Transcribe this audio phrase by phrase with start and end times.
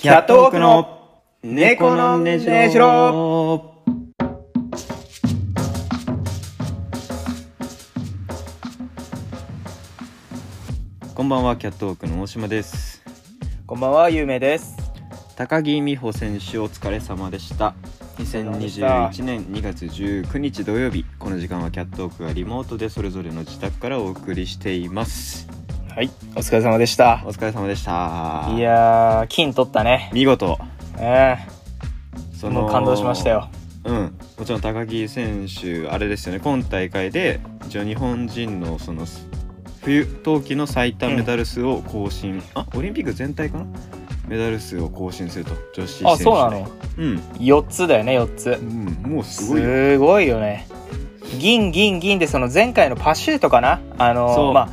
[0.00, 3.74] キャットウォークの猫のねじろ
[11.14, 13.02] こんばんはキャットウォークの大島です。
[13.66, 14.74] こんばんは、ゆうめいです。
[15.36, 17.74] 高木美帆選手お疲れ様でした。
[18.16, 21.04] 2021年2月19日土曜日。
[21.18, 25.59] この時間はキャットウォークがリモートでそれぞれの自宅からお送りしています
[25.94, 27.20] はい、お疲れ様でした。
[27.26, 27.32] お。
[27.32, 28.46] 疲れ様でした。
[28.54, 30.08] いやー、金取ったね。
[30.14, 30.56] 見事。
[30.98, 31.36] え
[32.32, 33.48] そえもう感動しましたよ。
[33.84, 36.40] うん、もちろん高木選手あれですよね。
[36.40, 39.04] 今大会で一応日本人のその
[39.82, 43.66] 冬冬季の最多メダル数を更新、あオリンピック全体かな？
[44.28, 46.70] メダル数を更新すると女子選手あ、そうなの？
[46.98, 48.50] うん、?4 つだよね、4つ。
[48.50, 48.64] う。
[48.64, 49.66] ん、もうすごいよ。
[49.66, 50.68] すごいよね。
[51.38, 53.80] 銀、銀、銀で、その前回のパシュートかな？
[53.98, 54.46] あそう。
[54.46, 54.68] の、まあ、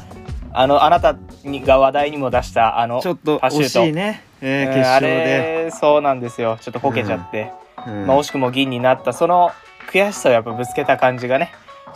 [0.53, 5.07] あの、あなたにが話題にも出した、あの、ちょっと惜しいね、えーうん決勝あで、
[5.65, 6.57] れ、そうなんですよ。
[6.61, 7.51] ちょっとこけちゃって。
[7.85, 8.07] うん。
[8.07, 9.51] まあ、惜しくも銀になった、その
[9.91, 11.51] 悔しさをやっぱぶつけた感じがね、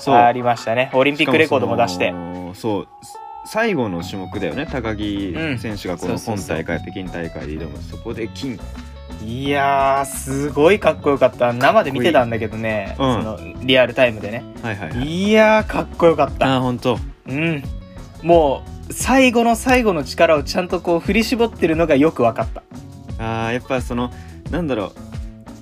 [0.07, 0.89] ありましたね。
[0.93, 2.13] オリンピックレコードも出して。
[2.53, 2.87] そう。
[3.45, 6.59] 最後の種目だよね高木選手がこのそうそうそう。
[6.59, 8.59] 今大会、北京大会で挑むそこで金。
[9.23, 11.51] いやーすごいかっこよかった。
[11.53, 13.13] 生で見てたんだけどね、うん。
[13.15, 14.43] そのリアルタイムでね。
[14.61, 15.07] はいはいはい。
[15.07, 16.55] いやーかっこよかった。
[16.55, 17.63] あ本当うん
[18.21, 22.63] もう最後の最後の力をちゃんとこう振り絞ってるのがよく分かった。
[23.17, 24.11] あーやっぱその
[24.49, 24.91] なんだろう。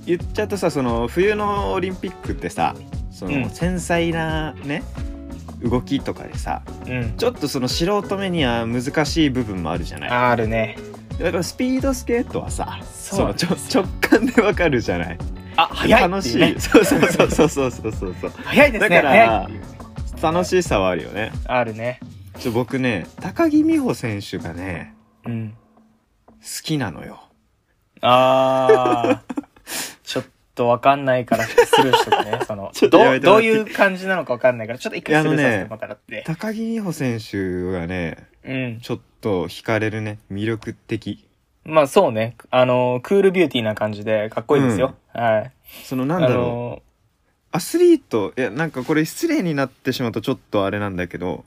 [0.06, 2.76] 言っちゃうとさその冬のオリンピックってさ
[3.12, 4.82] その、繊細なね
[5.62, 7.14] 動きとかでさうん。
[7.18, 10.10] ちょっとその素人目には難しい部分もあるじゃない。
[10.10, 10.78] あるね。
[11.20, 13.28] だからスピードスケートはさそう。
[13.28, 15.18] の直感でわかるじゃない。
[15.58, 18.32] あ早い楽ってしい、そうそうそうそうそうそうそう。
[18.46, 18.90] 早いですね。
[18.90, 19.60] だからね
[20.22, 21.32] 楽しさはあるよね。
[21.46, 22.00] あるね。
[22.38, 25.54] ちょ僕ね高木美帆選手がねうん。
[26.42, 27.22] 好きなのよ。
[28.02, 29.36] あー。
[30.04, 32.40] ちょっと分かんないからスルーしとくね。
[32.48, 36.24] そのどうどういう感じなのか分かんないからちょっと一回スルーさせてもらって。
[36.26, 38.80] 高木美帆選手がねうん。
[38.82, 40.20] ちょっと惹かれるね。
[40.32, 41.26] 魅力的。
[41.66, 42.36] まあそうね。
[42.52, 44.96] あの、クールビューティーな感じでかっこいいですよ。
[45.14, 45.52] はい。
[45.84, 46.82] そのなあんだろう、の、
[47.52, 51.46] アスリートいやなんかこれ失礼になってしまうとちょっとあれなんだけど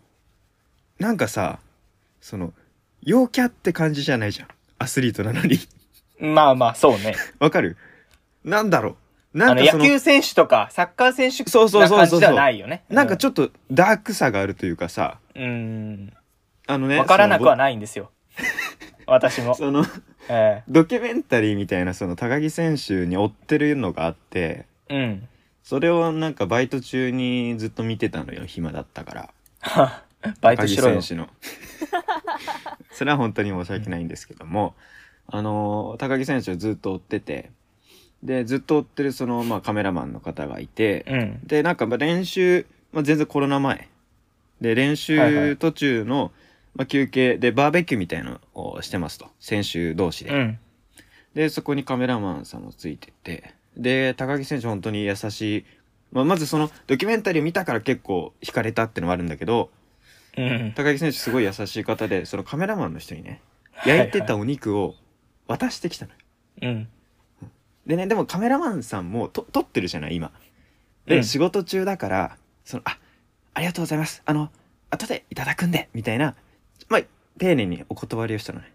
[0.98, 1.58] なんかさ
[2.20, 2.52] その
[3.02, 4.48] 陽キャって感じじゃないじゃん
[4.78, 5.58] アスリートなのに
[6.20, 7.16] まあまあそうね。
[7.40, 7.76] わかる？
[8.44, 8.96] なんだろ
[9.34, 9.38] う？
[9.38, 12.84] なあの、んかその野球選手とかサッカー選手そうそうそうそうな感じではないよね。
[12.88, 15.42] なんかちょっとダークさがあるというかさうん。
[15.44, 16.12] うん。
[16.68, 18.10] あのねわからなくはそないんですよ。
[19.06, 19.54] 私も の。
[19.56, 19.84] その
[20.28, 25.28] えドキュメンタリーみたいなその高木選手に追ってるのがあってえうん。
[25.64, 29.30] それをなんかバイト中にずっと見てたのよ暇だったから
[30.40, 31.02] バイトしろよ。
[31.02, 31.28] 選手の。
[32.92, 34.74] それは本当に申し訳ないんですけども、
[35.26, 37.50] あの高木選手をずっと追ってて。
[38.22, 41.40] でずっと追ってるその、まあ、カメラマンの方がいて、うん。
[41.44, 43.88] でなんかまあ練習、まあ、全然コロナ前。
[44.60, 45.56] で練はいは習い。
[45.56, 46.30] 途中の、
[46.76, 47.36] まあ、休憩。
[47.36, 49.28] でバーベキューみたいなのをしてますと。
[49.40, 50.58] 選手同士で、うん。
[51.34, 53.54] でそこにカメラマンさんもついてて。
[53.76, 55.64] で高木選手本当に優しい、
[56.12, 59.70] まあ、まずそのドキュメンタリーを見たから結構惹かれたってのもあるんだけど
[60.36, 60.72] うん。
[60.74, 63.40] 高木選手すごい優しい方でそのカメラマンの人にね
[63.84, 64.94] 焼いてたお肉を
[65.46, 66.12] 渡してきたの。
[66.12, 66.18] よ
[66.62, 66.88] うん。
[67.86, 70.32] でねでもカメラマンさんもと撮ってるじゃない今。
[71.06, 71.24] で、うん。
[71.24, 72.98] 仕事中だからそのあ
[73.54, 74.22] ありがとうございます。
[74.24, 74.50] あの
[74.90, 76.34] 後でいただくんでみたいな
[76.88, 77.02] まあ
[77.38, 78.72] 丁寧にお断りをしたのね。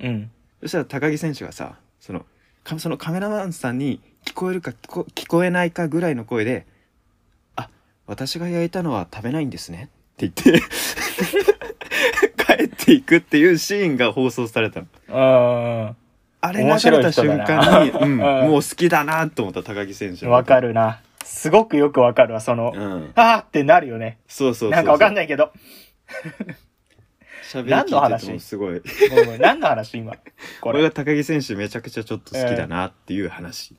[0.00, 0.30] うん。
[0.62, 2.24] そしたら高木選手がさその
[2.62, 6.66] かそのカメラマンさんに聞こえるか聞こ聞こえないかぐらいの声で
[7.56, 7.68] 「あ
[8.06, 10.62] 私が焼いたのは食べないんですね」って言って
[12.46, 14.86] 帰っていくっていうシーンが放送されたの。
[15.08, 15.96] うん。
[16.40, 21.00] あれ流れた瞬間に、うん、 うんもう好きだなと思った高木選手のわかるな。
[21.24, 24.18] すごくよくわかるわ、その、うん、あーってなるよね。
[24.28, 25.52] そうそうなんかわかんいないけど。
[27.66, 28.30] 何の話？
[28.30, 28.82] もすごい
[29.38, 30.14] 何の話今？
[30.60, 30.82] これ。
[30.82, 33.74] が高木選手めちゃくちゃちょっと好きだなっていう話、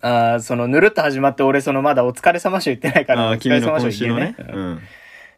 [0.00, 4.80] ああ、その、ぬるっと始まって、俺、その、まだお疲れ様賞言ってないから、ああお疲れ様賞君の今週のねうん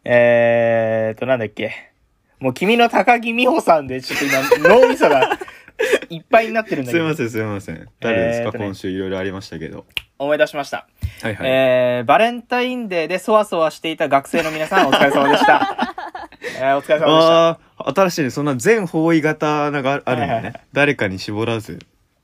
[0.05, 1.91] えーっと、なんだっけ。
[2.39, 5.37] もう、君の高木美帆さんで、ちょっと今、脳みそが
[6.09, 7.03] いっぱいになってるんだけど。
[7.03, 9.85] すいませんすいません誰ですか、えーとね今週いろいろありましたけど
[10.17, 10.87] 思い出しました。
[11.21, 15.93] はいはい、えー、バレンタインデーでそわそわしていた学生の皆さん、お疲れ様でした。
[16.57, 17.49] えー、お疲れ様でした。
[17.49, 21.79] ああ新しいねそんな全方位型があるあるんだね、はいはいはい誰かに絞らず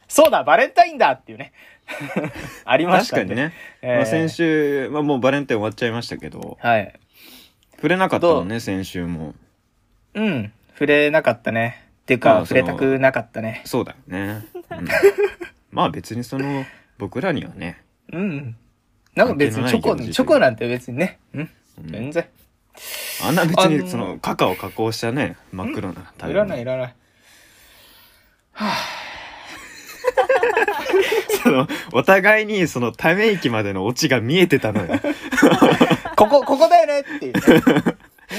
[0.07, 1.53] そうだ、バレンタインだっていうね。
[2.63, 3.49] ありましたんで確かに。
[3.49, 6.93] ね、えーまあ、先週、まあ、もうバレンタイン終わっちゃいましたけどはい。
[7.81, 9.33] 触れなかったもんどね先週も
[10.13, 10.53] うん。
[10.73, 11.87] 触れなかったね。
[12.03, 13.63] っていうか、まあ触れたくなかったね。
[13.65, 14.87] そうだよね、うん
[15.71, 16.65] まあ別にその
[16.99, 17.81] 僕らにはね
[18.11, 18.55] うん。
[19.15, 21.17] なんか別にチョコ、チョコなんて別にね。
[21.33, 21.49] うん。
[21.79, 22.25] うん全然。
[23.23, 26.95] あんな別にそのカカオ加工したね真っ黒な食いらないいらない。
[31.43, 34.99] そのお互いにそのため息までのオチが見えてたのよ
[36.15, 36.69] ここ、ここ
[37.09, 37.41] ねっていうね。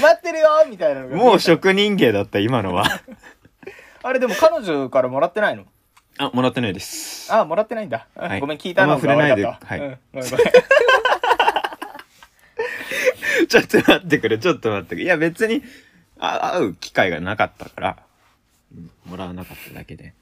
[0.01, 1.07] 待ってるよみたいなの。
[1.09, 2.85] もう職人芸だった今のは。
[4.03, 5.65] あれでも彼女からもらってないの？
[6.17, 7.31] あもらってないです。
[7.33, 8.07] あ、もらってないんだ。
[8.15, 8.39] あはい。
[8.39, 9.45] ごめん、聞いたのあんま触れないで。
[9.45, 9.79] はい。
[9.79, 10.45] うんごめんごめん。
[13.47, 14.37] ちょっと待ってくれ。
[14.37, 15.05] ちょっと待ってくれ。
[15.05, 15.63] いや別に
[16.19, 17.97] あ会う機会がなかったから、
[18.75, 20.13] うんもらわなかっただけで。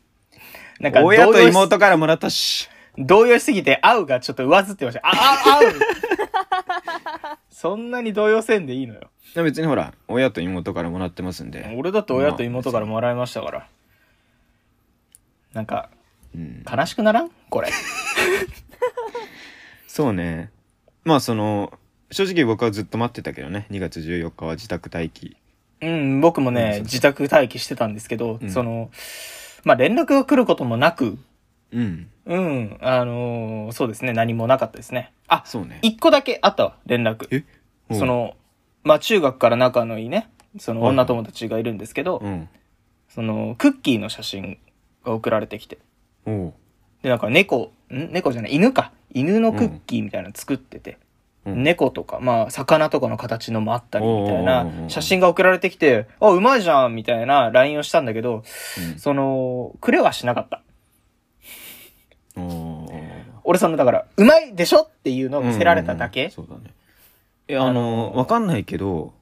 [0.80, 5.02] なんか親と妹からもらったし動揺しすぎて、会うがちょっと上ずってました。
[5.04, 5.80] あ、あ、会う。
[7.50, 9.10] そんなに動揺せんでいいのよ。
[9.36, 13.68] いや別にほら親と妹からもらってますんで、俺だって親と妹からもらいましたから。
[15.54, 15.90] なんか、
[16.36, 17.32] うん、悲しくならん？
[17.50, 17.70] これ。
[19.88, 20.50] そうね。
[21.04, 21.72] まあその
[22.12, 23.68] 正直僕はずっと待ってたけどね。
[23.72, 25.38] 2月14日は自宅待機。
[25.82, 26.82] うん、僕もうんね、そう。
[26.84, 28.52] 自宅待機してたんですけど、うん。
[28.52, 28.92] その、
[29.64, 31.18] まあ、連絡が来ることもなく、
[31.72, 32.10] うん。
[32.26, 35.14] うん、あのーそうですね、何もなかったですね。
[35.28, 35.80] あ、そうね。
[35.82, 37.28] 一個だけあったわ、連絡。
[37.32, 37.44] え？
[37.94, 38.36] その、
[38.84, 40.30] まあ、中学から仲のいいね、
[40.60, 42.50] その女友達がいるんですけど、うん。
[43.10, 44.58] その、クッキーの写真
[45.04, 45.80] が送られてきて。
[46.26, 48.12] で、なんか猫、ん？
[48.12, 48.92] 猫じゃない、犬か。
[49.14, 50.98] 犬のクッキーみたいなの作ってて。
[51.46, 51.64] うん。
[51.64, 58.44] 猫とか、まあ、魚とかの形のもあったりみたいなう写真が送られてきて、あ、うまいじゃんみたいな LINE をしたんだけど、
[58.94, 59.00] うん。
[59.00, 60.62] その、くれはしなかった。
[63.44, 66.74] 俺その、だから、うまいでしょっていうのを見せられただけ、そうだね。
[67.52, 69.14] いやあのわかんないけど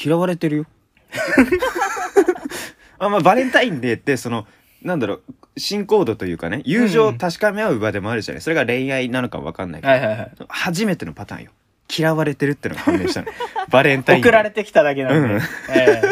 [0.00, 0.66] 嫌われてるよ。
[3.00, 4.46] あまあバレンタインデーってその
[4.82, 5.22] なんだろう
[5.56, 10.32] 新コードというかね友情を確かめ合う場でもあるじゃない、それが恋愛なのかわかんないけど、はいはいはい。
[10.48, 11.50] 初めてのパターンよ。
[11.96, 13.28] 嫌われてるってのが判明したの。
[13.70, 14.30] バレンタインデー。
[14.30, 15.34] 送られてきただけなんで。
[15.34, 15.40] うん。
[15.70, 16.02] え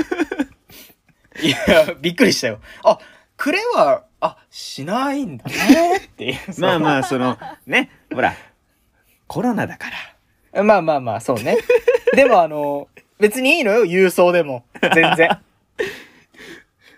[1.43, 1.47] え。
[1.47, 2.59] いや、びっくりしたよ。
[2.83, 2.99] あ、
[3.37, 6.37] くれは、あ、しないんだね っていう。
[6.59, 7.37] まあまあその
[7.67, 8.35] ねほら
[9.27, 10.63] コロナだからあ。
[10.63, 11.57] まあまあまあ、そうね。
[12.15, 12.89] でもあの、
[13.19, 14.65] 別にいいのよ、郵送でも。
[14.95, 15.29] 全然。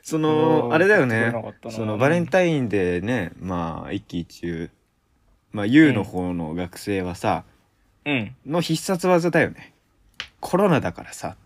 [0.03, 1.33] そうんのあれだよね
[1.71, 4.71] そのバレンタインでねまあ一喜一憂
[5.51, 7.45] まあ U の方の学生はさ、
[8.05, 8.37] うん。
[8.47, 9.73] の必殺技だよね
[10.41, 11.37] コロナだからさ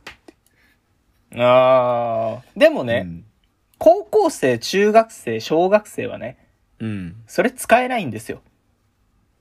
[1.36, 2.42] ああ。
[2.56, 3.06] でもね、
[3.78, 6.36] 高校生、中学生、小学生はね、
[6.80, 8.42] うん、うんそれ使えないんですよ。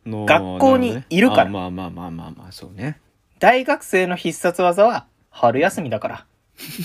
[0.06, 3.00] の学校にいるからなほどねあまあまあまあまあまあそうね。
[3.40, 6.26] 大学生の必殺技は、春休みだから。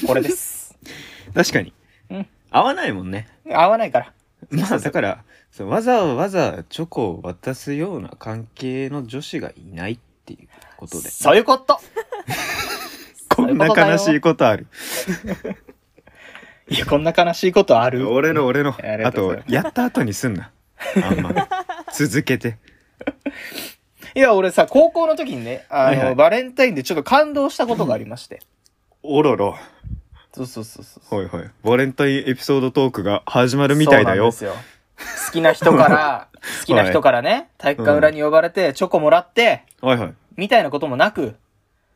[0.07, 0.77] これです。
[1.35, 1.73] 確かに、
[2.11, 2.27] うん。
[2.51, 3.29] 合わないもんね。
[3.51, 4.13] 合わないから。
[4.51, 11.11] まあだからそうわざわざチョコを渡すような関係の女子がいないっていうことで。
[11.11, 11.79] そういうこと。
[13.35, 14.67] こんな悲しいことある
[16.69, 18.09] いや、こんな悲しいことある？
[18.11, 18.75] 俺の俺の。
[18.79, 19.55] ありあとがとうございます。
[19.55, 20.51] やった後にすんな。
[21.05, 21.33] あんま。
[21.93, 22.59] 続けて。
[24.15, 26.15] いや、俺さ、高校の時にね、あの、はいはい。
[26.15, 28.41] バレンタインでちょっと感動したことがありまして。
[29.03, 29.57] おろろ。
[30.35, 31.21] そうそうそうそう。
[31.21, 31.51] はいはい。
[31.65, 34.31] バレンタインエピソードトークが始まるみたいだよ。
[34.33, 34.73] そうなんですよ。
[35.27, 36.29] 好きな人から、
[36.61, 40.15] 好きな人からね、体育館裏に呼ばれて、チョコもらって、はいはい。
[40.37, 41.35] みたいなこともなく、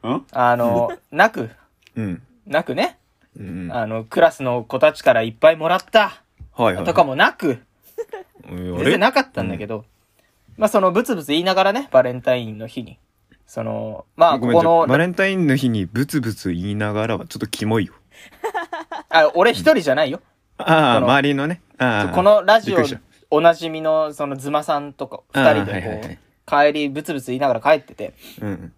[0.03, 0.25] ん？
[0.33, 1.51] あの、なく、
[1.97, 2.23] うん。
[2.47, 2.99] なくね、
[3.39, 7.59] うんあの、クラスの子たちからいっぱいもらった、はいはいとかもなく、
[8.49, 9.85] 全全然なかったんだけど、
[10.57, 12.99] まあそのブツブツ言いながらね、バレンタインの日に。
[13.47, 17.95] その、まあここのバレンタインの日にブツブツ言いながらはちょっとキモいよ。
[19.11, 20.21] あ、俺一人じゃないよ。
[20.59, 21.61] ああ周りのね。
[21.79, 23.01] ああこのラジオびっくりした。
[23.31, 28.73] おなじみのそのズマさんとか二人でこう、はいはい帰りブツブツ言いながら帰ってて、うん。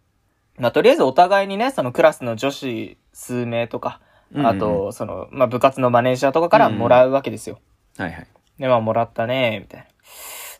[0.58, 4.00] まあとりあえずお互いにね、そのクラスの女子数名とか、
[4.34, 7.60] うんあと、その、まあ部活のマネージャーとかからもらうわけですよ。
[7.96, 8.26] はいはい。
[8.58, 9.86] で、まあもらったね、みたいな。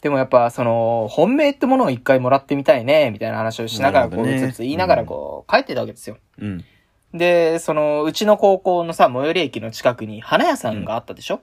[0.01, 4.35] でもやっぱその、本命ってものを一回もらってみたいね、みたいな話をしながら、こう、なるほどね。
[4.35, 6.19] ブツブツ言いながらこう、帰ってたわけですよ。
[6.39, 6.65] うん。
[7.13, 11.41] で、その、うちの高校のさ、最寄り駅の近くに花屋さんがあったでしょ？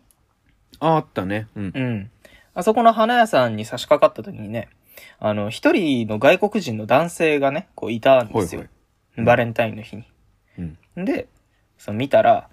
[0.80, 1.48] ああったね。
[1.56, 1.72] うん。
[1.76, 2.12] うん。
[2.54, 4.70] あそこの花屋さんに差し掛かった時にね、
[5.20, 8.62] あの、一人の外国人の男性がね、こういたんですよ。
[8.62, 8.70] はい
[9.18, 10.04] バレンタインの日に。
[10.60, 11.06] うん。
[11.06, 11.30] で、
[11.78, 12.50] その見たら、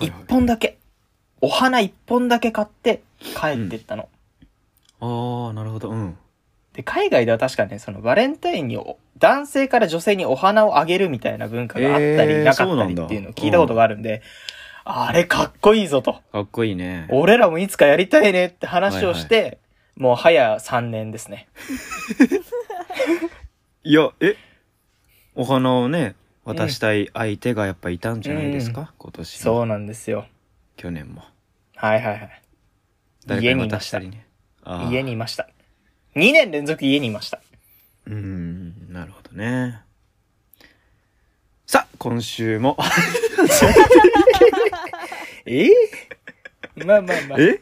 [0.00, 0.12] いはい。
[0.28, 0.78] 本だけ、
[1.40, 4.08] お花一本だけ買って帰ってったの。
[5.00, 5.90] ああなるほど。
[5.90, 6.16] うん。
[6.74, 14.22] で、海外では確かね、そのバレンタインにお男性から女性にお花をあげるみたいな文化があったりえーなかったりっていうのを聞いたことがあるんで、
[14.84, 16.20] あれかっこいいぞと。
[16.32, 16.76] かっこいい。
[16.76, 19.58] ね俺らもいつかやりたいねって話をして、
[19.96, 21.48] もう早3年ですね。
[23.84, 24.36] いやえ？
[25.34, 26.14] お花をね
[26.54, 30.26] 渡したい相手がやっぱいたんじゃないですか、今年そうなんですよ。
[30.76, 31.22] 去年も。
[31.76, 32.42] はいはいはい。
[33.26, 34.26] 誰か家に渡したりね。
[34.90, 35.48] 家にいました。
[36.16, 37.40] 2年連続家にいました。
[38.06, 39.80] うーんなるほどね。
[41.66, 42.76] さあ今週も。
[45.46, 45.68] え？
[46.76, 47.40] ーまあまあまあ。
[47.40, 47.60] え？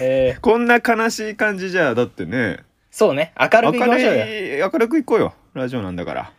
[0.00, 0.40] えー。
[0.40, 2.60] こんな悲しい感じじゃだってね。
[2.90, 3.32] そうね。
[3.38, 4.24] 明る明くいきましょうよ。
[4.24, 5.34] るい明るくいこうよ。
[5.54, 6.32] ラジオなんだから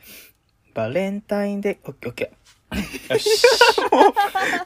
[0.73, 3.13] バレンタインデー、オッケーオッケー。
[3.13, 3.47] よし。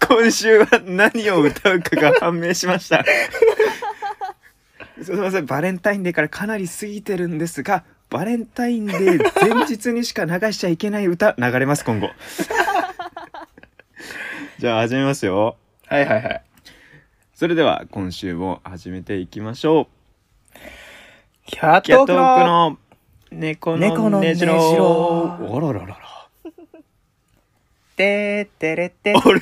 [0.08, 3.04] 今週は何を歌うかが判明しました
[5.02, 12.10] すみませんバレンタインデーからかなり過ぎてるんですがバレンタインデー前日にしか流しちゃいけない歌流れます今後
[14.60, 15.58] じゃあ始めますよ
[15.88, 16.44] はいはいはい。
[17.34, 19.90] それでは今週も始めていきましょ
[20.54, 20.56] う
[21.48, 22.78] キャットークの
[23.36, 25.98] 猫猫のねじろろあらららら。
[27.98, 29.40] てーってれって、あれ？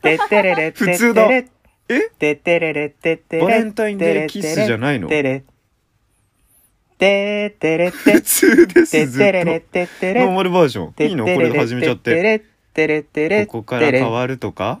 [0.00, 0.68] てってれれ。
[0.68, 1.30] って普通だ。
[1.30, 1.48] え
[2.18, 2.72] てってれ。
[2.72, 5.08] れってってれバレンタインデーキスじゃないの？
[5.08, 5.44] てれ
[6.98, 7.88] てってれ。
[7.88, 9.56] って普通ですてっずってれれ。
[9.56, 10.24] っとてってれ。
[10.24, 11.08] ノーマルバージョン。
[11.08, 11.24] いいの？
[11.24, 12.42] これで始めちゃって。
[13.46, 14.80] ここから変わるとか？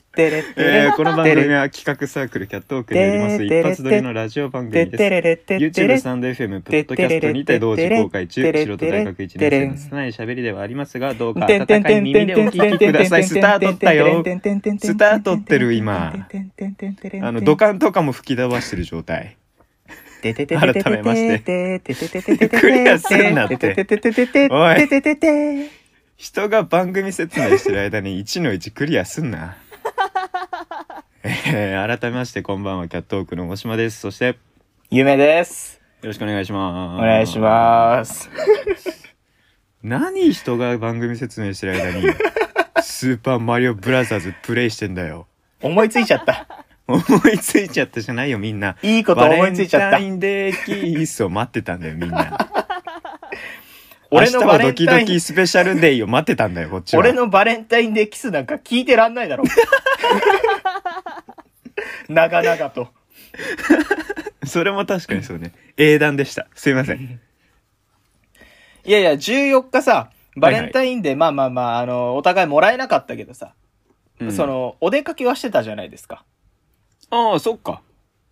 [0.11, 14.23] てれってれえー、この番組は企画サークルキャットオークでやります一発撮りのラジオ番組です YouTube サンド FM ポッドキャストにて同時公開中素人大学1年生の拙い喋りではありますがどうか温かい耳でお聞きくださいスタートったよ
[14.79, 16.13] スタートってる今
[17.21, 19.37] あの土管とかも吹き飛ばしてる状態
[20.21, 20.33] 改
[20.91, 23.87] めましてクリアすんなって
[24.51, 25.69] おい
[26.17, 29.55] 人が番組説明してる間に1の1クリアすんな
[31.23, 33.99] えー、改めましてこんばんはキャットオークの大島です。
[33.99, 34.35] そしてよ
[34.89, 35.79] 夢です。
[36.01, 36.99] ろしくお願いします。
[36.99, 38.27] お願いします。
[39.83, 42.07] 何人が番組説明してる間に
[42.81, 45.27] スーパーマリオブラザーズプレイしてんだよ。
[45.61, 46.47] 思いついちゃった。
[46.87, 46.99] 思
[47.31, 48.77] いついちゃったじゃないよみんな。
[48.81, 49.91] いいこと思いついちゃった。
[49.91, 52.35] バレンタインデーキースを待ってたんだよみんな
[54.13, 56.99] 俺のバレンタインキスペシャルデーを待ってたんだよこっちは。
[56.99, 59.45] 俺のバレンタインデーキスなんか聞いてらんないだろ。
[62.09, 62.89] 長々と。
[64.45, 65.53] それも確かにそうね。
[65.77, 66.47] 英断でした。
[66.55, 67.21] すいません。
[68.83, 73.53] いやいや14日さバレンタインデー、まあまあまああのお互いもらえなかったけどさ、
[74.19, 74.31] うん。
[74.33, 76.25] そのお出かけはしてたじゃないですか。
[77.09, 77.81] ああそっか。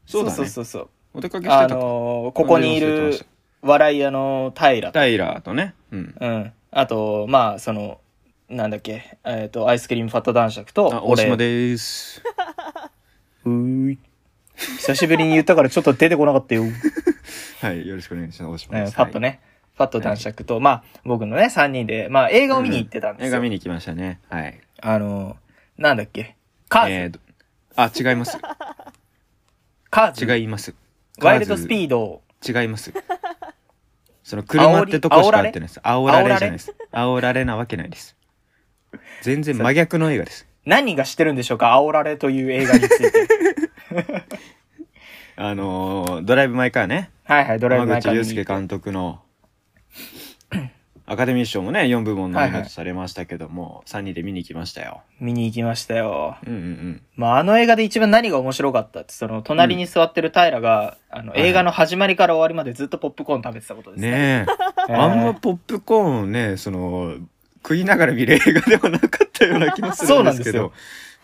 [0.05, 0.35] そうだね。
[0.35, 1.75] そうそうそうお出かけしてあたか。
[1.75, 3.17] のここにいる
[3.61, 4.93] 笑い屋の平と。
[4.93, 5.75] タイラーとね。
[5.91, 6.15] うん。
[6.19, 6.53] うん。
[6.71, 7.99] あとまあその
[8.49, 9.17] なんだっけ。
[9.25, 12.21] えっ、とアイスクリームファット男爵とあ大島です。
[13.45, 13.99] うーい。
[14.55, 16.63] 久しぶりに言ったからちょっと出てこなかったよ、
[17.61, 18.51] はいよろしくお願いします。
[18.51, 18.95] 大島えーです。
[18.95, 19.39] ファットね、
[19.75, 24.19] ファット男爵と、まあ僕のね3人でまあ映画を見に行ってたんですよ、映画見に行きましたね。
[24.29, 24.59] はい。
[24.81, 25.37] あの
[25.77, 26.35] なんだっけ。
[26.67, 27.19] カーズ、えーど
[27.75, 28.37] あ違います。
[29.89, 30.25] カーズ。
[30.25, 30.75] 違います。
[31.21, 32.93] ワイルドスピーード違います
[34.29, 35.79] その車ってとこしかやってないです。
[35.79, 36.27] 煽られ？
[36.27, 36.75] じゃないです。
[36.93, 38.15] 煽られなわけないです。
[39.23, 40.45] 全然真逆の映画です。
[40.65, 41.71] 何が知ってるんでしょうか？
[41.81, 43.11] 煽られという映画について。
[45.35, 47.09] あのードライブ・マイ・カーね。
[47.23, 48.35] はいはいドライブ・マ山イ・カー見に行って。
[48.35, 49.19] 口祐介監督の
[51.09, 55.01] アカデミー賞もね4部門ノミネートされましたけども、3人で見に行きましたよ。
[55.19, 56.37] 見に行きましたよ。
[56.45, 57.01] うんうんうん。
[57.15, 64.11] まああの映画で一番何が面白かったってその隣に座ってる平が、あのはい映画の始まりから終わりまでずっとポップコーン食べてたことですね。
[64.11, 64.45] ねえ。
[64.89, 67.15] えーあんまポップコーンをねその
[67.63, 70.65] 食いながら見る映画ではなかったような気もするんですけど。
[70.67, 70.71] うん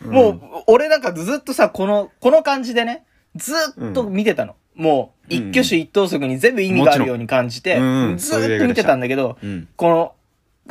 [0.01, 3.53] もう、俺なんかずっとさ、この、この感じでね、ず
[3.89, 4.55] っと見てたの。
[4.75, 8.11] もう、一挙手一投足に全部意味があるように感じて、もちろん。
[8.11, 9.67] うんずっと見てたんだけど、うん。
[9.75, 10.13] この、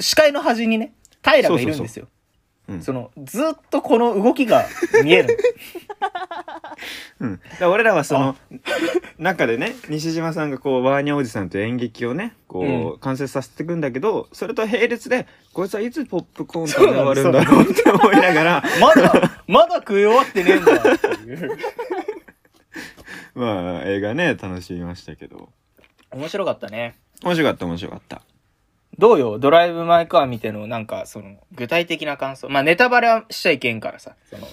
[0.00, 0.92] 視界の端にね、
[1.22, 2.08] 平がいるんですよ。
[2.68, 2.82] うん。
[2.82, 4.66] その、ずっとこの動きが
[5.02, 5.38] 見える。
[7.20, 8.36] うん、だ俺らはその
[9.18, 21.58] 中でね西島さんがこうワーニャおじさんと演劇をねこう、完成させていくんだけどそれと並列でこいつはいつポップコーン食べ終わるんだろうって思いながらまだ、まだ食い終わってねえんだっていう。
[23.34, 25.48] まあ映画ね楽しみましたけど
[26.10, 26.96] 面白かったね。
[27.22, 28.22] 面白かった面白かった
[28.98, 29.38] どうよ？
[29.38, 32.48] ドライブ・マイ・カー見ての、なんか、その、具体的な感想。
[32.48, 34.14] まあ、ネタバレはしちゃいけんからさ。
[34.30, 34.46] その、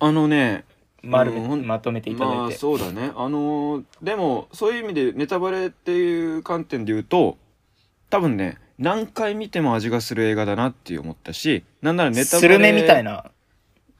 [0.00, 0.64] あのね
[1.02, 2.36] 丸め、うんほんまとめていただいて。
[2.38, 7.36] まあそうだねあのーでもそういう意味でネタバレっていう観点で言うと
[8.10, 13.30] 多分ね何回見ても味がする映画だなって思ったしなんならネタバレスルメみたいな。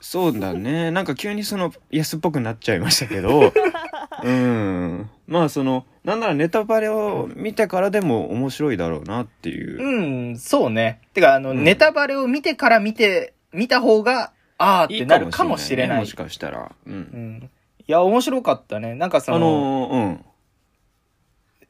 [0.00, 3.52] そうだね なんか急にその安っぽくなっちゃいましたけど
[4.24, 11.02] うんまあそのなんならネタバレを見てからでも面白いだろうなっていう、うん、そうね。
[11.12, 15.96] てか、あの、うんネタバレを見てから見て、見た方が、あーってなるかもしれない。
[15.96, 17.50] ねもしかしたら、うんうん。
[17.86, 18.94] いや、面白かったね。
[18.94, 20.24] なんかその、あのーうん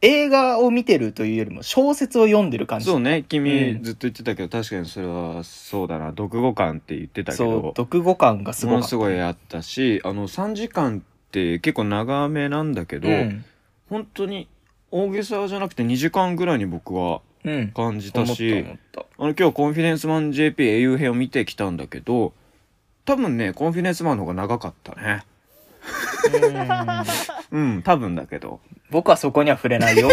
[0.00, 2.86] 映画を見てるというよりも小説を読んでる感じ。
[2.86, 8.74] そうね君うんずっと言ってたけど、確かにそれはそうだな読後感って言ってたけど読後感がすごか。
[8.76, 13.44] ものすごいあったしあの3時間って結構長めなんだけど、うん。
[13.90, 14.48] 本当に
[14.90, 17.72] 大げさじゃなくて2時間ぐらいに僕はうん。
[17.72, 18.64] 感じたたし。
[18.94, 22.32] あの今日コンフィデンスマン JP 英雄編を見てきたんだけど
[23.04, 25.24] 多分ねコンフィデンスマンの方が長かったね
[27.50, 27.72] うん。
[27.74, 27.82] うん。
[27.82, 28.60] 多分だけど。
[28.90, 30.08] 僕はそこには触れないよ。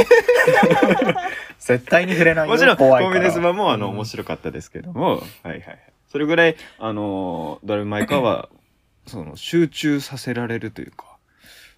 [1.60, 2.54] 絶対に触れないよ。
[2.54, 3.16] もちろんコン怖いから。
[3.16, 3.96] フィデンスマンもあの、うん。
[3.96, 5.16] 面白かったですけども。
[5.16, 5.80] はいはいはい。
[6.16, 8.48] それぐらいあのドライブ・マイ・カーは
[9.06, 11.18] その集中させられるというか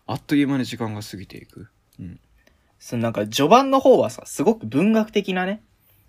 [0.05, 2.19] あっという間に時間が過ぎていく、うん、
[2.77, 5.63] そのなんか序盤の方はさ、すごく文学的なね、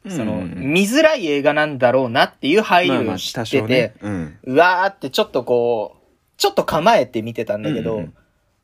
[0.09, 5.98] その、うん見づらい映画なんだろうなっていう配慮を知多ってて、少ね、うん、うわーってちょっとこう、
[6.39, 8.15] ちょっと構えて見てたんだけど、うんうん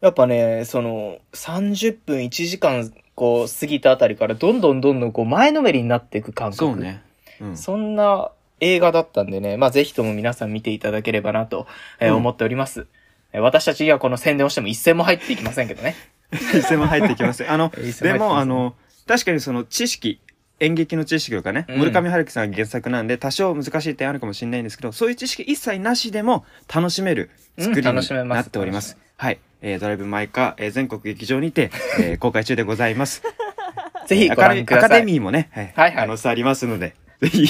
[0.01, 6.57] やっぱね、その、30分1時間こう過ぎたあたりからどんどんどんどんこう前のめりになっていく感覚。
[6.59, 7.03] そうね、
[7.41, 11.67] うん、そんな映画だったんでね、まあぜひとも皆さん見ていただければなと、
[12.01, 12.87] え思っております。
[13.33, 15.97] えー私たちにはこの宣伝をしても一銭も入っていきませんけどね。
[16.31, 17.51] 一銭も入ってきません。
[17.51, 18.77] あの、 でも、あの、
[19.09, 20.21] 確かにその知識、
[20.61, 28.97] 演劇の知識とかね、うん村上春樹さんが原作なんで、多少難しい点あるかもしれないんですけど、そういう知識一切なしでも楽しめる作りになっております。
[29.17, 29.39] はい。
[29.63, 31.71] えードライブ・マイ・カー、えー全国劇場にて、
[32.01, 33.23] えー公開中でございます。
[34.07, 34.55] ぜひごアカ
[34.89, 35.73] デミーもね、はい。
[35.75, 37.49] はいはいあの、さありますので、 ぜひ、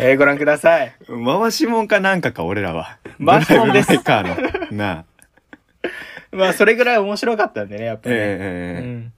[0.00, 0.92] えーご覧ください。
[1.06, 2.98] 回しもんかなんかか、俺らは。
[3.24, 4.76] 回しもんですドライブ・マイ・カーの。
[4.76, 5.04] なあ。
[6.32, 8.20] まあそれぐらい面白かったんでね、やっぱりね。
[8.22, 9.12] えーうん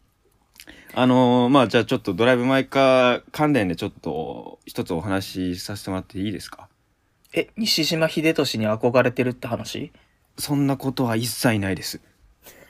[0.95, 6.69] あのーまあじゃあちょっとドライブ・マイ・カー関連でちょっと一つお話しさせてもらっていいですか？
[7.33, 9.93] え、西島秀俊に憧れてるって話？
[10.37, 12.01] そんなことは一切ないです。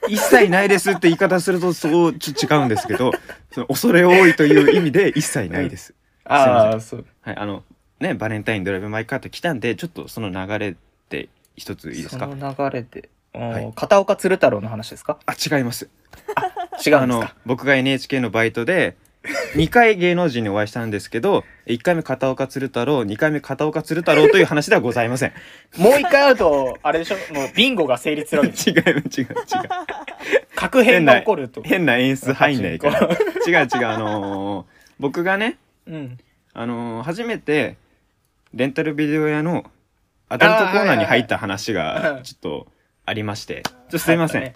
[0.07, 3.11] 一切ないですって言い方するとそうちょっと違うんですけど、
[3.53, 5.93] その恐れ多いという意味で一切ないです。
[6.25, 7.05] ああ、そう。
[7.21, 7.63] はい、あの、
[7.99, 10.75] ね、バレンタインドライブ・マイ・カーって来たんで、ちょっとその流れ
[11.09, 12.27] で一ついいですか？
[12.27, 13.09] その流れで。
[13.33, 15.17] うんはい片岡鶴太郎の話ですか？
[15.25, 15.89] あ、違います。
[16.35, 16.50] あ の
[16.89, 18.95] 違うんですか、僕が NHK のバイトで、
[19.53, 25.33] 2回芸能人にお会いしたんですけど、1回目片岡鶴太郎、2回目片岡鶴太郎という話ではございません。
[25.77, 27.15] もう一回会うと、あれでしょ？
[27.33, 28.73] もうビンゴが成立するわけでしょ？
[28.73, 29.35] 違う違う違う。
[30.55, 31.61] 確変が起こると。
[31.61, 32.99] 変な演出入んないから。
[33.47, 34.65] 違う違う、あのー
[34.99, 36.17] 僕がね、うん。
[36.53, 37.77] あのー初めて、
[38.53, 39.65] レンタルビデオ屋の
[40.29, 42.67] アダルトコーナーに入った話がちょっと
[43.05, 44.53] ありまして、ちょっとすいません。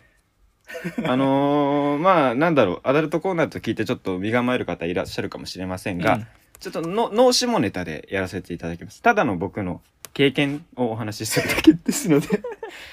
[1.05, 6.27] あのーまあ、なんだろう、アダルトコーナーと聞いてちょっと身構える方いらっしゃるかもしれませんが、うん
[6.59, 9.01] ちょっとの脳死もネタでやらせていただきます。
[9.01, 9.81] ただの僕の
[10.13, 12.27] 経験をお話しするだけですので、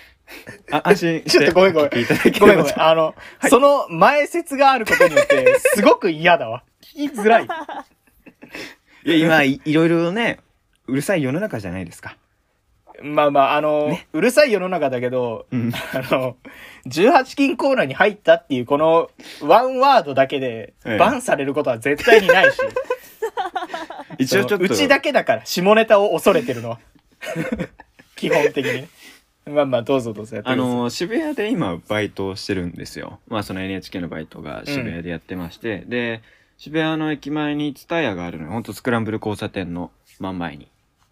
[0.71, 2.83] あ安心して ちょっとごめんごめんごめんごめん。
[2.83, 3.15] あの、
[3.49, 6.65] その前説があることによって、すごく嫌だわ。
[6.83, 7.49] 聞きづらい。
[9.05, 10.41] いや、今い、いろいろね、
[10.87, 12.17] うるさい世の中じゃないですか。
[13.03, 15.73] まあまあ、あの、うるさい世の中だけど、うん。
[15.93, 16.37] あの、
[16.87, 19.11] 18金コーナーに入ったっていうこの
[19.41, 22.59] ワンワードだけでええバンされることは絶対にないし、
[24.19, 24.65] 一応ちょっと。
[24.65, 26.79] うちだけだから、下ネタを恐れてるのは。
[28.17, 28.89] 基本的にね。
[29.45, 30.67] まあまあ、どうぞどうぞやってください。
[30.71, 36.23] あの渋谷で今バイトをしてるんですよまあその NHK のバイトが渋谷でやってまして、で
[36.59, 40.69] 渋谷の駅前に蔦屋があるのよほんとスクランブル交差点の真ん前に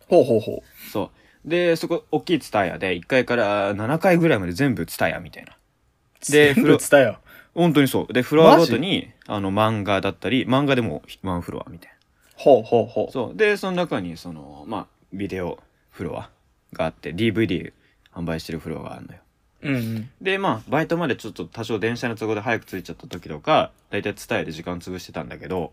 [0.08, 1.10] ほうほうほそう
[1.44, 6.32] でそこ大きい蔦屋で1階から7階ぐらいまで全部蔦屋みたいなう。
[6.32, 7.18] で全部伝えよ。
[7.54, 11.92] 本当にそうでフロアごとにあの漫画だったり漫画でもワンフロアみたい
[12.36, 15.58] ほうほうほなそうでその中にそのまあビデオ
[15.90, 16.30] フロア
[16.72, 17.72] があって DVD
[18.14, 19.18] 販売してるフロアがあるのよ
[19.62, 19.68] う。
[19.68, 20.10] うんうん。
[20.20, 25.72] でまあバイトまでちょっと多少電車の都合で早く着いちゃった時とか大体伝えで時間潰してたんだけど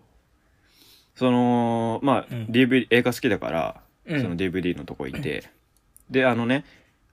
[1.16, 5.50] そのまあ、うん DVD 映画好きだから、うんその DVD のとこいて、
[6.10, 6.66] であのね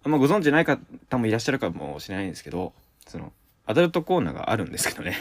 [0.03, 2.73] あんまご存知ない方もいらっしゃるかもしれないんですけど
[3.07, 3.33] その
[3.67, 5.17] アダルトコーナーがあるんですけどね。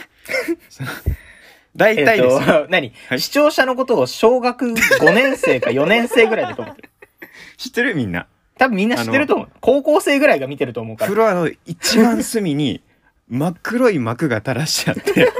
[1.76, 3.20] 大体ですよ、えっと、 何、はい。
[3.20, 6.90] 視聴者のことを小学5年生か4年生ぐらいだと思ってる。
[7.56, 8.26] 知ってるみんな。
[8.58, 9.48] 多分みんな知ってると思う。
[9.60, 11.08] 高校生ぐらいが見てると思うから。
[11.08, 12.82] フロアの一番隅に
[13.28, 15.32] 真っ黒い幕が垂らしてあって。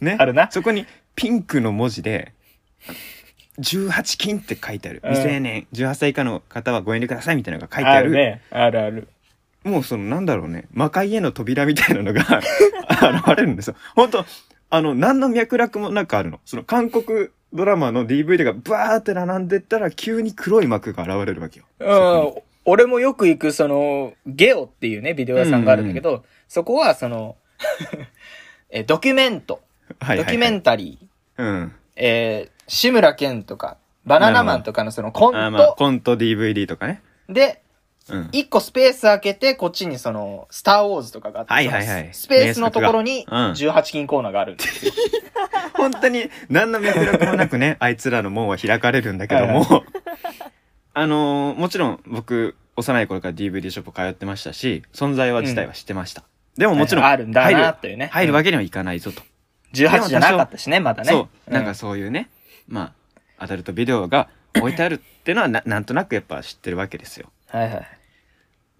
[0.00, 0.16] ね。
[0.18, 0.50] あるな。
[0.50, 2.32] そこにピンクの文字で
[3.58, 5.00] 18金って書いてある。
[5.04, 5.10] うん。
[5.10, 7.98] 未成年18歳以下の方はご遠慮くださいみたいなのが書いてある。
[7.98, 8.42] あるね。
[8.50, 9.08] あるある。
[9.64, 10.66] もうそのなんだろうね。
[10.72, 12.22] 魔界への扉みたいなのが
[12.90, 13.76] 現れるんですよ。
[13.94, 14.24] 本当
[14.70, 16.40] あの何の脈絡もなくあるの。
[16.44, 21.66] その韓国ドラマの DVD がバーって並んでったら急に黒い幕が現れるわけよ。
[21.78, 22.42] うん。
[22.64, 27.36] 俺もよく行く、その、ゲオっていうね、ビデオ屋さんがあるんだけど、そこは、その、
[28.70, 29.60] え、ドキュメント、
[30.00, 30.26] はいはいはい。
[30.26, 31.72] ドキュメンタリー、うん。
[31.96, 37.02] えー、志村けんとか、バナナマンとかのそのコンあーまあトコント DVD とかね。
[37.28, 37.62] で、
[38.08, 38.28] うん。
[38.32, 42.00] 一個スペース開けて、こっちにその、スターウォーズとかがあって、はいはいはい。
[42.02, 43.46] そのスペースのところに、名作が。
[43.46, 43.52] うん。
[43.52, 44.86] 18金コーナーがあるんです。
[44.86, 44.92] よ。
[45.74, 49.84] 本当に何の脈絡もなくね あいつらの門は開かれるんだけども。
[50.94, 56.22] あのーもちろん僕幼い頃から DVD ショップ通ってましたし存在は自体は知ってました、
[56.56, 58.08] でももちろんあるんだ入るな、というね。
[58.12, 59.22] 入るわけにはいかないぞと、
[59.72, 61.10] 18じゃなかったしね、まだね。
[61.10, 62.28] そうなんかそういうね、
[62.72, 62.94] ま
[63.36, 67.86] あアダルトビデオが置いてあるっていうのはななんとなくやっぱ知ってるわけですよはいはい。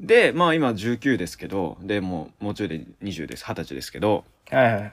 [0.01, 4.93] でまあ今19ですけどでもうもうちょいで20です20歳ですけどはいはい。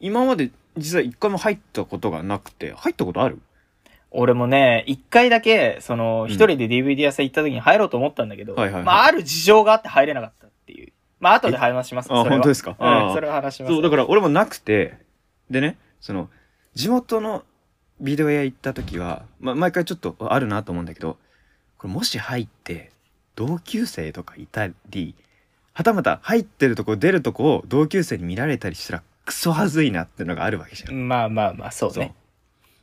[0.00, 3.40] 今まで実は一回も入ったことがなくて入ったことある？
[4.14, 10.92] 俺もね、一回だけ、その、ん一人で DVD 屋さん行った時に入ろうと思ったんだけど、はいはいはいまあ、ある事情があって入れなかったっていう。
[11.18, 12.76] まあ、後で話しますあ本当ですか？
[12.78, 13.72] うんそれは話します。
[13.72, 14.98] そう、だから俺もなくて、
[15.48, 16.28] でね、その、
[16.74, 17.42] 地元の
[18.02, 21.16] ビデオ屋行った時は、まあ、毎回ちょっとあるなと思うんだけど、
[21.78, 22.90] これもし入って、
[23.36, 25.14] 同級生とかいたり、
[25.72, 31.08] はたまた入ってるとこ出るとこを同級生に見られたりしたら、クソはずいなってのがあるわけじゃん。
[31.08, 32.14] まあまあまあ、そうね。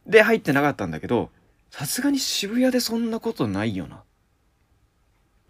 [0.08, 1.30] で、入ってなかったんだけど、
[1.70, 4.02] さすがに渋谷でそんなことないよな。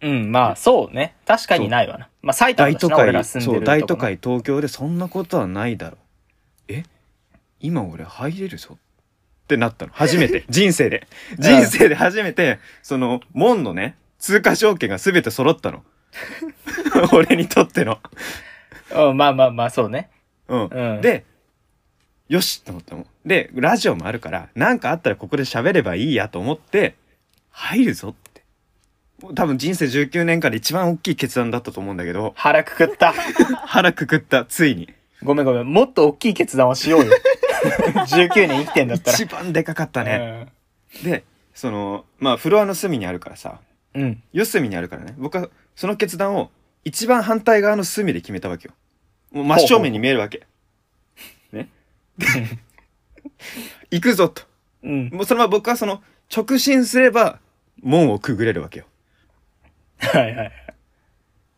[0.02, 1.14] うん、まあ、そうね。
[1.26, 2.08] 確かにないわな。
[2.22, 2.88] まあ、埼玉大都
[3.40, 6.72] そう、大都会東京でそんなことはないだろう。
[6.72, 6.84] え？
[7.60, 8.78] 今俺入れるぞ
[9.50, 9.92] ってなったの。
[9.92, 10.44] 初めて。
[10.48, 11.08] 人生で。
[11.38, 15.82] 人生で初めて、その、門のね、通過条件が全て揃ったの。
[17.12, 17.98] 俺にとっての。
[18.92, 20.08] うん、まあまあまあ、そうね。
[20.46, 20.66] うん。
[20.66, 21.24] うんで、
[22.28, 23.06] よしと思ったの。
[23.26, 26.94] で、ラジオもあるから、なんかあったらここで喋ればいいやと思って、
[27.50, 28.44] 入るぞって。
[29.20, 33.12] もう多分人生19年間で一番大きい決断だったと思うんだけど、腹くくった。
[33.66, 34.94] 腹くくった、ついに。
[35.24, 35.66] ごめんごめん。
[35.66, 37.10] もっと大きい決断をしようよ。
[38.06, 39.16] 19年生きてんだったら。
[39.16, 40.48] 一番でかかったね。
[41.04, 43.60] で、その、まあ、フロアの隅にあるからさ、
[43.94, 44.02] うん。
[44.02, 44.22] うん。
[44.32, 46.50] 四隅にあるからね、僕はその決断を
[46.84, 48.74] 一番反対側の隅で決めたわけよ。
[49.32, 50.46] もう真正面に見えるわけ。
[51.52, 51.68] ね。
[52.18, 52.26] で
[53.90, 54.42] 行くぞと。
[54.82, 55.08] うん。
[55.10, 56.02] もうそのまま僕はその、
[56.34, 57.40] 直進すれば、
[57.82, 58.86] 門をくぐれるわけよ。
[59.98, 60.52] はいはい。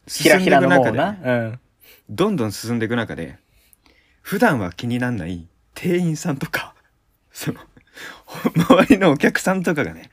[0.06, 0.68] ひらひらの。
[0.68, 1.60] うん。
[2.08, 3.38] どんどん進んでいく中で、
[4.22, 6.74] 普段は気になんない店員さんとか、
[7.32, 7.60] その、
[8.54, 10.10] 周りのお客さんとかがね、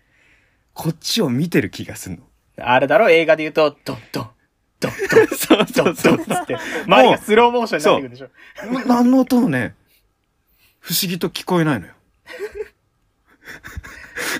[0.74, 2.24] こっちを見てる気がすんの。
[2.62, 3.10] あれだろ？
[3.10, 4.30] 映画で言うと、ドンドン、
[4.80, 8.88] ドンドン、ドンドンつって、周りがスローモーションになってくるでしょ。
[8.88, 9.76] 何の音もね、
[10.80, 11.94] 不思議と聞こえないのよ。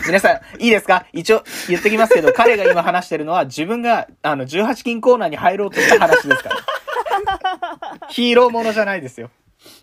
[0.06, 6.58] 皆さん、いいですか一応言っときますけど、彼が今話してるのは自分が、あの、18金コーナーに入ろうとした話ですから。
[8.10, 9.32] ヒーローものじゃないですよ。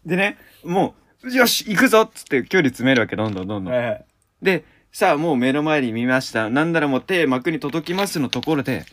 [0.04, 3.74] でね、もう、よし、行くぞっつって距離詰めるわけ、どんどんどんどん。
[3.74, 4.04] え
[4.42, 6.48] で、さあもう目の前に見ました。
[6.50, 8.84] なんならもう手幕に届きますのところで、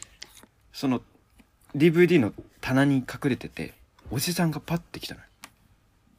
[0.71, 1.01] その
[1.75, 3.73] DVD の棚に隠れてて、
[4.11, 5.27] おじさんがパッて来たのよ。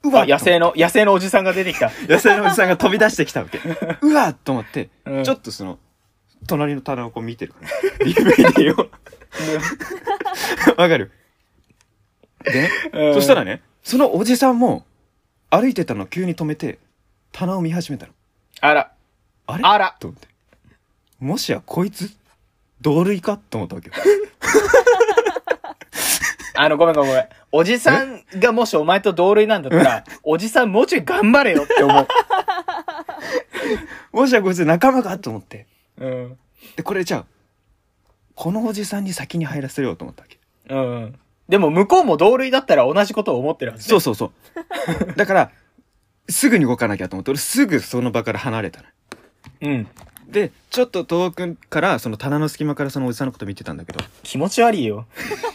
[0.04, 1.90] うえあ、野生の、野生のおじさんが出てきた。
[2.08, 3.58] 野生のおじさんが飛び出してきたわけ。
[4.02, 5.78] うわっと思って、うんちょっとその、
[6.46, 7.68] 隣の棚をこう見てるから。
[8.06, 8.90] DVD を。
[10.76, 11.10] わかる？
[12.44, 14.84] でね、うんそしたらね、そのおじさんも、
[15.54, 16.78] 歩いてたのを急に止めて、
[17.30, 18.12] 棚を見始めたの。
[18.60, 18.92] あら、
[19.46, 19.64] あれ？
[19.64, 20.26] あらと思って。
[21.20, 22.10] もしやこいつ、
[22.80, 23.36] 同類か？
[23.36, 23.94] と思ったわけよ。
[26.56, 27.28] あの、ごめんごめんごめん。
[27.52, 32.08] おじさんがもしお前と同類なんだったら、 おじさんもうちょい頑張れよって思う。
[34.16, 35.18] もしやこいつ仲間か？
[35.18, 35.66] と思って。
[35.98, 36.38] うん。
[36.76, 37.24] で、これじゃあ、
[38.34, 40.38] このおじさんに先に入らせようと思ったわけ。
[40.68, 41.18] うん。
[41.48, 44.32] でも向こうも同類だったら同じことを思ってるはず、そうそうそう。
[45.16, 45.50] だから、
[46.28, 48.86] すぐに動かなきゃと思って、俺すぐその場から離れたの。
[49.62, 49.88] うん。
[50.28, 55.06] で、ちょっと遠くから、その棚の隙間からそのおじさんのこと見てたんだけど、気持ち悪いよ。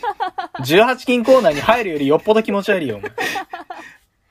[0.62, 3.12] 18金コーナーに入るよりよっぽど気持ち悪いよ、お前。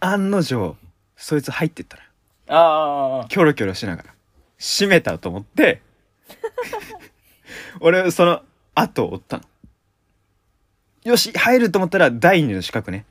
[0.00, 0.76] 案の定、
[1.16, 2.08] そいつ入ってったのよ。
[2.48, 4.14] ああ、キョロキョロしながら。
[4.58, 5.82] 閉めたと思って、
[7.80, 8.42] 俺その
[8.74, 9.42] 後を追ったの
[11.08, 13.06] よし入ると思ったら第二の資格ね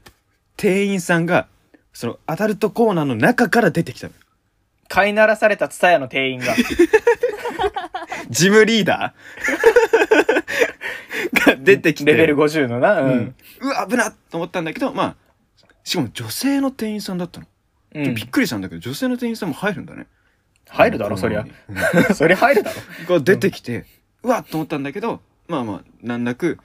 [0.56, 1.48] 店員さんが
[1.94, 4.14] そのアダルトコーナーの中から出てきたの
[4.88, 6.56] 飼いならされたツタヤの店員が。
[8.30, 13.02] ジムリーダー が出てきてレベル50のな。
[13.02, 13.36] ううんん。
[13.62, 15.16] うわ危なっと思ったんだけどまあ
[15.84, 17.48] しかも女性の店員さんだったの、
[17.96, 20.06] うんびっくりしたんだけど女性の店員さんも入るんだね
[20.70, 21.48] 入るだろ、そりゃ。
[21.68, 21.84] うん
[22.14, 22.72] そりゃ入るだ
[23.08, 23.16] ろ。
[23.16, 23.86] が出てきて、
[24.22, 26.60] うわっと思ったんだけど、まあまあ、難なく、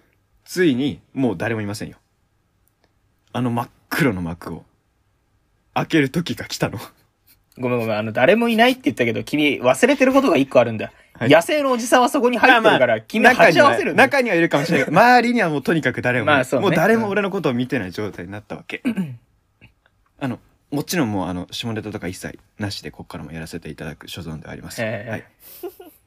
[0.45, 1.97] ついに、もう誰もいませんよ。
[3.33, 4.65] あの真っ黒の幕を、
[5.75, 6.79] 開ける時が来たの。
[7.59, 10.87] ごめんごめん、あの、誰もいないって言ったけど、君忘れてることが一個あるんだ。
[10.87, 14.09] はい野生のおじさんはそこに入ってるから、君は鉢合わせるんだよ。
[14.09, 14.99] 中には中にはいるかもしれないけど。
[14.99, 18.83] 周りにはもうとにかく誰もいない、まあそうねもう誰も俺のことを見てない状態になったわけ。
[20.19, 24.83] あの、もちろんもうあの、下ネタとか一切なしで、ここからもやらせていただく所存ではあります。
[24.83, 25.25] ええはい。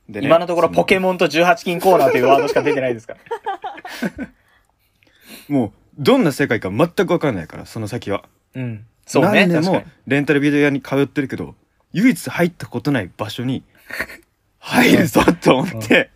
[0.09, 4.29] でね今のところポケモンと18金コーナーというワードしか出てないですから。
[5.49, 8.25] もう、どんな世界か全くわかんないから、その先は。
[8.55, 8.85] うん。
[9.05, 9.45] そうね。
[9.45, 9.83] 何年も。
[10.07, 11.55] レンタルビデオ屋に通ってるけど
[11.93, 13.63] 唯一入ったことない場所に
[14.59, 16.09] 入るぞと思って、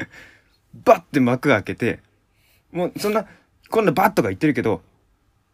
[0.73, 1.99] バッて幕開けて
[2.71, 3.25] もうそんな
[3.69, 4.81] こんなバッとか言ってるけど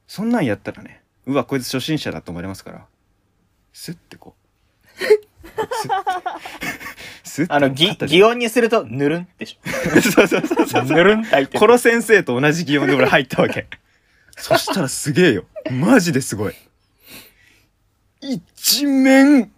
[0.07, 2.85] そんなんやったらねうわこいつ初心者だと思われますから
[3.73, 5.03] スッてこう
[7.35, 9.59] スあの、ぎ、擬音にすると、ぬるんでし
[10.13, 10.85] そうそうそうそうょ。
[10.85, 11.77] ぬるんって入ってる。
[11.77, 13.67] 先生と同じ擬音で俺入ったわけ。
[14.37, 15.45] そしたらすげえよ。
[15.71, 16.55] マジですごい。
[18.21, 19.51] 一面、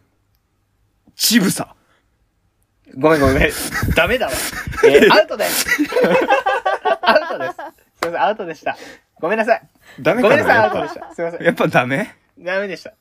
[1.16, 1.76] ちぶさ。
[2.98, 3.52] ごめんごめん。
[3.96, 4.32] ダメだわ。
[4.86, 5.66] えーアウトです。
[7.02, 7.56] アウトです。
[7.56, 8.78] すいません、アウトでした。
[9.20, 9.62] ごめんなさい。
[10.00, 11.16] ダメごめんなさい、かなやっぱアウトでした。
[11.16, 11.44] すいません。
[11.44, 12.16] やっぱダメ？
[12.40, 12.94] ダメでした。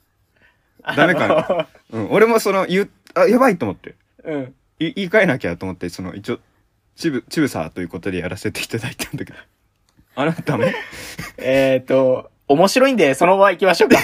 [0.97, 1.39] ダメかな？
[1.39, 2.11] あのうん。
[2.13, 3.95] 俺もその、言う、あ、やばいと思って。
[4.25, 4.55] うん。
[4.79, 6.41] い言い換えなきゃと思って、その、一応、
[6.97, 9.39] ちぶ、ちぶさということでやらせていただいたんだけど。
[10.17, 10.75] あれダメ
[11.37, 13.99] えっ、と、面白いんで、そのまま行きましょうか。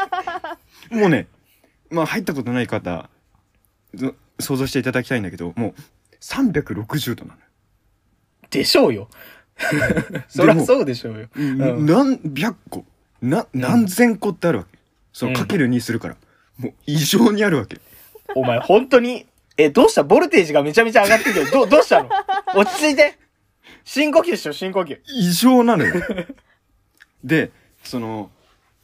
[0.90, 1.26] もうね、
[1.90, 3.10] まあ入ったことない方、
[3.94, 5.74] ず想像していただきたいんだけど、もう、
[6.20, 7.46] 360度なのよ。
[8.50, 9.08] でしょうよ。
[10.28, 11.42] そりゃそうでしょうよ。
[11.42, 12.84] ん何百個
[13.20, 14.78] な何千個ってあるわけ、
[15.12, 16.16] そのうんかける2するから、
[16.58, 17.78] もう異常にあるわけ
[18.34, 19.26] お前、本当に、
[19.58, 20.04] え、どうした？
[20.04, 22.08] ボルテージがめちゃめちゃ上がってるけど、どう、どうしたの？
[22.56, 23.18] 落ち着いて。
[23.84, 25.00] 深呼吸しよう、深呼吸。
[25.06, 25.94] 異常なのよ
[27.24, 27.50] で
[27.82, 28.30] その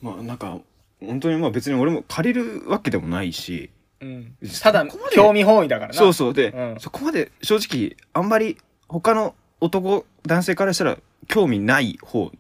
[0.01, 0.59] まあなんか
[0.99, 4.35] 本当にまあ別に俺も借りるわけでもないしうん。
[4.63, 5.95] ただそこま、で興味本位だからな。
[5.95, 8.57] そうそうで、うんそこまで正直あんまり
[8.89, 10.97] 他の男男性からしたら
[11.29, 12.33] 興味ない方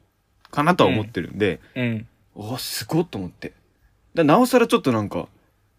[0.50, 2.06] かなとは思ってるんで、うん。
[2.34, 3.52] おすごっと思って
[4.14, 5.28] だなおさらちょっとなんか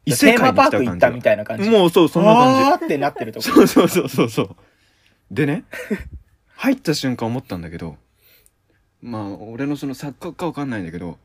[0.05, 1.69] 異テ世界にーマパーク来た感じが行ったみたいな感じ。
[1.69, 3.43] もうそうそんな感じあーってなってるとこ。
[3.43, 4.55] そうそうそうそうそう。
[5.31, 5.63] でね、
[6.55, 7.97] 入った瞬間思ったんだけど、
[9.01, 11.17] まあ、俺のその錯覚かわかんないんだけど、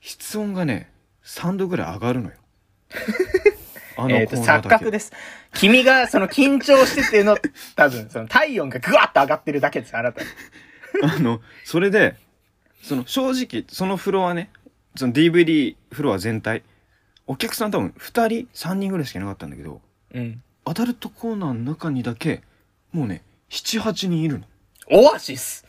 [0.00, 0.90] 室温がね、
[1.24, 2.36] 3度ぐらい上がるのよ。
[3.96, 5.12] あえっ、と、錯覚です。
[5.54, 7.36] 君がその緊張してっていうの、
[7.74, 10.22] 多分、その体温がぐわっと上がってるだけです、あなた。
[11.02, 12.14] あの、それで、
[12.82, 14.50] その正直、そのフロアね、
[14.96, 16.62] その DVD フロア全体、
[17.28, 19.82] お客さん多分2人、3人ぐらいしかいなかったんだけど、
[20.14, 20.42] うん。
[20.64, 22.42] アダルトコーナーの中にだけ、
[22.90, 24.46] もうね、7、8人いるの。
[24.90, 25.66] オアシス？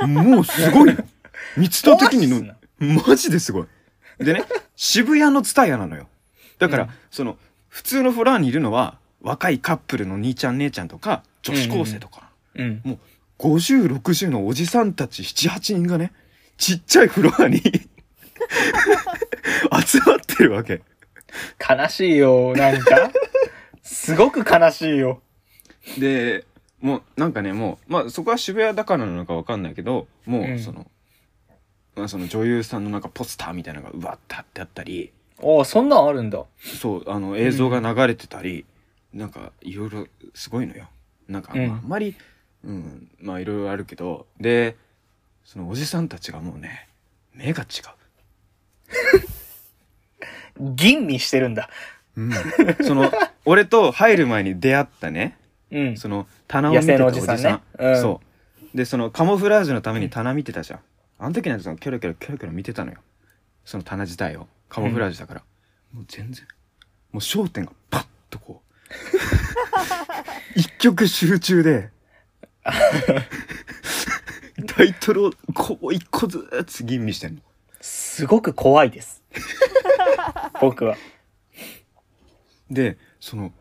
[0.00, 1.04] もうすごいの。
[1.58, 2.44] 密度的にオアシ
[2.80, 3.66] の、マジですごい。
[4.18, 4.44] でね、
[4.74, 6.08] 渋谷のツタヤなのよ。
[6.58, 7.36] だから、うんその、
[7.68, 12.30] 普通のフロアにいるのは、若いカップルの兄ちゃん姉ちゃんとか、女子高生とか。
[12.54, 12.80] うん。
[12.84, 12.98] もう、
[13.38, 16.12] 50、60のおじさんたち7、8人がね、
[16.56, 17.60] ちっちゃいフロアに
[19.86, 20.80] 集まってるわけ。
[21.58, 23.10] 悲しいよ、なんか。
[23.82, 25.22] すごく悲しいよ。
[25.98, 26.44] で、
[26.80, 30.86] もう、なんかね、もう、まあ、そこは渋谷だからなのかわかんないけど、もう、うんその、
[31.96, 36.44] まあ、その女優さんのなんかポスターみたいなのがうわって貼ってあったり、おおそんなんあるんだ。
[36.58, 38.64] そうあの映像が流れてたり、
[39.12, 40.88] なんかいろいろすごいのよ
[41.28, 42.16] なんか、うんまあ、あんまり
[42.64, 44.76] うんまあいろいろあるけどで
[45.44, 46.88] そのおじさんたちがもうね
[47.34, 47.66] 目が違
[50.58, 51.68] 吟味してるんだ。
[52.16, 52.32] う、うん、
[52.84, 53.10] その
[53.44, 55.38] 俺と入る前に出会ったね。
[55.70, 55.96] うん。
[55.96, 57.94] その棚を見てたおじさん野生のおじさんね。
[57.94, 58.00] うん。
[58.00, 58.20] そ
[58.74, 58.76] う。
[58.76, 60.80] でそのカモフラージュのために棚見てたじゃん。
[61.18, 62.98] あの時なんてそのキョロキョロキョロキョロ見てたのよ。
[63.64, 64.46] その棚自体を。
[64.68, 65.42] カモフラージュだから、
[65.92, 66.46] もう全然。
[67.12, 68.72] もう焦点がパッとこう。
[70.58, 71.90] 一曲集中で。
[74.66, 77.42] タイトルをこう一個ずつ吟味してんの
[77.82, 79.22] すごく怖いです。
[80.60, 80.96] 僕は。
[82.70, 83.52] でその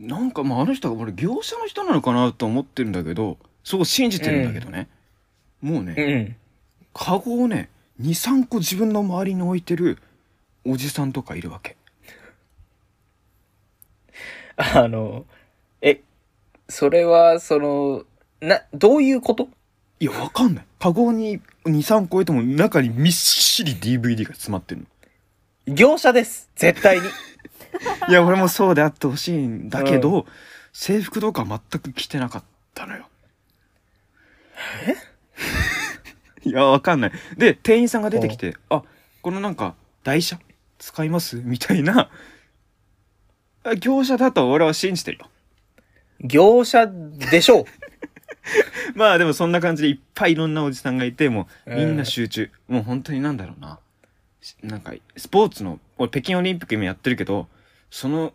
[0.00, 4.88] なんかまああの人が俺業者の人なのかなと思ってるんだけどそう信じてるんだけどね、
[5.60, 6.36] もうね、うん。
[6.94, 7.68] カゴをね
[8.00, 9.98] 23個自分の周りに置いてる
[10.64, 11.76] おじさんとかいるわけ
[14.56, 15.24] あの、
[15.80, 16.00] え、
[16.68, 18.04] それは、その、
[18.40, 19.48] な、どういうこと？
[20.00, 24.82] いやわかんないカゴに23個置いても中にみっしり DVD が詰まってる
[25.66, 26.50] の業者です。
[26.56, 27.06] 絶対に。
[28.08, 30.26] いや俺もそうであってほしいんだけど、
[30.72, 33.08] 制服とか全く着てなかったのよ
[34.86, 34.96] え？
[36.48, 38.82] いやわかんないで店員さんが出てきて「あ
[39.22, 40.38] このなんか台車？
[40.78, 42.10] 使います?」みたいな
[43.64, 45.30] あ業者だと俺は信じてるよ
[46.20, 47.64] 業者でしょう。
[48.94, 53.78] まあでもそんな感じでいっぱいいろんなおじさんがいてもううんみんな集中、もう本当になんだろうな。
[54.40, 57.48] しなんかスポーツの俺北京オリンピック今やってるけど
[57.90, 58.32] その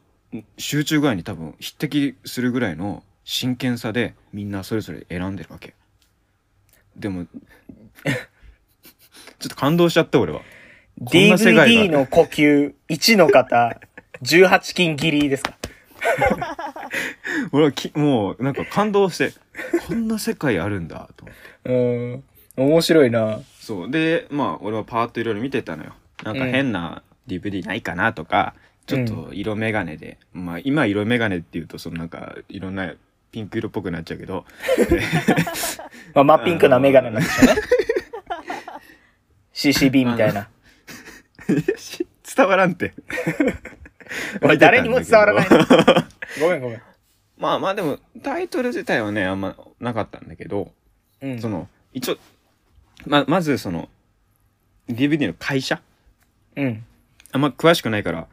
[0.58, 5.74] 集中具合に多分匹敵するぐらいの真剣さでみんなそれぞれ選んでるわけ。
[6.96, 7.26] でも
[8.06, 8.12] ちょ
[9.48, 10.42] っと感動しちゃって俺は。
[11.02, 13.80] DVD の呼吸1の方、
[14.22, 15.58] 18金切りですか？
[17.52, 19.34] 俺はきもうなんか感動して
[19.88, 21.74] こんな世界あるんだと思ってう
[22.18, 22.24] ん。
[22.56, 23.40] 面白いな。
[23.60, 28.54] そうでまあ俺はパーッといろいろ見てたのよなんか変な DVD ないかなとか、
[28.86, 32.94] ちょっと色眼鏡で、まあ今色眼鏡っていうとそのなんかいろんな
[33.32, 34.46] ピンク色っぽくなっちゃうけど
[36.14, 37.62] まあ、真っピンクなメガネなんでしょうね。
[39.54, 40.50] CCB みたいな。
[42.36, 42.94] 伝わらんって
[44.42, 45.48] おい誰にも伝わらない。
[46.40, 46.82] ごめんごめん。
[47.38, 50.72] まあまあでもタイトル自体はねあんまなかったんだけど、
[51.22, 51.40] うん。
[51.42, 52.18] その一応
[53.06, 53.90] ままずその
[54.90, 55.82] DVD の会社？
[56.56, 56.84] うん。
[57.32, 58.28] あんま詳しくないから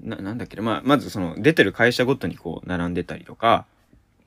[0.00, 3.64] ななんだっけな、まあ、まずその出てる会社ごとにこう並んでたりとか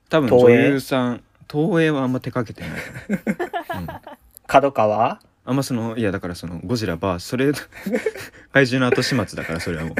[0.08, 3.18] 多分女優さん東映はあんま手掛けてない。
[3.66, 4.00] かな、うん、
[4.46, 5.20] 角川？
[5.44, 7.52] あんまそのいやだからそのゴジラバーそれ
[8.52, 9.94] 怪獣の後始末だからそれはもう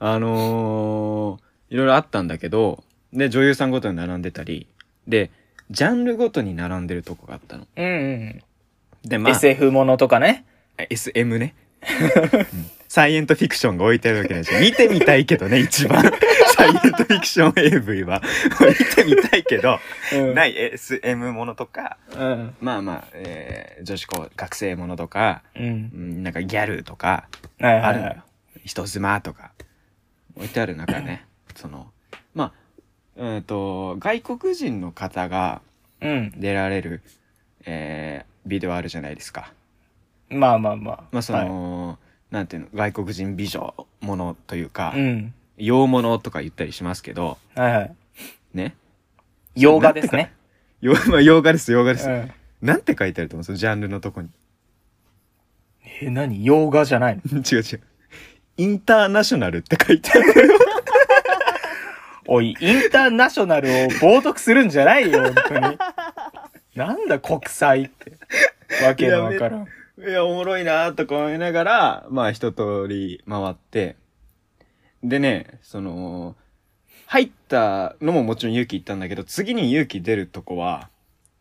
[0.00, 4.66] あのー、いろいろあったんだけどで女優さんごとに並んでたり
[5.06, 5.30] で
[5.70, 8.42] ジャンルごとに並んでるとこがあったのうんうん。
[9.04, 10.44] でまあ SF ものとかね。
[10.90, 16.02] SM ね、うんサイエントフィクションが置いてあるわけないし見てみたいけどね一番
[16.56, 18.22] サイエントフィクション AV は
[18.60, 19.78] 見てみたいけど、
[20.14, 22.54] うんない SM ものとかうん。
[22.62, 25.64] まあまあ、えー女子高学生ものとか、うん。
[25.64, 27.28] うん、なんかギャルとか
[27.60, 28.14] はいはいはいあるのよ。
[28.64, 29.52] 人妻とか
[30.38, 31.90] 置いてある中ねその
[32.34, 32.52] ま
[33.18, 35.60] あうんと外国人の方が
[36.00, 36.32] うん。
[36.36, 37.02] 出られる、
[37.66, 39.52] えービデオあるじゃないですか。
[40.30, 41.04] まあまあまあ。
[41.12, 41.98] まあその、
[42.30, 45.00] なんていうの外国人美女ものというか、はい。
[45.00, 45.34] うん。
[45.58, 47.94] 洋物とか言ったりしますけどはいはい。
[48.54, 48.76] ね
[49.56, 50.32] 洋画ですね。
[50.80, 52.30] 洋,、まあ、洋画です洋画です、うん。
[52.62, 54.30] なんて書いてあると思うそのジャンルのとこに
[56.00, 56.44] え、何？
[56.44, 57.38] 洋画じゃないの？
[57.42, 57.80] 違う違う
[58.58, 60.50] インターナショナルって書いてある
[62.26, 65.78] おい、インターナショナルを冒涜するんじゃないよ、本当に。
[66.74, 68.12] なんだ国際って。
[68.84, 69.66] わけのわからん。
[69.98, 73.96] いやおもろいなとか思いながらまあ一通り回って
[75.02, 76.36] でねその
[77.06, 80.88] 入ったのももちろん勇気いったんだけど次に勇気出るとこは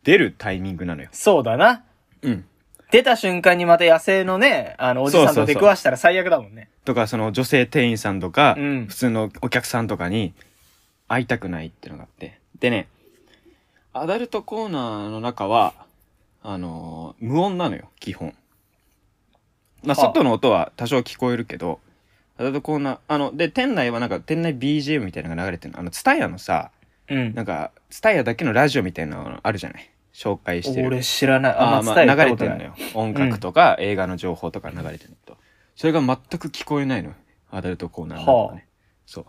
[0.03, 1.83] 出るタイミングなのよそうだな。
[2.23, 2.45] うん
[2.91, 6.69] 出た瞬間にまた野生のね、あの、おじさんと出くわしたら最悪だもんね。
[6.85, 8.87] とかその女性店員さんとか、うん。
[8.87, 10.33] 普通のお客さんとかに
[11.09, 12.39] 会いたくないっていうのがあって。
[12.59, 12.87] でね
[13.93, 15.73] アダルトコーナーの中は
[16.43, 18.33] あのー無音なのよ基本。
[19.83, 20.07] まあはあ。
[20.07, 21.79] 外の音は多少聞こえるけど
[22.37, 25.79] アダルトコーナーあので店内はなんか店内 BGM みたいなのが流れてるの。
[25.79, 26.71] あのツタヤのさ
[27.09, 27.33] うん。
[27.33, 30.87] なんかツタヤだけのラジオみたいなのあるじゃない紹介してる。
[30.87, 31.51] 俺知らない。
[31.53, 32.73] あ、あーまあ流れてるのよ。
[32.95, 35.15] 音楽とか映画の情報とか流れてるの。
[35.25, 35.37] と
[35.75, 37.15] それが全く聞こえないのよ。
[37.51, 38.67] アダルトコーナーの中はね、
[39.05, 39.27] そ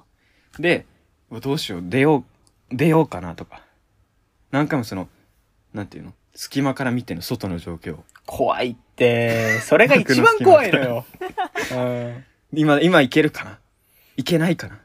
[0.59, 0.63] う。
[0.63, 0.87] で
[1.31, 1.83] どうしよう。
[1.85, 2.25] 出よ
[2.71, 3.61] う出ようかなとか。
[4.51, 5.09] 何回もその
[5.75, 6.15] なんていうの？
[6.35, 7.97] 隙間から見ての外の状況。
[7.97, 11.05] を怖いって、それが一番怖いのよ。
[11.77, 12.25] うん。
[12.55, 13.59] 今今いけるかな？
[14.17, 14.81] いけないかな？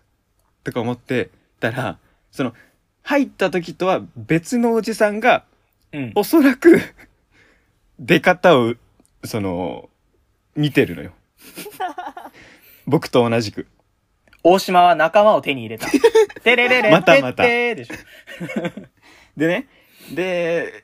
[0.66, 1.30] とか思って
[1.62, 1.98] たら
[2.32, 2.54] その
[3.04, 5.46] 入った時とは別のおじさんが
[5.94, 6.12] うん。
[6.16, 6.80] おそらく
[8.00, 8.74] 出方を
[9.24, 9.90] その
[10.56, 11.14] 見てるのよ
[12.86, 13.68] 僕と同じく
[14.44, 15.88] 大島は仲間を手に入れた。
[16.44, 17.94] てれれれ、またまたでしょ。
[19.38, 19.68] でね
[20.14, 20.84] で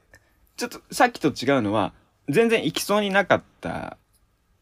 [0.55, 1.93] ちょっとさっきと違うのは
[2.30, 3.97] 全然行きそうになかった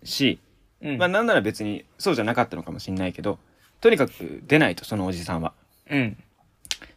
[0.04, 0.40] し、
[0.82, 0.98] うん。
[0.98, 3.38] まあなんなら別にそうじゃなかったのかもしんないけど
[3.82, 5.54] とにかく出ないとそのおじさんは
[5.90, 6.18] うん。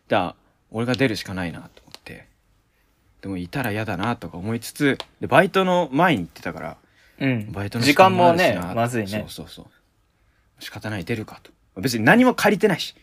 [0.09, 0.37] じゃあ
[0.71, 1.80] 俺が出るしかないなと
[3.23, 6.77] でもいたら嫌だなとか思いつつでバイトの前に行ってたから
[7.21, 7.53] うん。
[7.53, 9.11] バイトの時間もあるしねな、まずいね。
[9.11, 9.25] そう。
[9.29, 9.67] そうそう。
[10.63, 11.53] 仕方ない出るかと。
[11.81, 12.95] 別に何も借りてないし、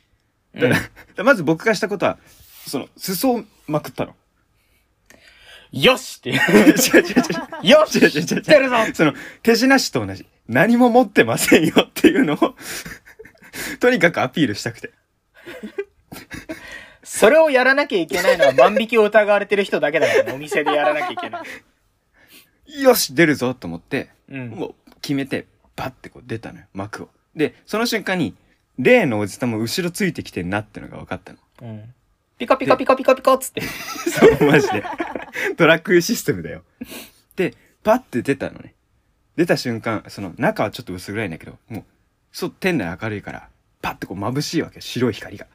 [0.56, 0.72] うん。
[0.72, 0.78] だ
[1.24, 2.18] まず僕がしたことは
[2.68, 4.16] その裾をまくったの。
[5.72, 6.32] よしって。
[6.32, 6.74] 違う違う違
[7.64, 8.76] うよし違う違う違う出るぞ。
[8.94, 9.14] その
[9.44, 10.26] 手品師と同じ。
[10.48, 12.56] 何も持ってませんよっていうのを
[13.80, 14.92] とにかくアピールしたくて
[17.08, 20.34] それをやらなきゃいけないのは万引きを疑われてる人だけだからね。
[20.36, 21.42] お店でやらなきゃいけな
[22.68, 22.82] い。
[22.82, 24.50] よし出るぞと思ってうん。
[24.50, 25.48] もう決めて
[25.78, 28.36] バッてこう出たのよ幕をでその瞬間に
[28.78, 31.94] 例のおじさんも後ろついてきてんなってのが分かったのうん。
[32.38, 33.62] ピカピカピカピカピカっつって。
[33.64, 34.84] そうマジで
[35.56, 36.64] トラックシステムだよ
[37.38, 37.54] で
[37.84, 38.74] パッて出たのね
[39.38, 41.84] 出た瞬間その中はちょっと薄暗いんだけどもう
[42.34, 43.50] そう店内明るいから
[43.82, 45.48] パッてこう眩しいわけ白い光が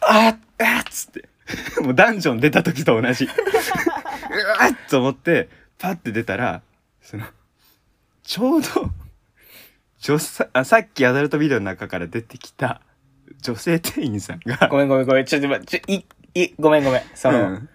[0.00, 1.28] あっあっつって
[1.82, 3.34] もうダンジョン出た時と同じうわ
[4.68, 6.62] っと思ってパッて出たら
[7.02, 7.24] その
[8.22, 8.68] ちょうど
[10.00, 12.80] 女さあさっきアダルトビデオの中から出てきた
[13.42, 15.24] 女性店員さんがごめんごめんごめん。
[15.24, 16.04] ちょっと待って、ちょ、い、
[16.44, 17.02] い、ごめんごめん。
[17.14, 17.68] その、うん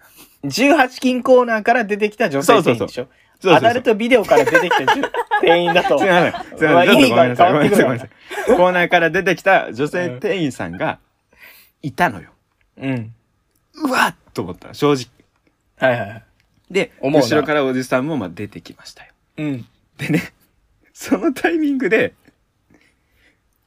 [0.44, 3.04] 18金コーナーから出てきた女性店員でしょ？
[3.04, 3.08] そう
[3.42, 4.84] そうそうアダルトビデオから出てきた
[5.40, 5.98] 店員だと。
[6.00, 6.58] すいません。
[6.58, 6.94] すいません。
[7.10, 7.52] ごめんなさい。
[7.52, 8.08] ごめんなさい。
[8.46, 10.98] コーナーから出てきた女性店員さんが
[11.82, 12.30] いたのよ。
[12.78, 13.14] うん。
[13.74, 15.06] うわっと思ったの正直。
[15.76, 16.24] はいはいはい。
[16.70, 19.12] で、思うな後ろからおじさんもまあ出てきましたよ。
[19.38, 19.66] うん。
[19.98, 20.32] でね、
[20.92, 22.14] そのタイミングで、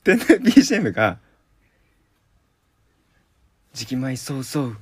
[0.04, 1.18] でね、BGM が、
[3.74, 4.78] じきまいそうそう。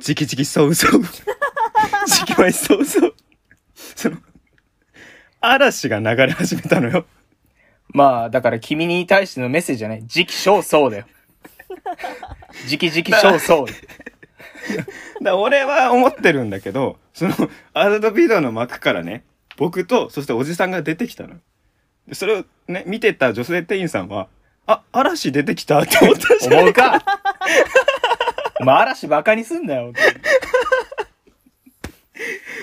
[0.00, 1.02] じきじきそうそう。
[2.06, 3.14] じきまいそうそう。
[3.74, 4.16] その、
[5.40, 7.06] 嵐が流れ始めたのよ。
[7.88, 10.06] まあ、だから君に対してのメッセージじゃない。
[10.06, 11.06] 時期尚早だよ。
[12.66, 13.66] 時期時期尚早。
[15.22, 17.34] だ俺は思ってるんだけど、その、
[17.74, 19.24] アダルトビデオの幕からね、
[19.56, 21.36] 僕と、そしておじさんが出てきたの。
[22.06, 24.28] でそれをね、見てた女性店員さんは、
[24.66, 26.54] あ、嵐出てきたって思ったじゃん。
[26.60, 27.02] 思うか
[28.60, 29.92] お前嵐バカにすんなよ。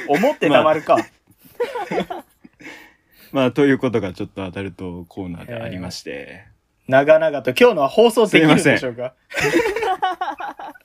[0.08, 0.98] 思ってたまるか。
[3.32, 6.55] まあ、ということがちょっとアダルトコーナーでありまして。
[6.88, 9.14] 長々と今日のは放送できるんでしょうか？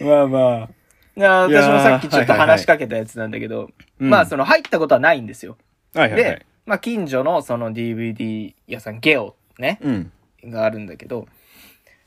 [0.00, 0.68] まあまあ。
[1.16, 3.70] 私もさっきちょっとはいはいはい話しかけたやつなんだけど、
[4.00, 5.56] うんまあその入ったことはないんですよ。
[5.94, 10.12] はいはいはいで。、まあ近所のその DVD 屋さん、ゲオね、うん。
[10.44, 11.26] があるんだけど、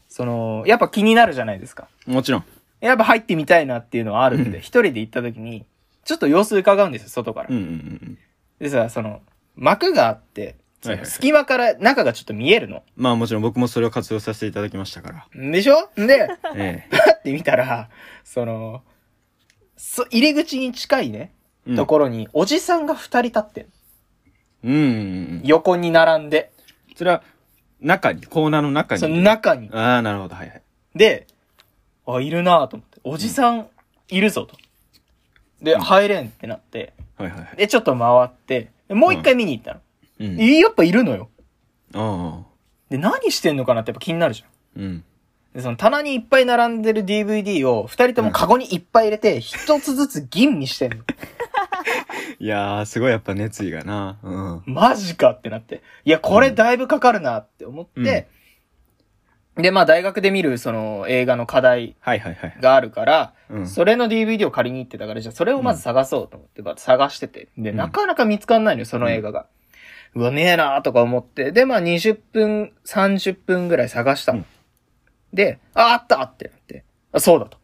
[0.10, 1.88] その、やっぱ気になるじゃないですか。
[2.06, 2.44] もちろん。
[2.82, 5.66] やっぱ入ってみたいなっていうのはあるんで、うん一人で行った時に、
[6.04, 7.48] ちょっと様子伺うんですよ、外から。
[7.50, 8.18] うんうんうん。
[8.60, 9.22] でさ、その、
[9.56, 12.84] 幕があって、そはいはいはいの隙間から中がちょっと見えるの。
[12.96, 15.52] まあもちろん僕もそれを活用させていただきましたから。
[15.52, 15.90] でしょ？
[15.96, 17.90] で、えパって見たら、
[18.24, 18.84] その、
[19.76, 21.34] そ入り口に近いね、
[21.68, 21.76] え。
[21.76, 23.66] ところに、おじさんが二人立ってん
[24.64, 24.74] うん。
[24.74, 24.90] うんうんう
[25.38, 25.42] ん。
[25.44, 26.52] 横に並んで、
[26.96, 27.24] それは、
[27.82, 29.02] 中に、コーナーの中に？
[29.02, 29.70] その中に。
[29.72, 30.36] ああ、なるほど。
[30.36, 30.62] はいはい。
[30.96, 31.28] で、
[32.08, 33.68] あ、いるなぁと思って、おじさん
[34.10, 34.56] いるぞと。
[35.62, 37.58] で、入れんってなって、はいはいはい。
[37.58, 39.82] で、ちょっと回って、でもう一回見に行ったの。
[40.20, 40.40] うん。
[40.40, 41.30] えやっぱいるのよ。
[41.94, 42.48] ああ。
[42.90, 44.84] で、何してんのかなってやっぱ気になるじゃん。
[44.84, 45.04] うん。
[45.54, 51.04] で、その棚にいっぱい並んでる DVD を二人ともカゴにいっぱい入れて、一つずつ吟味してんの。
[52.40, 54.20] いやー、すごいやっぱ熱意がな。
[54.22, 54.64] うん。
[54.66, 55.82] マジかってなって。
[56.06, 58.28] いや、これだいぶかかるなって思って、
[59.56, 61.96] で、まあ大学で見るその映画の課題。
[62.62, 63.68] があるから、うん。
[63.68, 67.48] それの DVD を借りに行ってたから、じゃあそれをまず探そうと思って、探してて。
[67.58, 69.48] で、うんなかなか見つかんないのよ、その映画が。
[70.18, 71.52] うわ、ねえなーとか思って。
[71.52, 74.40] で、まあ20分、30分ぐらい探したの。
[74.40, 74.46] うん
[75.34, 76.86] で、あ、あったってなって。
[77.12, 77.58] あ、そうだと。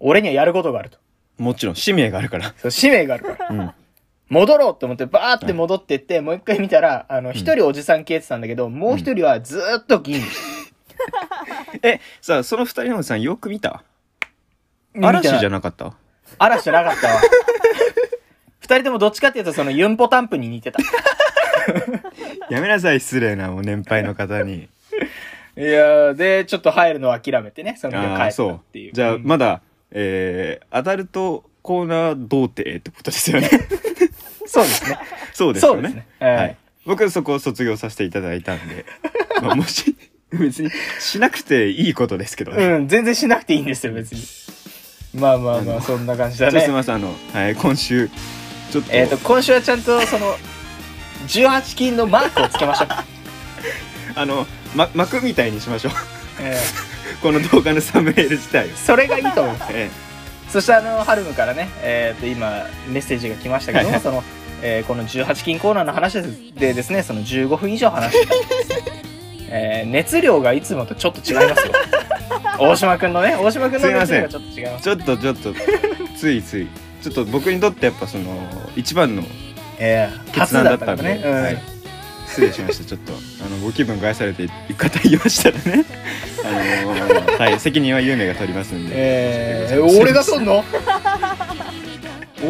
[0.00, 0.98] 俺にはやることがあると。
[1.38, 2.52] もちろん、使命があるから。
[2.58, 3.48] そう、使命があるから。
[3.50, 3.70] うん。
[4.28, 10.20] 戻ろうって思って、バーって戻ってって、もう一回見たら、あの、一人おじさん消えてたんだけど、もう一人はずーっと銀。
[11.84, 13.84] え、さあ、その二人のおじさんよく見た？
[14.92, 15.94] 見た嵐じゃなかった？
[16.38, 17.20] 嵐じゃなかったわ。
[18.58, 20.80] 二人ともどっちかっていうと、そのユンポタンプに似てた。
[22.50, 24.68] やめなさい、失礼な、もう年配の方に。
[25.56, 28.92] いやー、で、ちょっと入るのを諦めてね、その日は帰ったっていう。。
[28.92, 33.48] じゃあ、うんまだ、えー、アダルトコーナー童貞ってことですよね。
[34.46, 34.98] そうですね。
[35.32, 35.88] そうですよね。
[35.88, 36.56] ねはいはい。
[36.84, 38.84] 僕そこを卒業させていただいたんで、
[39.42, 39.96] まあ、もし、
[40.30, 42.64] 別にしなくていいことですけどね。
[42.64, 44.22] うん、全然しなくていいんですよ、別に。
[45.20, 46.60] まあまあまあ、そんな感じだね。
[46.60, 48.08] すみません、あの、はい、今週、
[48.72, 50.36] ちょっと、えっと、今週はちゃんと、その、
[51.26, 52.88] 18金のマークをつけましょう。
[54.16, 55.92] あの、ま、幕みたいにしましょう。
[56.40, 56.56] え
[57.22, 59.56] この動画のサムネイル自体それがいいと思う。
[59.70, 59.90] え
[60.50, 64.02] そしてあのハルムからね、えー、と今メッセージが来ましたけども、はいはい。
[64.02, 64.22] その、
[64.62, 66.22] えーこの18金コーナーの話
[66.54, 69.02] でですねその15分以上話してたんですね、
[69.48, 71.72] えー熱量がいつもとちょっと違いますよ。
[72.58, 74.84] 大島君のね大島君の熱量がちょっと違います。
[74.84, 75.54] ちょっとちょっと
[76.16, 76.68] ついつい。
[77.02, 79.22] ちょっと僕にとってやっぱその一番の
[79.78, 81.42] えー、決初断だったんで、ね、うん。
[81.42, 81.62] はい、
[82.26, 82.84] 失礼しました。
[82.84, 83.12] ちょっと
[83.44, 85.84] あのご気分害されていく方いましたらね。
[86.44, 90.64] あのはい責任は有名が取りますんで、えー、俺がとんの？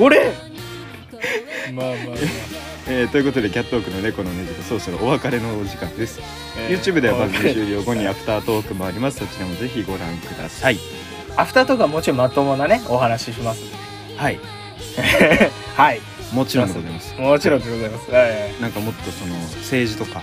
[0.00, 0.32] 俺？
[1.72, 2.16] まあまあまあ、
[2.88, 6.20] えーということでキャットオークの猫のねじとそろそろお別れのお時間です、
[6.58, 9.18] えー YouTube では番組終了後にアフタートークもあります。
[9.18, 10.78] そちらもぜひご覧ください。
[11.36, 13.62] アフターとかもちろんまともなねお話しします
[14.16, 14.38] はい。
[15.76, 16.00] はい
[16.34, 17.14] もちろんでございます。
[17.14, 18.30] もちろんでございます、はい。
[18.30, 20.22] はいなんかもっとその政治とか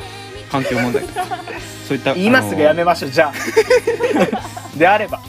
[0.51, 1.25] 環境問題とか
[1.87, 3.11] そういった今すぐやめまましょう。
[3.11, 3.33] じゃあ。
[4.77, 5.21] であれば。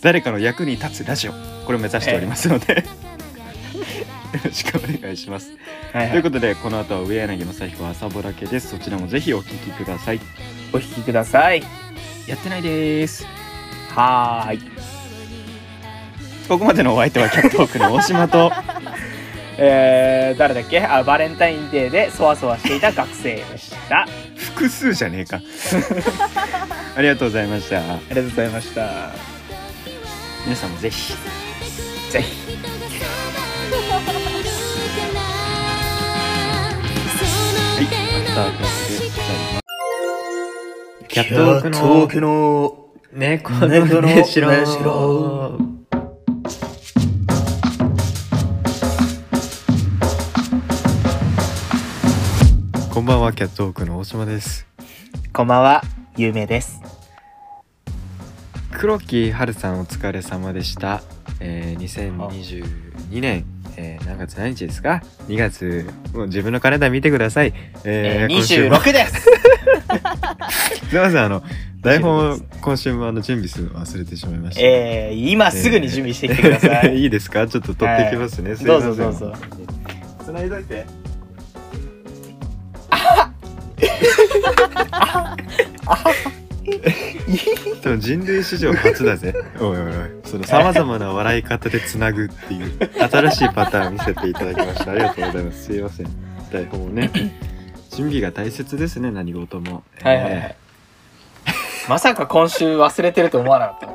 [0.00, 1.32] 誰かの役に立つラジオ
[1.64, 2.82] これを目指しておりますので、よ
[4.44, 5.50] ろしくお願いします、
[5.92, 8.68] はいということでこの後は上柳正彦朝ぼらけです。
[8.68, 10.20] そちらもぜひお聞きください。
[10.72, 11.62] お聞きください。
[12.26, 13.26] やってないです。
[13.94, 14.60] はーい。
[16.48, 18.52] ここまでのお相手はキャットオークの大島と
[19.58, 20.80] えー、誰だっけ？
[20.84, 24.02] あバレンタインデーでそわそわしていた学生でした。
[24.02, 25.40] あ複数じゃねえか。
[26.96, 27.78] ありがとうございました。
[27.80, 29.10] りがとうございました。
[30.44, 31.14] 皆さんもぜひ。
[32.10, 32.56] ぜひ。
[38.36, 38.50] はい。
[38.60, 39.02] ます
[41.08, 45.58] キャットオークの東京の猫のねしろ
[52.96, 54.66] こんばんはキャットオークの大島です。
[55.34, 55.82] こんばんは
[56.16, 56.80] 有名です。
[58.72, 61.02] 黒木春さんお疲れ様でした、
[61.40, 62.16] えー、
[63.12, 63.44] 2022年、
[63.76, 67.52] えー、何月何日ですか？2月もう自分のカレンダー見てください。
[67.84, 68.76] えー、今週も。
[68.76, 69.20] 26です。
[70.88, 71.42] すいませんあの
[71.82, 74.62] 台本を今週もあの準備するの忘れてしまいました。
[74.62, 77.46] えー、今すぐに準備してきてください、 いいですか？
[77.46, 78.90] ちょっと取ってきますね、すいどません。
[78.92, 79.34] うぞどうぞ。
[80.24, 80.86] 繋いどいて
[87.82, 89.34] 多分人類史上初だぜ。
[89.60, 89.92] おいおいおい。
[90.24, 92.78] そのさまざまな笑い方でつなぐっていう
[93.08, 94.90] 新しいパターンを見せていただきました。
[94.90, 95.64] ありがとうございます。
[95.64, 96.06] すいません。
[96.50, 97.10] 台本をね。
[97.90, 99.82] 準備が大切ですね何事も。
[100.02, 100.56] はいはいはい
[101.88, 103.86] まさか今週忘れてると思わなかった。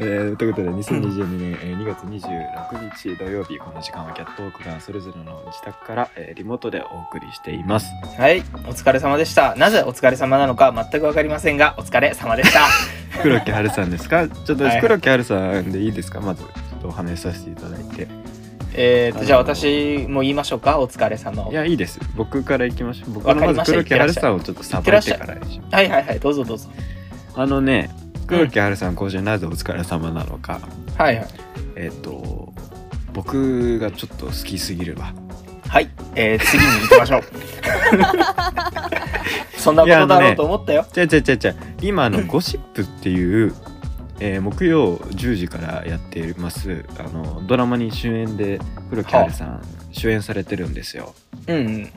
[0.00, 7.86] えーということで2022年、えー2月26日土曜日この時間はキャットウォークがそれぞれの自宅から、えーリモートでお送りしています。
[8.18, 9.54] はいお疲れ様でした。
[9.54, 12.60] なぜお疲れ様なのか全くわかりませんがお疲れ様でした。
[13.22, 14.26] 黒木春さんですか？
[14.28, 14.80] ちょっとはい。
[14.80, 16.20] 黒木春さんでいいですか？
[16.20, 16.48] まずちょ
[16.78, 18.08] っとお話しさせていただいて。
[18.76, 20.80] えーとじゃあ私も言いましょうか？
[20.80, 21.52] お疲れ様を。
[21.52, 22.00] いやいいです。
[22.16, 23.12] 僕から行きましょう。
[23.12, 25.74] 僕わかりまず黒木春さんをちょっとさばいてからにします。
[25.76, 26.68] はいはいはいどうぞどうぞ
[27.36, 27.90] あのね
[28.26, 30.60] 黒木春さん今週なぜお疲れ様なのか、
[30.96, 31.28] はいはい。
[31.76, 32.52] えっ、と
[33.12, 35.12] 僕がちょっと好きすぎるわ。
[35.68, 37.22] はい、えー、次に行きましょう。
[39.58, 41.54] そんなことだろうと思ったよ、じゃじゃじゃじゃ。
[41.80, 43.54] 今あの「ゴシップ」っていう、
[44.20, 48.60] えー木曜10時からやっていますあのドラマに主演で
[48.90, 49.60] 黒木春さん
[49.90, 51.14] 主演されてるんですよ。
[51.48, 51.90] うんうん。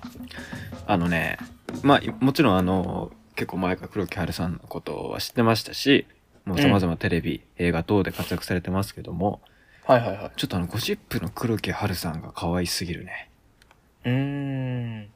[0.87, 1.37] あのね
[1.83, 6.05] まあもちろんあの結構前から黒木春さんのことは知ってましたし
[6.43, 9.41] もうさまざまテレビ、映画等で活躍されてますけども
[9.85, 10.31] はいはいはい。
[10.35, 13.29] ちょっとあのゴシップの黒木春さんが可愛すぎるね。
[14.03, 15.07] うーん。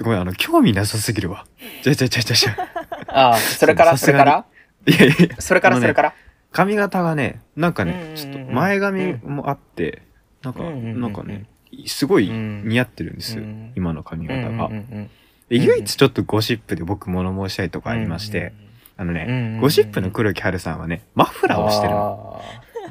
[0.00, 1.44] ごめんあの興味なさすぎるわ。
[1.82, 2.56] じゃじゃじゃじゃじゃ
[3.08, 3.96] ああそれから？
[3.96, 4.46] それから？
[4.86, 5.76] いやいやいやそれから？
[5.76, 6.14] あのねそれから？
[6.52, 10.02] 髪型がねなんかうんうんうんねちょっと前髪もあって
[10.42, 11.00] なんかうんうんうんうん。
[11.00, 11.46] なんかね
[11.86, 12.68] すごいうん。
[12.68, 13.72] 似合ってるんですようん。
[13.74, 14.48] 今の髪型が。
[14.48, 14.68] うんうんう
[15.00, 15.10] ん
[15.52, 18.54] で唯一ちょっとゴシップで僕物申したいとこありまして
[18.96, 22.42] あのねゴシップの黒木春さんはねマフラーをしてるの。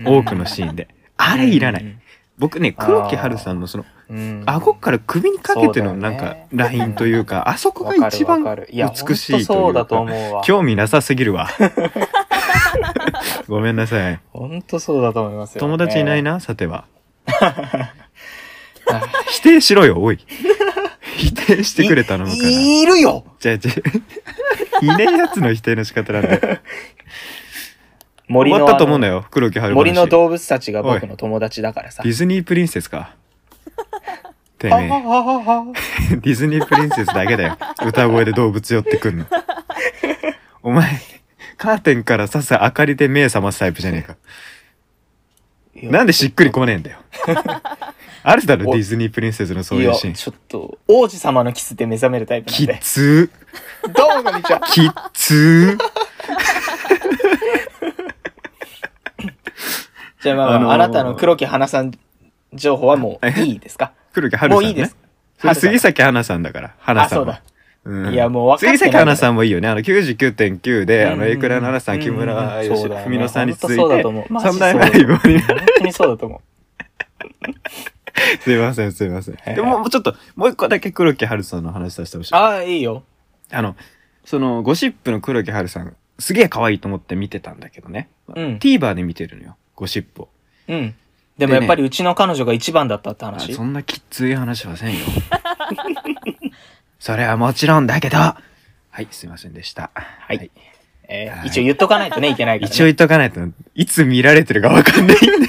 [0.05, 0.88] 多くのシーンで。
[1.18, 1.99] あれいらない。
[2.38, 11.47] 僕ね黒木春さんのそのうん顎から首にかけてのなんかラインというか あそこが一番美しいというか興味なさすぎるわ。
[13.49, 14.20] ごめんなさい。
[14.32, 15.62] 本当そうだと思いますよ。
[15.62, 16.86] 友達いないななさては。
[19.32, 20.20] 否定しろよおい
[21.22, 22.38] 否定してくれたのかな？
[22.38, 23.24] いいるよ。
[23.39, 23.76] じゃあじゃあ
[24.86, 26.39] いねえやつの否定の仕方なんだ
[28.28, 29.15] 森のわったと思うんだよ。
[29.15, 30.09] よ黒木春森の話。
[30.09, 32.01] 動物たちが僕の友達だからさ。
[32.01, 33.15] ディズニープリンセスか？
[34.57, 34.89] てめえ。
[34.89, 37.57] ディズニープリンセスだけだよ。
[37.86, 39.26] 歌声で動物寄ってくんの。
[40.63, 41.01] お前、
[41.57, 44.15] カーテンからさす明かりで目覚ますタイプじゃねえか。
[45.84, 46.99] なんでしっくりこねえんだよ。
[48.24, 50.13] あるだろ、おディズニープリンセスのそういうシーン。
[50.13, 52.78] ちょっと、王子様のキスで目覚めるタイプなんきで。
[52.82, 53.30] つ
[53.95, 54.59] どうもこんにちは。
[54.59, 55.78] ー、きっつー。
[60.22, 61.91] じゃあまあまあ、あのーあなたの黒木花さん
[62.53, 63.93] 情報はもういいですか？
[64.13, 64.65] 黒木春さん、ね。
[64.65, 64.95] もういいです。
[65.39, 67.26] それ杉咲花さんだから、花あ、さんは。
[67.26, 67.41] そうだ。
[67.84, 69.67] うんいやもう分かってない杉咲花さんもいいよね。
[69.67, 75.57] あの99.9で、あの、うんうんうんエクラの花さん、木うんうん村よね文乃さんに続いて本当そうだと思う、マジ三代目そうだ相棒になる。
[75.57, 76.41] 本当にそうだと思
[78.41, 79.36] すいません、すいません。
[79.36, 82.34] ええでも、もうちょっと、もう一個だけ黒木春さんの話させてほしい。
[82.34, 82.38] う。
[82.38, 83.03] ああ、いいよ。
[83.51, 83.76] あの、
[84.26, 88.09] その、ゴシップの黒木春さん、すげえ可愛いと思って見てたんだけどね。
[88.28, 88.57] うん。
[88.57, 90.30] TVer で見てるのよ、ゴシップを。
[90.68, 90.95] うん。
[91.38, 95.05] でもやっぱりうちの彼女が一番だったってあ話そんなきっつい話はせんよ。
[96.99, 98.38] それはもちろんだけど、は
[98.99, 99.89] い、すいませんでした。
[99.95, 100.51] はい
[101.14, 102.74] えーはい一応言っとかないとね、いけないから、ね。
[102.74, 103.41] 一応言っとかないと、
[103.76, 105.47] いつ見られてるかわかんないんで。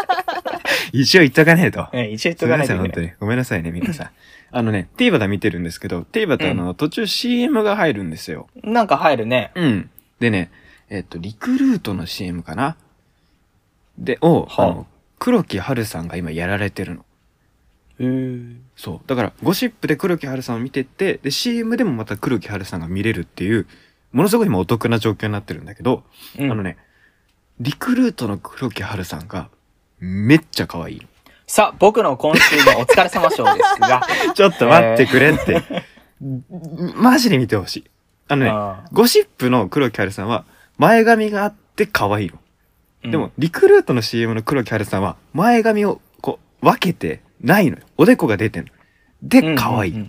[0.92, 1.88] 一応言っとかねえと。
[1.92, 2.88] えー一応言っとかないといけない。
[2.88, 3.10] 本当に。
[3.20, 4.10] ごめんなさいね、皆さん。
[4.50, 8.48] あのね、TVer で見てるんですけど、TVer ってあの、途中 CM が入るんですよ。
[8.62, 9.50] なんか入るね。
[9.54, 9.90] うん。
[10.20, 10.50] でね、
[10.90, 12.76] えっと、リクルートの CM かな？
[13.98, 14.86] で、を、はああの、
[15.18, 17.04] 黒木春さんが今やられてるの。
[17.98, 19.08] へーそう。
[19.08, 23.66] だから、ゴシップで黒木春さんを見てて、で、CM でもまた黒木春さんが見れるっていう、
[24.12, 26.04] ものすごい今お得な状況になってるんだけど、
[26.38, 26.76] うんあのね、
[27.60, 29.48] リクルートの黒木春さんが、
[30.04, 31.06] めっちゃ可愛いの。
[31.46, 34.02] さあ、僕の今週のお疲れ様賞ですが。
[34.34, 35.62] ちょっと待ってくれって。
[36.96, 37.84] マジで見てほしい。
[38.26, 40.44] あのね、あゴシップの黒木春さんは、
[40.76, 42.38] 前髪があって可愛いの。
[43.04, 47.84] ーでも、、リクルートの CM の黒木春さんは、前髪をこう、分けてないのよ。
[47.96, 48.70] おでこが出てんの。
[49.22, 49.92] で、可愛い。
[49.92, 50.08] うんうんうん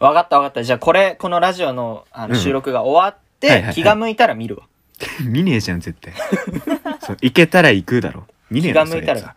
[0.00, 0.64] わかったわかった。
[0.64, 4.62] じゃあこれ、このラジオのあのうん収録が終わってはいはいは、い気が向いたら見るわ。
[5.22, 6.14] 見ねえじゃん、絶対。
[7.00, 8.26] そう、行けたら行くだろ。
[8.50, 9.36] 見ねえだろ、気が向いたら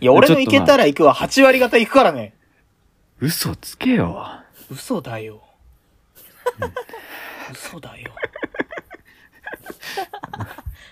[0.00, 1.14] いや、俺の行けたら行くわ。
[1.14, 2.34] 8割方行くからね。
[3.20, 4.28] 嘘つけよ。
[4.70, 5.42] 嘘だよ。
[7.50, 8.12] 嘘だよ。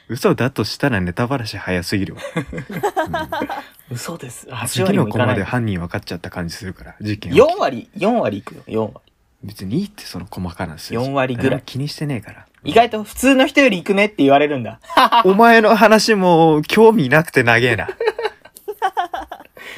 [0.09, 2.21] 嘘だとしたらネタバラシ早すぎるわ。
[3.91, 4.47] 嘘です。
[4.49, 5.45] 8次割も行かないのコマで。
[5.45, 8.89] 犯人分かっちゃった感じするから、事件は4割、4割行くよ。
[8.89, 9.13] 4割。
[9.43, 10.97] 別にいいってその細かな数字。
[10.97, 12.47] 4割ぐらい誰も気にしてねえから。
[12.67, 14.81] 意外と普通の人より行くねって言われるんだ。
[15.25, 17.89] お前の話も興味なくて長えな。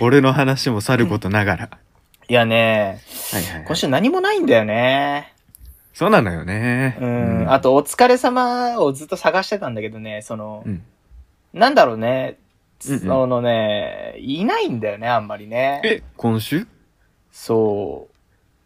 [0.01, 1.71] 俺の話もさることながら。
[2.29, 3.01] いやね、
[3.33, 3.77] はいはい、はい今。
[3.77, 5.35] 週何もないんだよね。
[5.93, 6.97] そうなのよね。
[7.01, 7.53] うん。
[7.53, 10.83] あと、お疲れ様をずっと探してたんだけどね、そのう、ん。
[11.53, 12.37] なんだろうね。
[12.87, 15.81] うんうんそのね、いないんだよね、あんまりね。
[15.85, 16.69] え、今週？
[17.33, 18.07] そ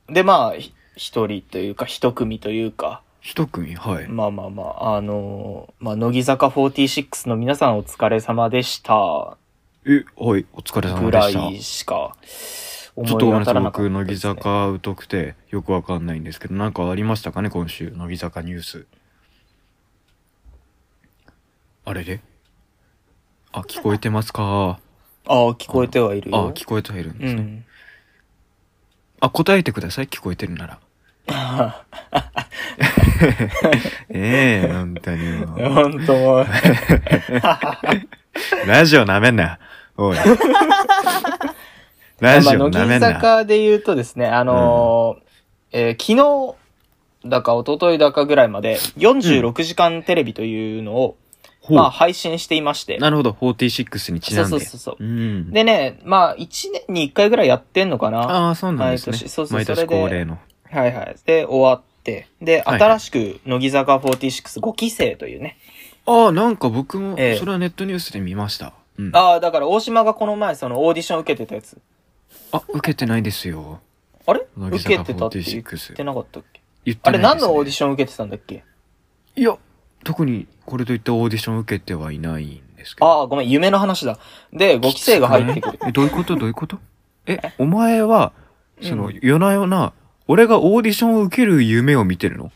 [0.07, 0.13] う。
[0.13, 4.09] で、まあ、ひ一人というか、一組というか、一組、はい。
[4.09, 9.37] まあまあまあ、あのまあ、乃木坂46の皆さんお疲れ様でした。
[9.87, 11.49] え、はい、お疲れ様ぐらでした。
[11.49, 14.17] いしかちょっ思いとごめん僕、乃木。
[14.19, 18.87] 坂疎くてよくわかんないんですけど、なんかありましたかね、今週、乃木坂ニュース。
[21.85, 22.21] あれで？
[23.53, 24.81] あ、聞こえてますか？
[25.27, 26.53] ああ、聞こえてはいるあ、よ。
[26.53, 27.41] 聞こえてはいるんですね。
[27.41, 27.65] うん。
[29.21, 30.81] あ、答えてください、聞こえてるなら。
[34.11, 35.59] ええ本当にもう。
[35.75, 36.47] ほんともう。
[38.67, 39.59] ラジオなめんな。
[39.97, 40.17] おい。
[42.21, 43.13] ラジオまあ、乃木なめんな。
[43.15, 45.23] 坂で言うとですね、あのー
[45.73, 46.57] えー昨日
[47.25, 51.17] だか一昨日だかぐらいまで46時間テレビというのを、
[51.61, 52.99] ほうまあ配信していまして。
[52.99, 54.51] なるほど、46にちなんで。
[54.51, 55.53] そうそうそうそううん。
[55.53, 59.13] でね、まあ1年に1回ぐらいやってんのかなああ、そうなんですね。
[59.13, 60.39] 毎年そうそう毎年恒例の。
[60.73, 61.17] はいはい。
[61.25, 62.27] で、終わって。
[62.41, 65.57] で、はい新しく乃木坂465期生というね。
[66.07, 68.73] ああ、なんか僕も、ええそれはネットニュースで見ました。
[68.99, 69.15] うん。
[69.15, 71.81] あ、ああ、だから大島がこの前そのオーディション受けてたやつ。
[72.71, 73.81] 受けてないですよ。
[74.27, 74.43] あれ？
[74.57, 77.47] 乃木坂受けてたって言っ46てなかったっけ言ってあれないです、ね。
[77.47, 78.65] 何のオーディション受けてたんだっけ？
[79.37, 79.57] いや、
[80.05, 83.07] 特にこれといったオーディション受けてはいないんですけど。
[83.07, 84.19] ああ、ごめん、夢の話だ。
[84.53, 85.79] で、5期生が入ってくる。
[85.87, 86.35] え、どういうこと？
[86.37, 86.79] どういうこと？
[87.27, 88.33] え、お前は、
[88.81, 89.93] その、うん夜な夜な、
[90.29, 92.51] 俺がオーディションを受ける夢を見てるの？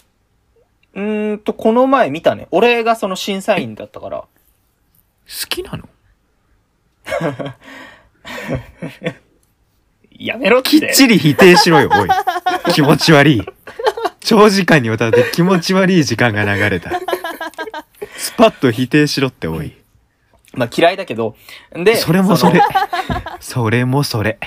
[0.95, 2.49] うーんと、この前見たね。
[2.51, 4.19] 俺がその審査員だったから。
[4.19, 4.29] 好
[5.49, 5.89] きなの？
[10.11, 10.71] やめろって。
[10.71, 12.09] きっちり否定しろよ、おい。
[12.73, 13.43] 気持ち悪い。
[14.21, 16.91] 長時間にわたって気持ち悪い時間が流れた。
[18.17, 19.77] スパッと否定しろって、おい。
[20.55, 21.37] まあ嫌いだけど。
[21.73, 22.65] で、それもそれの。
[23.41, 24.39] それもそれ。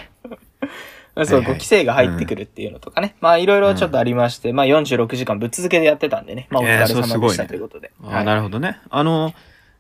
[1.26, 3.16] そう、はいはいご規制が入ってくるっていうのとかね。
[3.22, 6.48] まあいろいろちょっとありまして、まあ46時間ぶっ続けでやってたんでね。
[6.50, 7.92] まあお疲れ様でしたということで。
[8.04, 8.80] あなるほどね。
[8.90, 9.34] あの、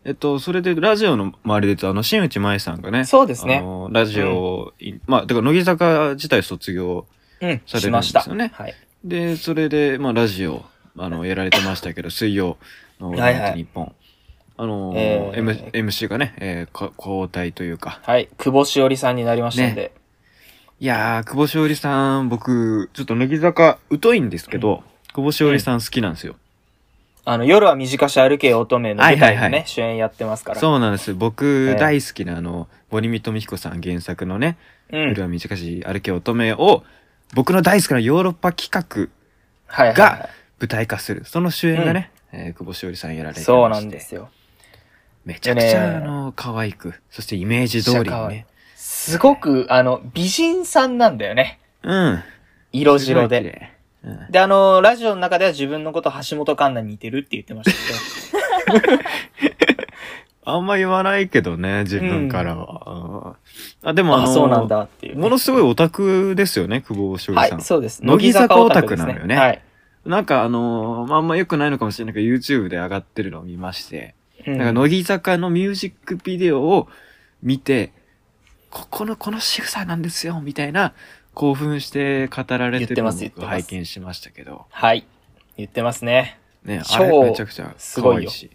[0.06, 4.74] えっと、それでラジオの周りで言うと、あの、新内舞さんがね、そうですねあの、ラジオ
[5.08, 7.06] まあ、てか、乃木坂自体卒業
[7.42, 8.20] うん、されるんしました。
[8.20, 8.74] ですよねはい。
[9.04, 10.66] で、それで、まあ、ラジオ、
[10.98, 12.58] あの、やられてましたけど、水曜
[13.00, 13.94] の、日本。
[14.58, 15.32] あの、え
[15.74, 16.68] MC がね、え
[16.98, 18.02] 交代というか。
[18.04, 18.28] はい。
[18.38, 19.94] 久保しおりさんになりましたんで。
[20.82, 26.36] いやー、久保しおりさん、僕、ちょっと乃木坂疎いんですけど、久保しおりさん好きなんですよ。
[27.26, 30.60] あの、夜は短し歩け乙女の舞台はいはいはい主演やってますから。
[30.60, 31.14] そうなんです。
[31.14, 34.58] 僕、えー大好きな、あの、森見富彦さん原作のね、
[34.92, 35.10] うん。
[35.10, 36.84] 夜は短し歩け乙女を、
[37.36, 39.10] 僕の大好きなヨーロッパ企画
[39.68, 41.26] はいはい、はが舞台化する。
[41.26, 43.42] その主演がね、えー久保しおりさんやられてい。
[43.42, 44.30] ましてそうなんですよ。
[45.26, 48.46] めちゃくちゃ、でねあの、可愛く、そしてイメージ通りにね。
[49.10, 51.60] すごく、あの、美人さんなんだよね。
[51.84, 52.24] うん。
[52.72, 53.38] 色白で。
[53.38, 53.72] すごい綺麗。
[53.72, 57.72] うんで、あの、ラジオの中では自分のこと橋本環奈に似てるって言ってまし
[58.72, 59.04] たけど。
[60.46, 63.36] あんま言わないけどね、自分からは。
[63.84, 67.52] うんあ、でもああ、の、そうなんだっていうね、ものすごいオタクですよね、久保しおりさん。
[67.58, 68.04] はい、そうです。
[68.04, 69.62] 乃木坂オタクなのよねはい。
[70.06, 74.16] なんかあのーまああんま良くないのかもしれないけど、YouTube で上がってるのを見まして、
[74.48, 76.88] うんなんか乃木坂のミュージックビデオを
[77.44, 77.92] 見て、
[78.70, 80.94] ここのこの仕草なんですよ、みたいな
[81.34, 83.12] 興奮して語られてるのを
[83.46, 85.06] 拝見しましたけど、はい。
[85.58, 86.40] 言ってますね。
[86.64, 88.52] ね、あ超れめちゃくちゃすごいし。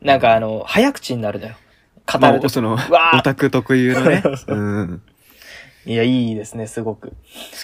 [0.00, 1.54] なんかあの、早口になるのよ。
[2.10, 2.48] 語まあ、ると。
[2.48, 5.02] その、オタク特有のね、そ うん、
[5.84, 7.10] いや、いいですね、すごく。
[7.10, 7.14] 好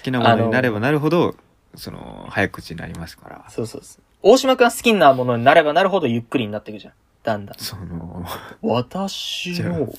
[0.03, 1.35] きなものになればなるほど、
[1.75, 3.45] その、早口になりますから。
[3.49, 4.03] そうそうそう。
[4.23, 6.93] 大島くんが好きなものになればなるほどゆっくりになっていくじゃん。
[7.27, 7.59] だんだん。
[7.59, 8.25] その、
[8.63, 9.93] 私の、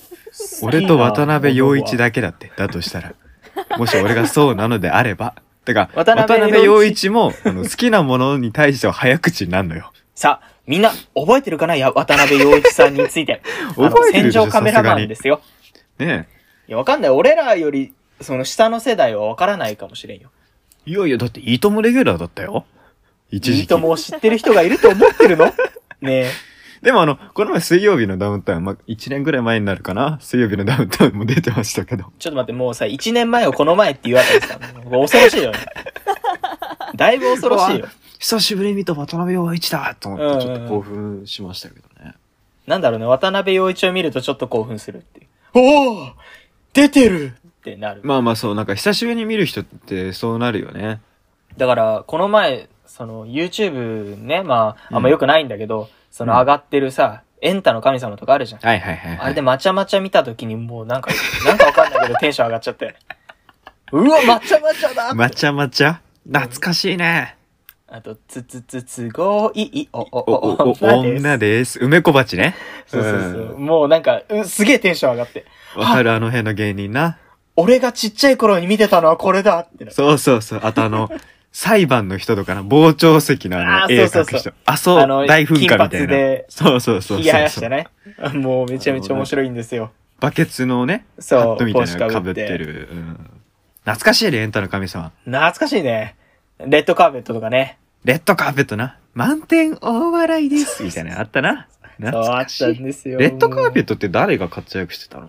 [0.62, 2.06] 俺と渡辺陽一だ。
[2.06, 3.14] だけだって、だとしたら。
[3.76, 5.34] もし俺がそうなのであれば。
[5.66, 9.92] てか、渡渡辺辺陽一も、あの好きなものに対しては早口になるのよ。
[10.14, 11.76] さあ、みんな、覚えてるかな？
[11.76, 13.42] いや、渡辺陽一さんについて。
[13.76, 15.42] あ の覚えてるでしょ戦場カメラマンですよ。
[15.98, 16.28] ね
[16.66, 17.10] いや、わかんない。
[17.10, 20.30] 俺らより、その下の世代はわからないかもしれんよ。
[20.86, 20.90] え。
[20.90, 22.64] いやいや、だって、いいともレギュラーだったよ。
[23.30, 23.52] 一。
[23.52, 25.44] いいともを知ってる人がいると思ってるの？
[26.00, 26.30] ねえ。
[26.82, 30.18] でもあの、この前水曜日のダウンタウン、まあ、1年ぐらい前になるかな？
[30.20, 32.04] 水曜日のダウンタウンも出てましたけど。
[32.18, 35.58] ちょっと待って、もうさ、1年前をこの前って言うあたりさ、もう恐ろしいよね。
[36.96, 37.86] だいぶ恐ろしいよ。
[38.18, 42.14] 久しぶりに見た渡辺陽一だと思って、ちょっと興奮しましたけどね。
[42.66, 45.26] なんだろうね、渡辺陽一を見るとちょっと興奮するっていう。
[45.54, 46.12] おお
[46.74, 48.00] 出てるってなる。
[48.04, 51.00] まあまあそう、なんか久しぶりに見る人ってそうなるよね。
[51.56, 55.88] だから、この前、その、YouTube ね、まあ、あんま良くないんだけど、
[56.18, 58.60] その上がってるさ、エンタの神様とかあるじゃん。
[58.60, 59.18] はいはいはい、はい。
[59.20, 61.12] あれでまちゃまちゃ見たときにもうなんか、
[61.46, 62.96] なんかわかんないけどテンション上がっちゃって。
[63.92, 66.00] うわ、まちゃまちゃだまちゃまちゃ？
[66.26, 67.36] 懐かしいね。
[67.86, 70.22] あと、つつつつごいい、お、お、お、
[70.70, 71.78] お、お、女です。
[71.78, 72.56] 梅小鉢ね。
[72.88, 73.18] そうそうそ
[73.54, 73.58] う。
[73.60, 75.46] もうなんか、うんすげえテンション上がって。
[75.76, 77.18] わかるあの辺の芸人な。
[77.54, 79.92] 俺がちっちゃい頃に見てたのはこれだってな。
[79.92, 80.60] そうそうそう。
[80.64, 81.08] あとあの、
[81.52, 84.52] 裁判の人とかな、傍聴席のああの、絵描く人。
[84.64, 86.42] あ、そう、大噴火みたいな。
[86.48, 87.20] そうそうそうそう。
[87.20, 87.88] いややしてね。
[88.34, 89.92] もうめちゃめちゃ面白いんですよ。
[90.20, 92.88] バケツのね、ハそうットみたいなの帽子かぶって被ってる。
[92.92, 93.30] うん
[93.84, 95.12] 懐かしいね、エンタの神様。
[95.24, 96.14] 懐かしいね。
[96.58, 97.78] レッドカーペットとかね。
[98.04, 98.98] レッドカーペットな。
[99.14, 100.82] 満点大笑いです。
[100.82, 101.68] みたいなのあったな。
[101.98, 102.78] そう懐あったい。
[102.78, 103.18] んですよ。
[103.18, 105.28] レッドカーペットトって誰が活躍してたの？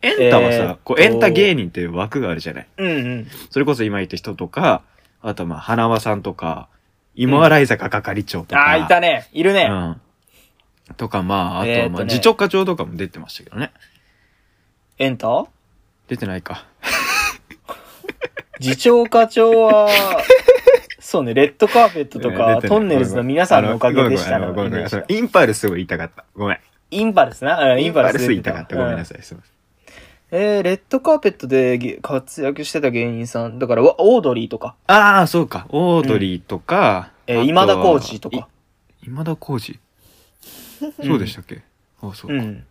[0.00, 2.66] エンタはさ、こうエンタ芸人っていう枠があるじゃない。
[2.78, 3.26] うんうん。
[3.50, 4.82] それこそ今言った人とか、
[5.22, 6.68] あとまあ、花輪さんとか、
[7.14, 8.60] 芋洗坂係長とか。
[8.60, 9.28] ああ、いたね。
[9.32, 9.68] いるね。
[9.70, 10.00] うん。
[10.96, 13.72] とか、まあ、あとはまあ、ね次長課長とかも出てましたけどね。
[14.98, 15.46] エンタ
[16.08, 16.66] 出てないか。
[18.60, 19.88] 次長課長は、
[21.00, 26.24] そうね、レッドカーペットと出か、てないトンネルズの皆さんのおかげでしたのあのごめんごめんごめんごめんインパルスを言いたかった。
[26.36, 26.58] ごめん。
[26.90, 27.72] インパルスな。
[27.72, 28.76] うんインパルス出言いたかった。
[28.76, 29.06] ごめんない。
[29.06, 29.22] さい。
[29.22, 29.52] すいません。
[30.32, 33.58] えー、レッドカーペットでげ活躍してた芸人さん。
[33.58, 35.66] だから、わオードリーとか、ああ、そうか。
[35.70, 38.36] オードリーとか、えー、あとは今田耕司とか。。
[38.36, 38.44] い
[39.06, 39.78] 今田耕司？
[41.04, 41.62] そうでしたっけ？
[42.02, 42.34] あそうか。
[42.34, 42.64] うん。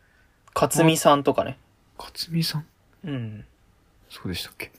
[0.56, 1.58] 勝美さんとかね。
[1.98, 2.66] 勝美さん？
[3.06, 3.46] うん。
[4.10, 4.72] そうでしたっけ？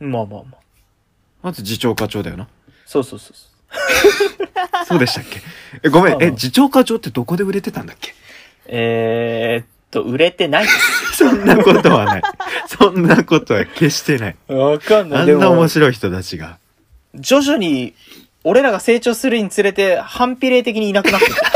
[0.00, 0.60] まあまあまあ。
[1.42, 2.48] まず次長課長だよな。
[2.86, 3.46] そうそうそうそ
[4.86, 5.40] そうでしたっけ？
[5.84, 6.22] え、ごめん。
[6.22, 8.10] え、次長課長ってどこで売れてたんだっけ？
[8.10, 8.14] う。
[8.68, 10.95] えー、っと、売れてないです。
[11.16, 12.22] そんなことはない。
[12.68, 14.36] そんなことは決してない。
[14.48, 15.26] わかんない。
[15.26, 16.58] であんな面も、白い人たちが。
[17.14, 17.94] 徐々に、
[18.44, 21.52] 俺らが成長するにつれて、反比例的にいなくなってった。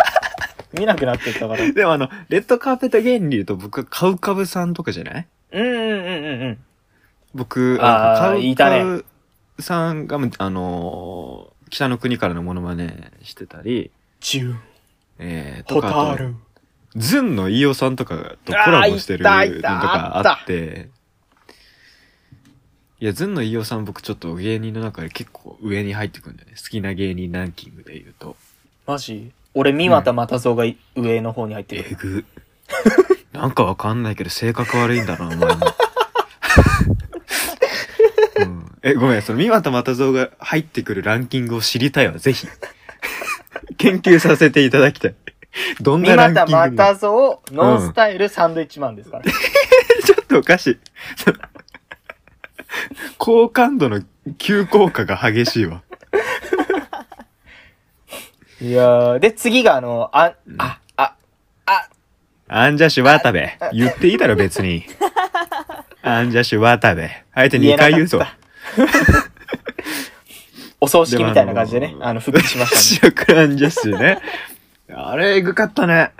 [0.79, 1.73] 見なくなってったから。
[1.73, 5.27] でもあの、レッドカーペット芸人で言うと僕はカウカブさんとかじゃない？
[5.53, 6.59] うんうんうんうんうん。
[7.35, 9.03] 僕、あカウいたね
[9.59, 14.57] さんが、あのー北の国からのモノマネしてたり、ジュ
[15.21, 16.35] えー、とホか、あとタル。
[16.97, 20.89] ズンの飯尾さんとかとコラボしてるのとかあって、
[23.01, 26.57] いや、ズンの飯尾さん僕ちょっと芸人の中で結構上に入ってくるんだよね。
[26.61, 28.37] 好きな芸人ランキングで言うと。
[28.87, 29.33] マジ？
[29.55, 30.65] 俺、三股又蔵が
[30.97, 31.87] 上の方に入ってる。
[31.91, 32.25] えぐ。
[33.33, 35.47] なんかわかんないけど性格悪いんだな、お前も。
[38.41, 42.47] うん、え、ごめん、その三股又蔵が入ってくるランキングを知りたいわ、ぜひ。
[43.79, 45.15] 研究させていただきたい。
[45.81, 47.13] どんな三ランキン股グなの又蔵、
[47.65, 49.25] ノンスタイル、サンドイッチマンですから。
[49.25, 50.79] ちょっとおかしい。
[53.19, 54.03] 好感度の
[54.39, 55.83] 急降下が激しいわ。
[58.63, 61.15] いやー、で、次があの、あ、あ、あ、
[61.67, 61.89] あ、
[62.47, 63.41] アンジャッシュ渡部。
[63.73, 64.85] 言っていいだろ、別に。
[66.03, 67.09] アンジャッシュ渡部。
[67.33, 68.21] あえて2回言うぞ。
[70.81, 73.13] お葬式みたいな感じでねあの、復帰しましたね。
[73.13, 74.19] 白黒アンジャッシュね。
[74.95, 76.13] あれ、えぐかったね。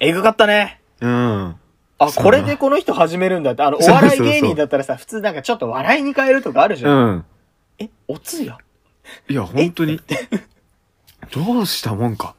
[0.00, 0.80] えぐかったね。
[1.00, 1.56] うん。
[1.98, 3.62] あ、そうこれでこの人始めるんだって。
[3.62, 6.92] あの、おそうそうそう笑い芸人だったらさ、普通なんかちょっと笑いに変えるとかあるじゃん。
[6.92, 7.24] うん。
[7.78, 8.58] え、おつや
[9.28, 10.00] いや、本当に。
[11.32, 12.34] どうしたもんか。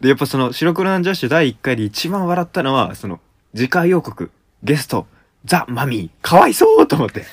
[0.00, 3.20] で、やっぱその、白黒アンジャッシュ第1回で一番笑ったのは、その、
[3.54, 4.30] 次回予告、
[4.62, 5.06] ゲスト、
[5.44, 7.24] ザ・マミー、かわいそうと思って。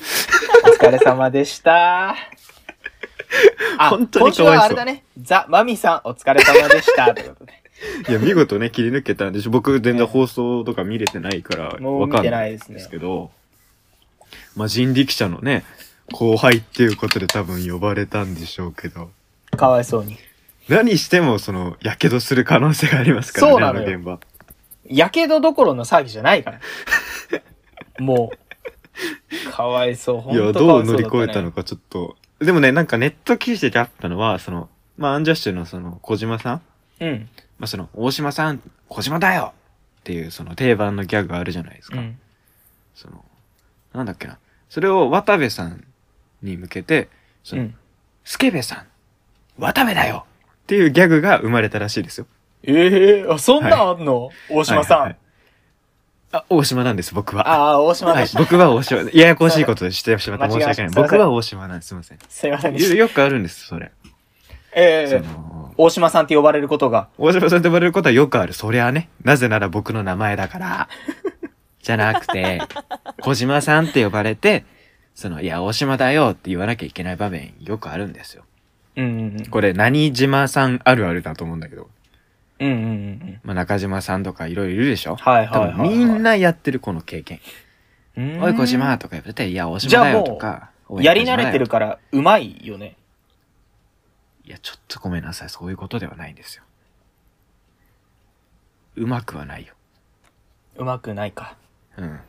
[0.64, 2.16] お疲れ様でした。
[3.78, 5.04] あ、本当に今週かわいそうはあれだね。
[5.20, 7.14] ザ・マミさん、お疲れ様でした。
[7.14, 7.65] ということで。
[8.08, 9.50] いや、見事ね、切り抜けたんでしょ。
[9.50, 13.30] 僕、全然放送とか見れてないから、もうわかんなないいですけど、
[14.54, 15.64] まあ、人力車のね、
[16.12, 19.10] 後輩っていうことで多分呼ばれたんでしょうけど、
[19.56, 20.18] かわいそうに。
[20.68, 24.20] 何しても、その、火傷する可能性がありますからね、そうなのよあの現場。
[24.88, 26.60] やけどどころの騒ぎじゃないから。
[27.98, 28.30] も
[29.48, 30.20] う、かわいそう。
[30.20, 32.16] ほんいや、どう乗り越えたのかちょっと。
[32.40, 34.68] でもね、なんかネット記事であったのは、その、
[34.98, 36.62] まあ、アンジャッシュのその、小島さん
[37.00, 37.28] うん。
[37.58, 39.52] まあ、その、大島さん、小島だよ
[40.00, 41.98] っていう、その、定番のギャグがあるじゃないですか。
[41.98, 42.18] うん。
[42.94, 43.24] その、
[43.94, 44.38] なんだっけな。
[44.68, 45.84] それを渡部さん
[46.42, 47.08] に向けて、
[47.42, 47.74] そうの、ん。
[48.24, 48.86] スケベさん、
[49.58, 50.26] 渡部だよ
[50.64, 52.26] っていうギャグが生まれたらしいですよ。
[52.62, 54.98] ええあ、そんなんあんの、大島さん。
[54.98, 55.18] はいはいはい
[56.32, 57.48] あ、大島なんです、僕は。
[57.48, 58.40] ああ、大島はいでし、た。
[58.40, 59.00] 僕は大島。
[59.12, 60.50] ややこしいことしてしまった。
[60.50, 60.90] 申し訳ない。
[60.90, 61.88] 僕は大島なんです。
[61.88, 62.18] すいません。
[62.28, 62.94] すいませんでした。
[62.94, 63.92] よよくあるんです、それ。
[64.74, 67.08] ええその、大島さんって呼ばれることが。
[67.18, 68.52] 大島さんと呼ばれることはよくある。
[68.52, 69.08] そりゃね。
[69.24, 70.88] なぜなら僕の名前だから。
[71.82, 72.60] じゃなくて、
[73.22, 74.64] 小島さんって呼ばれて、
[75.14, 78.42] その、いや、大島だよって言わなきゃいけない場面よくあるんですよ。
[78.96, 79.46] うんうんうん。
[79.46, 81.88] これ、何島さんあるあるだと思うんだけど。
[82.58, 83.40] うんうんうんうん。
[83.44, 85.16] まあ、中島さんとかいろいろいるでしょ？
[85.16, 85.88] はいはいはい、はい。
[85.90, 87.40] みんなやってるこの経験。
[88.16, 90.70] うーん、おい小島とか言われて、いや、大島だよとか。
[91.00, 92.96] やり慣れてるから、うまいよね。
[94.46, 95.50] いや、ちょっとごめんなさい。
[95.50, 96.62] そういうことではないんですよ。
[98.94, 99.74] うまくはないよ。
[100.76, 101.56] うまくないか。
[101.98, 102.20] うん。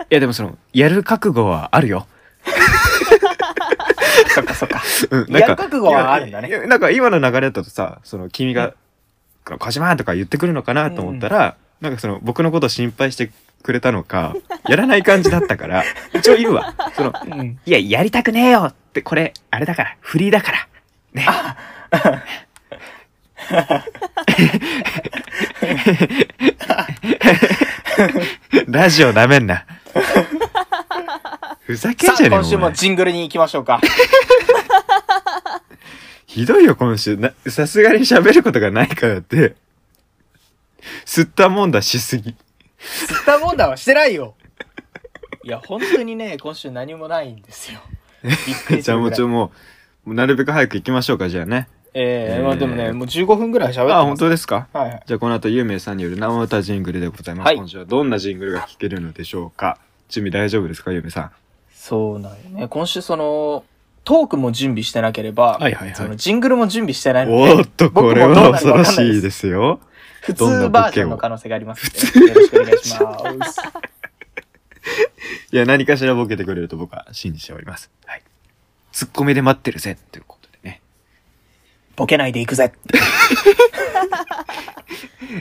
[0.00, 2.08] いや、でもその、やる覚悟はあるよ。
[4.34, 4.82] そっかそっか。
[5.10, 8.74] うん、やる覚悟はあるんだねなんか今の流れだとさ、その、君が、
[9.44, 13.30] 小島とか言ってくるのかなと思ったら、なんかその、僕のこと心配して
[13.64, 14.36] くれたのか、
[14.68, 16.74] やらない感じだったから、一応言うわ。
[16.94, 17.58] その、うん。
[17.64, 20.68] いや、やりたくねえよって、これ、あれだから、フリーだから。
[21.14, 21.26] ね。
[28.68, 29.64] ラジオなめんな。
[31.62, 33.80] ふざけんさあ、じゃねえ今週もジングルに行きましょうか。
[36.26, 37.16] ひどいよ、今週。
[37.16, 39.56] な、さすがに喋ることがないからって、
[41.06, 42.36] 吸ったもんだしすぎ。
[43.08, 44.34] 吸ったもんだはしてないよ。
[45.44, 47.80] いや、本当にね、今週何もないんですよ。
[48.24, 48.34] びっ
[48.66, 49.52] くりじゃあもぐらいちょ、も
[50.06, 51.68] う、もうなるべく早く行きましょうか、じゃあね。
[51.96, 53.92] えええーまあでもね、もう15分ぐらい喋ってます。
[53.94, 54.66] あ、本当ですか？
[54.72, 55.02] はいはい。
[55.06, 57.46] じゃあこの後、ゆうめいさんによる生歌ジングルでございます。
[57.46, 59.78] はい今週はどんなジングルが聴けるのでしょうか？
[60.08, 61.30] 準備大丈夫ですか、ゆうめいさん？
[61.72, 62.66] そうなんよね。
[62.68, 63.64] 今週その、
[64.04, 69.78] トークも準備してなければ、はいはいはいそのジングルも準備してないので、おーっと、これは恐ろしいですよ。
[70.24, 72.98] 普通バージョンの可能性がありますので、よろしくお願いし
[73.38, 73.60] ます。
[75.52, 77.90] いや、何かしらボケてくれると僕は信じております。
[78.06, 78.22] はい。
[78.92, 80.80] ツッコミで待ってるぜ、ということでね。
[81.96, 82.72] ボケないでいくぜ。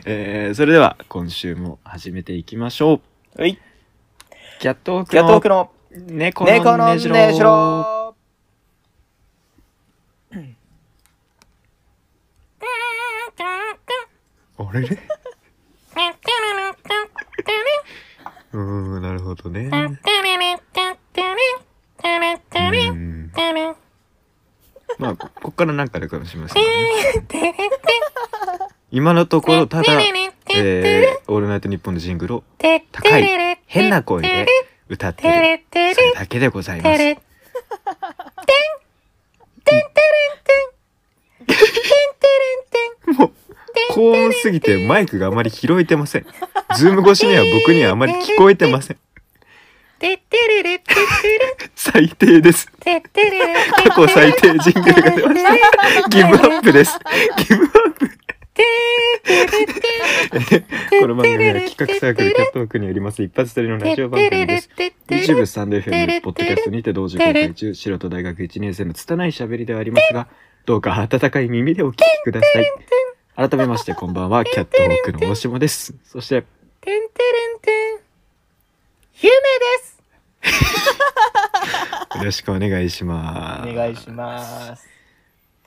[0.05, 3.01] えー、それでは今週も始めていきましょ
[3.37, 3.41] う。
[3.41, 3.57] はい。
[4.59, 5.71] キャットオークのの
[6.07, 8.03] 猫猫のねのねじろじろ
[14.69, 14.81] あれ？
[14.81, 14.97] れ
[18.53, 18.59] うー
[18.99, 19.61] ん、なるほどね。
[19.61, 19.99] うーん。
[25.63, 26.69] からなんかでかもしれませんね。
[28.91, 30.01] 今のところ、ただ、
[30.53, 32.43] えー、オールナイトニッポンのジングルを
[32.91, 34.45] 高い、変な声で
[34.87, 35.63] 歌ってる。
[35.95, 37.17] それだけでございます。
[43.17, 43.31] もう、
[43.91, 46.25] 高音すぎてマイクがあまり拾えてません。
[46.75, 48.97] ズーム越しには僕にはあまり聞こえてません。
[51.75, 52.67] 最低です。
[52.67, 56.09] 過去最低ジングルが出ました。
[56.09, 56.99] ギブアップです。
[57.37, 58.09] ギブアップ。
[60.99, 64.69] この番組は企画サークルキャットワークによります一発撮りのラジオ番組です。
[65.07, 70.27] YouTube stand.fm、ポッドキャストにて同時公開中、素人大学1年生の拙い喋りではありますが、
[70.65, 72.65] どうか温かい耳でお聞きください。
[73.35, 75.95] 改めましてこんばんは、キャットウォークの大下です。
[76.05, 76.43] そして、
[76.81, 77.99] てんてれんてん。
[79.21, 79.99] 夢です。
[82.19, 83.69] よろしくお願いします。
[83.69, 84.87] お願いします。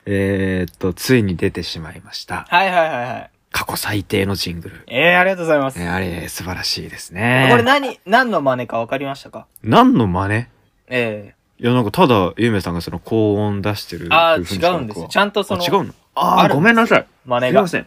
[0.07, 2.47] えー、っと、ついに出てしまいました。
[2.49, 3.31] はいはいはいはい。
[3.51, 4.85] 過去最低のジングル。
[4.87, 5.81] えー、ありがとうございます。
[5.83, 7.49] えーあれ、素晴らしいですね。
[7.51, 9.47] これ何、何の真似か分かりましたか？
[9.65, 10.47] 何の真似？
[10.89, 14.41] えいや、なんかただ、ゆめさんがその高音出してるえああ、違
[14.75, 15.09] うんですよ。
[15.09, 15.95] ちゃんとそあ、の、違うの？
[16.17, 17.07] ああ、ごめんなさい。
[17.27, 17.87] 真似がすいま。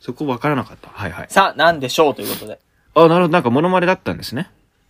[0.00, 0.88] そこ分からなかった。
[0.88, 1.26] はいはい。
[1.28, 2.60] さあ、なんでしょうということで。
[2.94, 3.28] あ、なるほど。
[3.28, 4.48] なんかモノマネだったんですね。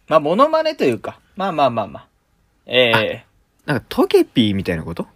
[0.08, 2.06] まあ、モノマネというか、まあまあまあまあ。
[2.66, 3.24] ええ
[3.64, 5.06] なんかトゲピーみたいなこと？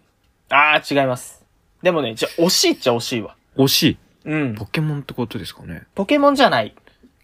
[0.49, 1.45] ああ、違います。
[1.83, 3.37] でもね、じゃ、惜しいっちゃ惜しいわ。
[3.57, 3.99] 惜しい。
[4.25, 4.55] うん。
[4.55, 5.83] ポケモンってことですかね。
[5.95, 6.75] ポケモンじゃない。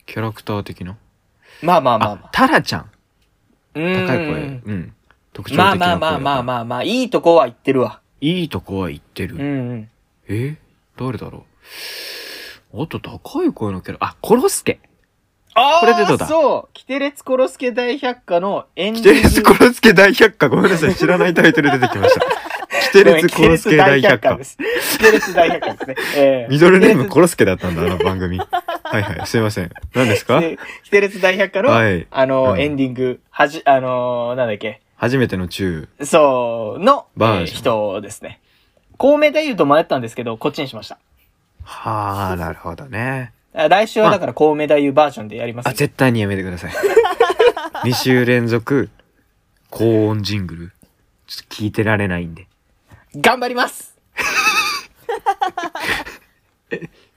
[0.05, 0.97] キャラクター的な？
[1.63, 2.29] まあまあまあまあ。
[2.33, 2.91] タラちゃん。
[3.75, 4.43] うーん高い声。
[4.65, 4.95] うん。
[5.33, 5.79] 特徴的な声。
[5.79, 8.01] まあまあまあまあまあまあ、いいとこは言ってるわ。
[8.21, 9.37] いいとこは言ってる。
[9.37, 9.91] うんうん。
[10.29, 10.57] え？
[10.99, 11.45] 誰だろ
[12.73, 12.83] う？
[12.83, 14.81] あと高い声のキャラ、あ、コロスケ。
[15.57, 16.27] ああこれでどうだ？
[16.27, 16.69] そう。
[16.73, 19.21] キテレツコロスケ大百科のエンキディング。
[19.23, 20.49] テレツコロスケ大百科。
[20.49, 20.95] ごめんなさい。
[20.97, 22.27] 知らないタイトル出てきました。
[22.93, 24.43] キテレツコロスケ大百科で。
[24.45, 24.57] す。
[24.93, 25.95] キテレツ大百科ですね。
[26.17, 28.39] ええ ミドルネームコロスケだったんだ、あの番組。
[28.83, 29.27] はいはい。
[29.27, 29.71] すいません。
[29.95, 30.41] 何ですか？
[30.41, 35.87] でキテレツ大百科の、はいあの、うんエンディング、はじ、あのーなんだっけ、初めての中。
[36.03, 38.41] そう、の、バージ人ですね。
[38.97, 40.99] 孔明太夫と迷ったんですけど、こっちにしました。
[41.63, 43.33] はあ、なるほどね。
[43.55, 45.73] あ来週はだから孔明太夫バージョンでやりますあ。
[45.73, 46.73] 絶対にやめてください。
[47.85, 48.91] 2週連続、
[49.71, 50.73] 高音ジングル。
[51.27, 52.47] ちょっと聞いてられないんで。
[53.17, 53.95] 頑張ります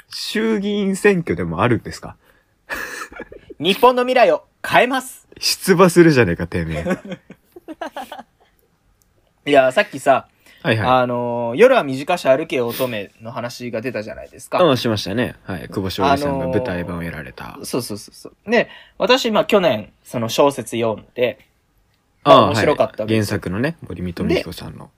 [0.09, 2.15] 衆議院選挙でもあるんですか？
[3.59, 6.83] 日本の未来を変えます出馬するじゃねえか、てめえ。
[6.83, 6.97] は
[9.45, 10.27] いや、さっきさ、
[10.71, 14.49] いはあのー夜は短し歩けよ乙女の話が出たじゃないですい。
[14.49, 14.63] か。
[14.63, 15.35] うん、しましたね。
[15.43, 15.67] はい。
[15.69, 17.57] 久保翔平さんがあのー舞台版をやられた。
[17.63, 18.51] そうそうそうそう。
[18.51, 21.39] で、私、まあ去年、その小説読んで、
[22.23, 24.89] まあ面白かったわけ原作のね、森見富彦さんの。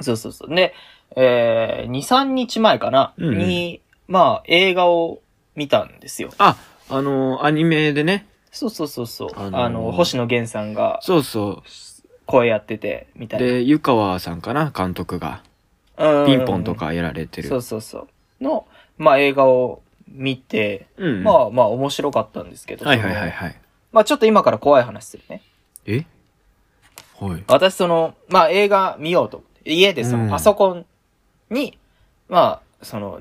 [0.00, 0.54] そうそうそう。
[0.54, 0.74] で、
[1.16, 5.20] えー、2、3日前かな、うんうんに、まあ映画を
[5.54, 6.30] 見たんですよ。
[6.38, 6.56] あ、
[6.90, 8.26] あのーアニメでね。
[8.50, 9.28] そうそうそうそう。
[9.36, 11.62] あのーあの、星野源さんがそうそ。
[12.26, 13.48] 声やってて、みたいうな。
[13.52, 15.42] で、湯川さんかな、監督が。
[15.96, 16.74] うんピンポンと。
[16.74, 17.48] かやられてる。
[17.48, 18.08] そうそうそ
[18.40, 18.44] う。
[18.44, 18.66] の、
[18.98, 21.22] まあ映画を見て、うん。
[21.22, 22.84] まあまあ面白かったんですけど。
[22.84, 23.60] はいはいはいはい。
[23.92, 25.42] まあちょっと今から怖い話するね。
[25.86, 26.04] え？
[27.20, 27.44] はい。
[27.46, 29.72] 私その、まあ映画見ようと思って。
[29.72, 30.86] 家でそうんのパソコン
[31.50, 31.78] に、
[32.28, 33.20] まあ、その、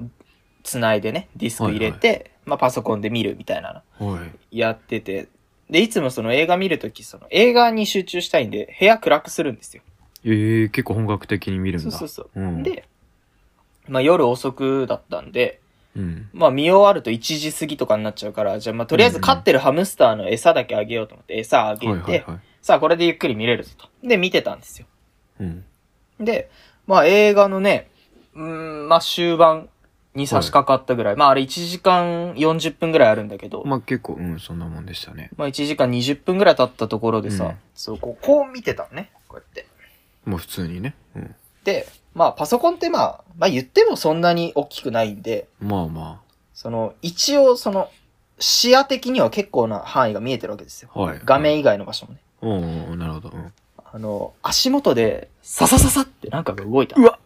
[0.64, 4.20] つないでね、ディスク入れて、まあパソコンで見るみたいなのは
[4.52, 4.58] い。
[4.58, 5.28] やってて、
[5.70, 9.84] で、いつもその映画見るとき、その映画に集中したいんで、部屋暗くするんですよ。
[10.26, 11.92] ええ結構本格的に見るんだ。
[11.92, 12.42] そうそうそう。
[12.42, 12.64] うん。
[12.64, 12.86] で、
[13.88, 15.60] まあ夜遅くだったんで、
[15.96, 16.30] うん。
[16.34, 22.40] まあ見終わると1時過ぎとかになっちゃうから、じゃあまあとりあえず飼ってるハムスターの餌だけあげようと思って餌あげて、はいはいはい。
[22.62, 23.90] さあこれでゆっくり見れるぞと。
[24.08, 24.88] で、見てたんですよ。
[25.40, 25.66] うん。
[26.20, 26.50] で、
[26.88, 27.90] まあ映画のね、
[28.36, 29.70] うーん、まあ終盤
[30.16, 35.30] に差し掛かったぐらい、まああれ1時間40分ぐらいあるんだけど、ままあ結構、うん、そんなもんでしたね。
[35.38, 39.12] あ1時間20分ぐらい経ったところでさ、うんそう、こう、こう見てたのね。
[39.28, 39.66] こうやって。
[40.26, 40.96] もう普通にね。
[41.16, 41.36] うん。
[41.64, 46.22] で、まあパソコンってまあ、まあ言ってもそんなに大きくないんで、まあま
[46.54, 47.90] その、一応その、
[48.40, 50.90] 視野的には結構な範囲が見えてるわけですよ。
[50.94, 51.00] あ。
[51.00, 51.22] はい。
[51.24, 52.20] 画面以外の場所もね。
[52.42, 53.30] うんうん、なるほど。
[53.30, 53.54] うん。
[53.92, 57.00] あの、足元で、ササササってなんかが動いた。
[57.00, 57.20] うわ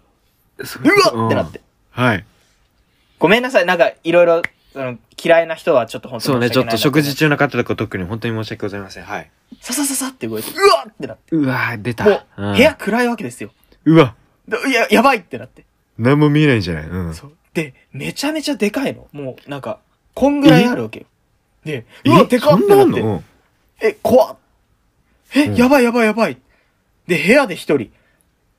[0.57, 1.61] うわってなって。。
[1.91, 2.25] はい。
[3.19, 3.65] ごめんなさい。
[3.65, 4.41] なんか、いろいろ、
[4.73, 7.25] その、嫌いな人はちょっと本当そうね、ちょっと食事中。
[7.25, 9.03] 中の方とか特に本当に申し訳ございません。
[9.05, 9.31] はい。
[9.61, 11.35] ササササって動いて、うわってなって。
[11.35, 12.03] うわ出た。
[12.05, 13.51] もう、ん部屋暗いわけですよ。
[13.85, 14.15] うわ
[14.71, 15.65] や、やばいってなって。
[15.97, 16.83] 何も見えないんじゃない？
[16.85, 17.13] うん。
[17.15, 17.31] そう。
[17.53, 19.07] で、めちゃめちゃでかいの。
[19.11, 19.79] もう、なんか、
[20.13, 21.05] こんぐらいあるわけよ。
[21.65, 22.91] で、うわ、でかっそんてなって。
[22.91, 23.23] なあんの
[23.81, 24.37] え、怖っ。
[25.33, 26.37] え、うんやばいやばいやばい。
[27.07, 27.91] で、部屋で一人。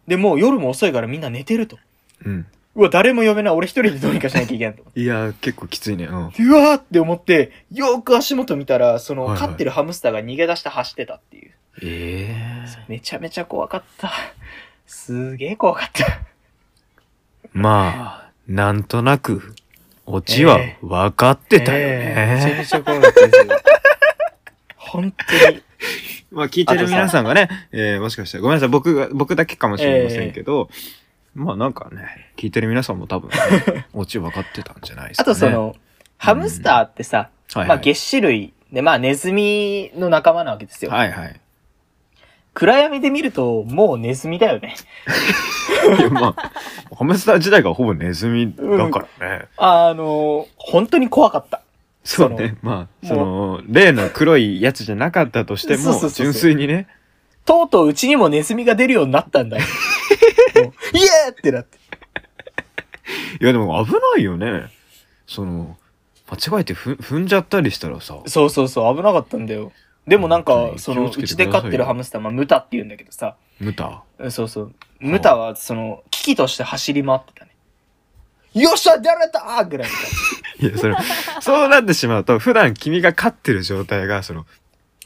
[0.09, 1.79] で、もう夜も遅いからみんな寝てると。
[2.25, 2.47] うん。
[2.79, 3.55] うわ、誰も呼べない。
[3.55, 5.01] 俺一人でどうにかしなきゃいけないと思って。
[5.01, 6.05] いや、結構きついね。
[6.05, 6.15] うん。
[6.17, 11.53] うわーって思って、よーく足元見たら、その、はいはい飼ってるハムスターが逃げ出して走ってたっていう。
[11.83, 14.13] ええめちゃめちゃ怖かった。
[14.87, 16.21] すげえ怖かった。
[17.53, 19.55] まあ、なんとなく、
[20.07, 22.67] オチは分かってたよええめちゃめね。
[22.67, 23.61] ちゃ怖かったですよ。
[24.77, 25.63] 本当に。
[26.31, 30.69] まあ、聞いてる皆さんがね、えーもしかしたら、ごめんなさい、僕が、僕だけかもしれませんけど、
[31.39, 35.35] まあなんかね、聞いてる皆さんも多分、ね、 オチ分かってたんじゃないですあかね。
[35.35, 35.77] とその、
[36.17, 40.91] ハムスターってさ、はいはいまあ月種類で、まあネズミの仲間なわけですよ。
[40.91, 41.41] はいはい。
[42.55, 44.75] 暗闇で見ると、もうネズミだよね。
[45.97, 46.53] いや、まあ、
[46.95, 49.47] ハムスター自体がほぼネズミだからね。
[49.57, 51.63] あの、本当に怖かった。
[52.03, 52.57] そうね。
[52.63, 56.89] まあ、その、例の黒いやつじゃなかったとしても純粋にね、
[57.49, 59.65] とうとううちにもネズミが出るようになったんだよ。
[60.65, 61.79] も うイエーってなって。
[63.41, 64.67] いやでも危ないよね。
[65.27, 65.79] その、
[66.31, 69.73] 間違えてふ踏んじゃったりしたらさ、そうそうそう、危なかったんだよ。
[70.07, 74.03] でもなんか、本当にその、気をつけうてくださいよちで飼ってるハムスター、まあ、ムタって言うんだけどさ、ムタ？
[74.19, 74.75] うんそうそう。
[75.01, 77.53] ムタは、その、危機として走り回ってたね。
[78.53, 80.05] よっしゃ出られたーぐらいの感
[80.61, 80.67] じ。
[80.69, 80.97] いや、それ、
[81.41, 84.45] そうなってしまうと、普段君が飼ってる状態が、その、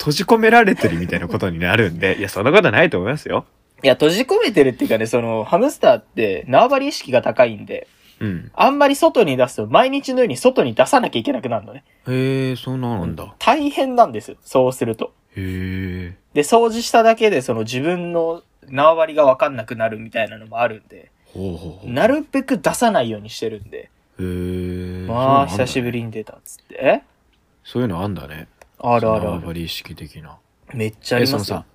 [0.03, 3.45] 閉じ込められてるみたいなことになるんで、 いや、そんなことはないと思いますよ。
[3.85, 7.87] いや、閉じ込めてるっていうかね、その、ハムスターって縄張り意識が高いんで、
[8.19, 8.51] うん。
[8.55, 11.85] あんまり外に出すと、毎日のように外に出さなきゃいけなくなるのね。
[12.09, 13.33] へえ、そんななんだ。
[13.39, 15.13] 大変なんですよ、そうすると。
[15.37, 16.17] へえ。
[16.35, 21.91] で、掃除しただけで、その自分の縄張りがわかんなくなるみたいなのもあるんで、ほうほうほう。
[21.91, 23.89] なるべく出さないようにしてるんで、へ
[24.21, 25.07] え。
[25.09, 26.75] まあ、久しぶりに出たっつって。
[26.81, 27.03] え？
[27.65, 28.49] そういうのあんだね。
[28.83, 29.59] あるあるある。
[29.59, 30.39] 意識的な。
[30.75, 31.67] めっちゃあえ、りますよそのさ。、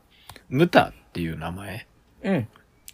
[0.50, 1.88] ムタっていう名前？
[2.24, 2.48] うん。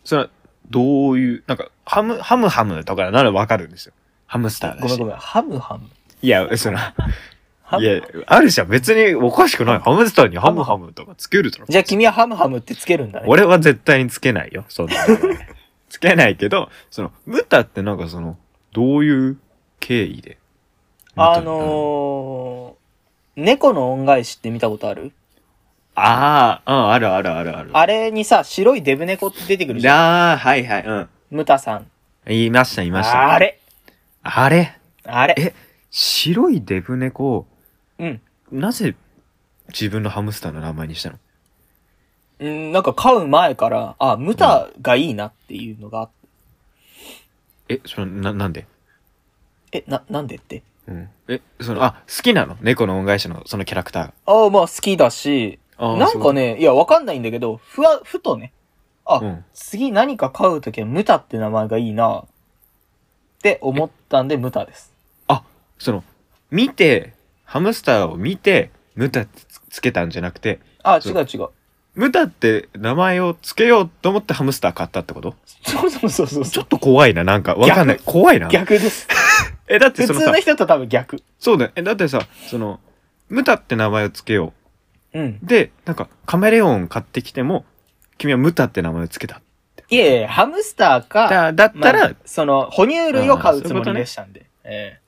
[0.03, 0.29] それは、
[0.69, 3.93] どういう、なんか、ハム、ハムハムとかならわかるんですよ。
[4.25, 4.81] ハムスターだし。
[4.81, 5.15] ごめんごめん。
[5.17, 5.89] ハムハム？
[6.21, 6.77] いや、その、
[7.79, 8.67] いや、あるじゃん。
[8.69, 9.79] 別におかしくない。
[9.79, 11.65] ハムスターにハムハムとかつけるだろ。
[11.67, 13.25] じゃあ君はハムハムってつけるんだね。
[13.27, 14.63] 俺は絶対につけないよ。
[14.69, 14.93] そんな
[15.89, 18.37] つけないけど、その、ムタってなんかその、
[18.73, 19.39] どういう
[19.79, 20.37] 経緯で？
[21.15, 22.82] あのー、
[23.35, 25.11] 猫の恩返しって見たことある？
[25.95, 27.69] ああ、うん、あるあるあるある。
[27.73, 29.95] あれにさ、白いデブ猫って出てくるじゃん。
[29.95, 31.09] ああ、はいはい、うん。
[31.31, 31.87] ムタさん。
[32.25, 33.33] 言いました、言いました。
[33.33, 33.59] あれ
[34.23, 34.79] あれ？
[35.05, 35.53] あれえ、
[35.91, 37.47] 白いデブ猫を、
[37.99, 38.21] うん。
[38.51, 38.95] なぜ
[39.69, 41.19] 自分のハムスターの名前にしたの？
[42.39, 46.09] うん、なんか飼う前から、あ、ムタがいいなっていうのがあっ
[47.67, 48.65] て、え、それな、なんで？
[49.71, 50.63] え、な、なんでって？
[50.87, 51.09] うん。
[51.27, 52.57] え、その、あ、好きなの？
[52.61, 54.13] 猫の恩返しのそのキャラクターが。
[54.25, 58.51] ああ、まあ好きだし、なんかね、いや、わかんないんだけど、ふわ、ふとね、
[59.05, 62.25] あ、うん次何か飼うときはムタって名前がいいな、っ
[63.41, 64.93] て思ったんで、ムタです。
[65.27, 65.43] あ、
[65.77, 66.03] その、
[66.51, 67.13] 見て、
[67.45, 71.49] ハムスターを見て、ムタってつつけたんじゃなくて、あ、違そうう違う。
[71.95, 75.35] ムタって名前をつけようと思ってハムスター買ったってこと？
[75.63, 76.45] そうそうそうそう。
[76.45, 77.53] ちょっと怖いな、なんか。
[77.55, 77.99] わかんない。
[78.03, 78.47] 怖いな。
[78.47, 79.07] 逆です。
[79.73, 81.23] え、だってそのさ普通の、人と多分逆。
[81.39, 81.71] そうだよ。
[81.75, 82.79] え、だってさ、その、
[83.29, 84.53] ムタって名前をつけよ
[85.13, 85.39] うん。
[85.43, 85.45] う。
[85.45, 87.65] で、なんか、カメレオン買ってきても、
[88.19, 89.41] 君はムタって名前をつけた。
[89.89, 94.45] いえいえ、ハムスターか、だだったら、まあその、哺乳類を飼うつもりでしたんで。
[94.63, 95.03] ええ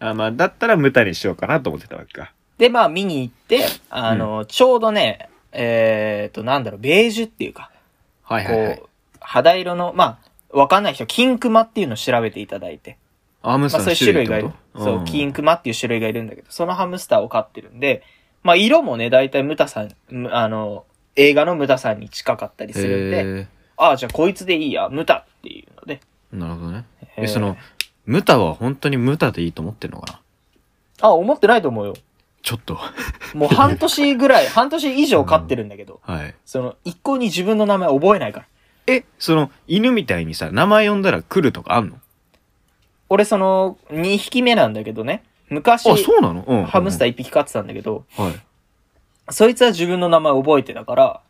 [0.00, 2.32] あ、まあ、だったらムタにしようかなと思ってたわけか。
[2.58, 7.70] で、まあ見に行って、あの、ちょうどね、えっ、と、なんだろう、ベージュっていうか、
[8.22, 8.84] はいこ。
[8.84, 8.88] う、
[9.20, 10.18] 肌色の、ま
[10.52, 12.98] あ、わかんない人、金クマっていうのを調べていただいて、
[13.44, 18.02] まあそういうアムスターの種類がいるそう、金クマっていう種類がいるんだけど、そのハムスターを飼ってるんで、
[18.42, 20.84] まあ色もね、だいたいムタさん、むあの、
[21.16, 26.00] 映画のムタさんに近かったりするんで、へああ、じゃあこいつでいいや、ムタっていうので。
[26.32, 26.84] ーなるほどね。
[27.16, 27.56] えその、
[28.06, 30.20] ムタは本当にムタでいいと思ってんのか
[31.00, 31.08] な？
[31.08, 31.94] あ、思ってないと思うよ。
[32.42, 32.78] ちょっと。
[33.34, 36.34] もう半年ぐらい、 半年以上飼ってるんだけど、はい。
[36.44, 38.46] その、一向に自分の名前覚えないから。
[38.86, 41.96] え、その、犬みたいにさ、名前呼んだら来るとかあんの？
[43.14, 46.44] 俺その、2匹目なんだけどね、昔、あ、そうなの？
[46.46, 46.64] うん。
[46.64, 47.08] ハムスター。
[47.08, 49.32] ー1匹飼ってたんだけど、はい。
[49.32, 51.20] そいつは自分の名前覚えてたから、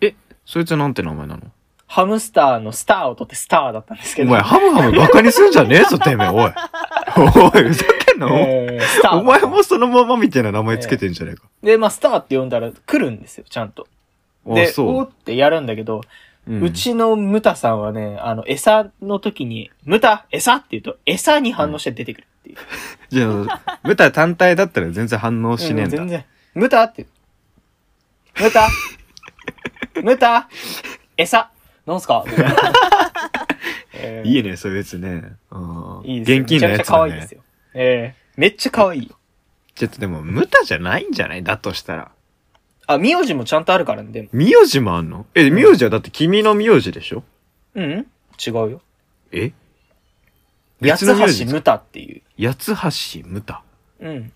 [0.00, 0.14] え、
[0.46, 1.42] そいつはなんて名前なの？
[1.88, 4.28] ハムスターのスターを取ってスターだったんですけど。
[4.28, 5.84] お前、ハムハムバカにするんじゃねえ？
[5.84, 6.38] ぞ、てめえ、おい。
[6.38, 6.50] おい、
[7.64, 11.42] ふざけんな、えーお前もそのままみたいな名前つけてんじゃねえか。
[11.62, 13.86] で、まあ、スターって呼んだら来るんですよ、ちゃんと。
[14.48, 16.02] あ、で、そうおーってやるんだけど、
[16.48, 16.64] う。
[16.64, 22.56] うちのムタさんはね、あの、餌の時に、ムタ餌って言うと、餌に反応して出てくるっていう。
[23.08, 26.02] じゃあ、ムタ単体だったら全然反応しねえんだ。
[26.02, 26.24] うん全然。
[26.54, 27.06] ムタって。
[28.40, 28.68] ムタ
[30.02, 30.48] ムタ
[31.16, 31.50] 餌
[31.86, 32.24] なんすか？
[34.24, 35.22] い いいね、そういうやつね。
[35.50, 37.02] うんいいですよ現金のやつめちゃくちゃ可。
[37.02, 37.40] 愛いですよ。
[37.74, 39.16] ええめっちゃ可愛いよ。
[39.74, 41.42] ちょっとでも、無駄じゃないんじゃない？
[41.42, 42.10] だとしたら。
[42.86, 44.28] あ、名字もちゃんとあるからね、でも。
[44.32, 45.26] 名字もあんの？
[45.34, 47.22] え、名字はだって君の名字でしょ？
[47.74, 48.06] うん？
[48.44, 48.82] 違うよ。
[49.30, 49.52] え？
[50.80, 52.22] 八別の名字橋ムタっていう。
[52.38, 53.62] 八橋無駄。
[54.00, 54.32] うん。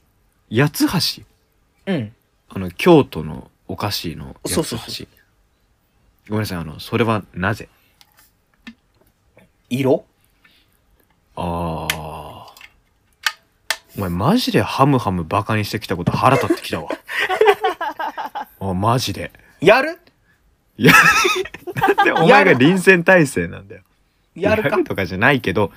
[0.51, 1.25] 八橋？
[1.87, 2.13] うん。
[2.49, 4.55] あの、京都のお菓子の八橋。
[4.55, 5.05] そうそうそ
[6.29, 7.69] ごめんなさい、あの、それはなぜ？
[9.69, 10.05] 色？
[11.35, 12.55] ああ。
[13.97, 16.91] お前マジでハムハムバカにしてきたこと腹立ってきたわ。
[18.71, 19.33] あ、マジで。
[19.61, 19.99] やる？
[20.79, 23.83] なんでお前が臨戦態勢なんだよ。
[24.35, 24.83] やるか？
[24.85, 25.73] とかじゃないけど、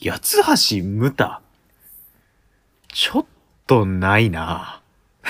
[0.00, 0.36] 八
[0.78, 1.40] 橋無駄。
[2.92, 3.26] ちょっ
[3.66, 4.80] とないな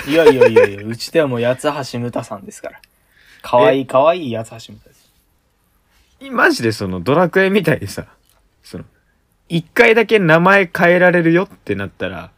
[0.07, 2.81] いやいやいやいや、うちではもう八橋ムタさんですから。
[3.41, 5.11] 可愛い可愛い八橋ムタです。
[6.31, 8.05] マジでそのドラクエみたいにさ、
[8.63, 8.85] その、
[9.49, 12.31] 一回だけ名前変えられるよってなったら、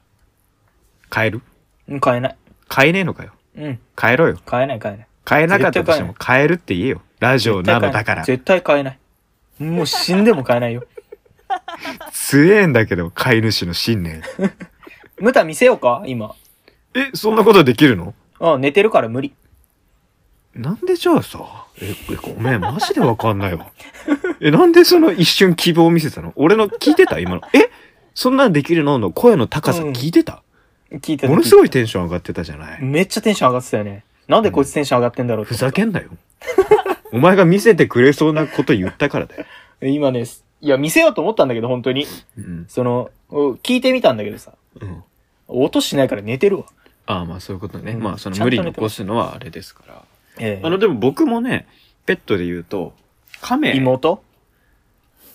[1.13, 1.41] 変える？
[1.89, 2.37] うん、買えない。
[2.73, 3.33] 変えねえのかよ。
[3.57, 4.38] うん、変えろよ。
[4.45, 5.07] 買えない買えない。
[5.29, 7.01] 変えなかったとしても変えるって言えよ。
[7.19, 8.23] ラジオなのだから。
[8.23, 8.99] 絶対買えない。
[9.59, 10.84] もう死んでも買えないよ。
[12.11, 14.21] 強えんだけど、飼い主の信念。
[15.19, 16.35] ムタ見せようか今。
[16.93, 18.13] え、そんなことできるの？
[18.39, 19.34] あ、寝てるから無理。
[20.53, 21.39] なんでじゃあさ、
[21.81, 23.67] え、えごめん、マジでわかんないわ。
[24.41, 26.34] え、なんでその一瞬希望を見せたの？
[26.35, 27.19] 俺の聞いてた？
[27.19, 27.41] 今の。
[27.53, 27.69] え
[28.13, 28.99] そんなんできるの？
[28.99, 30.43] の声の高さうん聞いてた、
[30.93, 31.30] 聞いてた。
[31.30, 32.84] ものすごいテンション上がってたじゃない？
[32.84, 34.03] めっちゃテンション上がってたよね。
[34.27, 36.09] なんでこいつテンション上がってんだろうってふざけんなよ。
[37.14, 39.45] お前が見せてくれそうなこと言ったからだよ。
[39.81, 40.23] 今ね、
[40.61, 42.05] いや、見せようと思ったんだけど、本当に。
[42.38, 42.65] うん。
[42.68, 45.03] その、お聞いてみたんだけどさ、うん。
[45.47, 46.65] 音しないから寝てるわ。
[47.05, 47.93] ああ、まあそういうことね。
[47.93, 50.01] うんまあその無理に起こすのはあれですから。
[50.39, 51.68] えあの、でも僕もね、
[52.05, 52.93] ペットで言うと、
[53.41, 53.76] 亀。
[53.76, 54.22] 妹？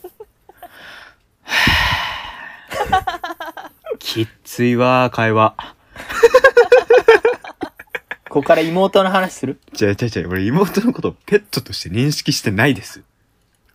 [3.99, 5.57] きっついわ、会話。
[8.29, 9.59] ここから妹の話する？
[9.81, 13.03] 違う違う違う、俺妹のことをペットとして認識してないです。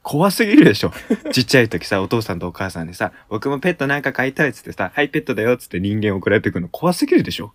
[0.04, 0.94] 怖すぎるでしょ。
[1.34, 7.54] ちっちゃい時さ、お父さんとお母さんでさ、僕もペットなんか飼いたいっつってさ、はい、ペットだよっつって人間送られてくるの怖すぎるでしょ。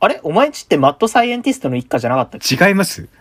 [0.00, 0.20] あれ？
[0.22, 2.66] お前んちってマッドサイエンティストの一家じゃなかったっけ？
[2.66, 3.06] 違います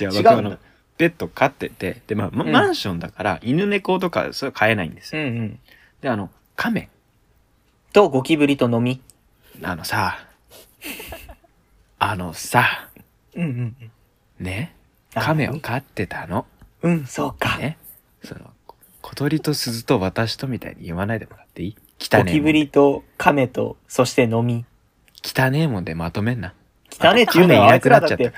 [0.00, 0.56] 違う、違うんだ僕あの、
[0.98, 5.22] ペット飼ってて、で、まあ、まうんマンションだから、犬猫とか、それは飼えないんですよ。
[5.22, 5.58] うんうん。
[6.00, 6.88] で、あの、亀。
[7.92, 9.00] と、ゴキブリと飲み。
[9.62, 10.18] あのさ、
[11.98, 12.88] あのさ、
[13.34, 13.90] うんうん
[14.40, 14.74] ね、
[15.14, 16.46] あ亀を飼ってたの。
[16.82, 16.92] うん。
[16.92, 17.58] うん、そうか。
[17.58, 17.78] ね。
[18.24, 18.50] その、
[19.02, 21.76] 小鳥と鈴と私とみたいに言わないでもらっていい？
[22.00, 24.64] 汚ねえもんゴキブリと亀と、そして飲み。
[25.24, 26.54] 汚ねえもんでまとめんな。
[26.90, 28.32] 汚ねえって言うのはあい亀いなくなっちゃって、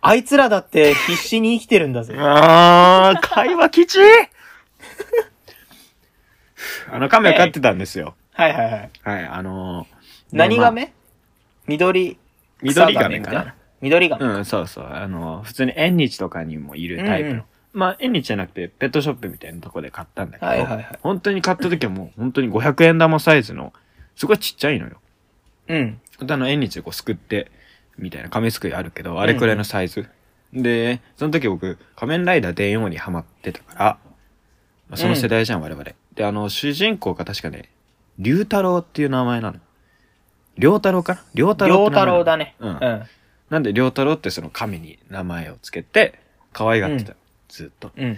[0.00, 2.14] あいつらだって必死に生きてるんだぜ。
[2.18, 4.00] あー、会話きちい
[6.90, 8.14] あの、亀を飼ってたんですよ。
[8.32, 8.90] はいはいはい。
[9.02, 9.86] はい、あのー、
[10.32, 10.92] 何まあ亀
[11.66, 12.18] 緑、
[12.62, 13.54] 緑草亀かな？
[13.80, 14.24] 緑亀。
[14.24, 14.86] うん、そうそう。
[14.86, 17.30] あの、普通に縁日とかにもいるタイプの。
[17.32, 23.72] うんうんまあ、縁日じゃなくて、ペットショップみたいなとこで買ったんだけど、はいはいはい本当に買った時はもう、本当に500円玉サイズの、
[24.16, 25.00] すごいちっちゃいのよ。
[25.68, 26.00] うん。
[26.28, 27.50] あの、縁日でこう、すくって、
[27.96, 30.08] みたいな亀すくいあるけど、あれくらいのサイズ。
[30.52, 33.98] で、その時僕、仮面ライダー電王にハマってたから、
[34.88, 35.84] まあ、その世代じゃん、我々。
[36.14, 37.70] で、あの、主人公が確かね、
[38.18, 39.58] 龍太郎っていう名前なの。
[40.58, 41.24] 龍太郎かな？
[41.34, 42.56] 龍太郎両って名前なの太郎だね。
[42.58, 43.02] うんうん。
[43.50, 46.18] なんで、龍太郎ってその神に名前をつけて、
[46.52, 47.14] 可愛がってた。
[47.48, 47.90] ずっと。
[47.96, 48.16] うん。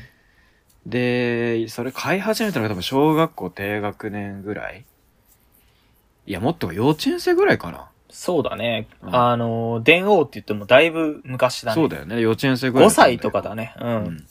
[0.87, 4.85] で、それ飼い始めたのが多分小学校低学年ぐらい
[6.27, 7.89] いや、もっと幼稚園生ぐらいかな。
[8.11, 8.89] そうだね。
[9.03, 11.75] うんあの、電王って言ってもだいぶ昔だね。
[11.75, 12.21] そうだよね。
[12.21, 13.19] 幼稚園生ぐらい5だったんだよ。
[13.19, 13.75] 歳とかだね。
[13.81, 13.85] う。
[13.85, 14.27] うんん。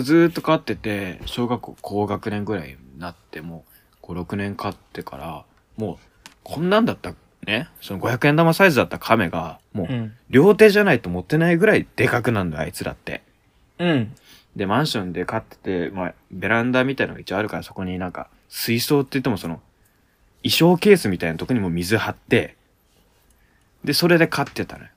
[0.00, 3.64] ずーっと飼ってて、小学校高学年ぐらいになっても、
[4.02, 5.44] 5、6年飼ってから、
[5.76, 5.96] もう、
[6.44, 7.14] こんなんだった、
[7.46, 10.14] ね、その500円玉サイズだった亀が、もうう、ん。
[10.30, 13.22] 両手じゃないと持ってないぐらいでかくなんだ、あいつらって。
[13.78, 14.14] うん。
[14.56, 19.60] で、マンションで飼ってて、まあ、ベランダみたいなのが一応あるから、そこになんか、水槽って言ってもその、
[20.42, 22.56] 衣装ケースみたいなとこにも水張って、
[23.84, 24.90] で、それで飼ってたのよ。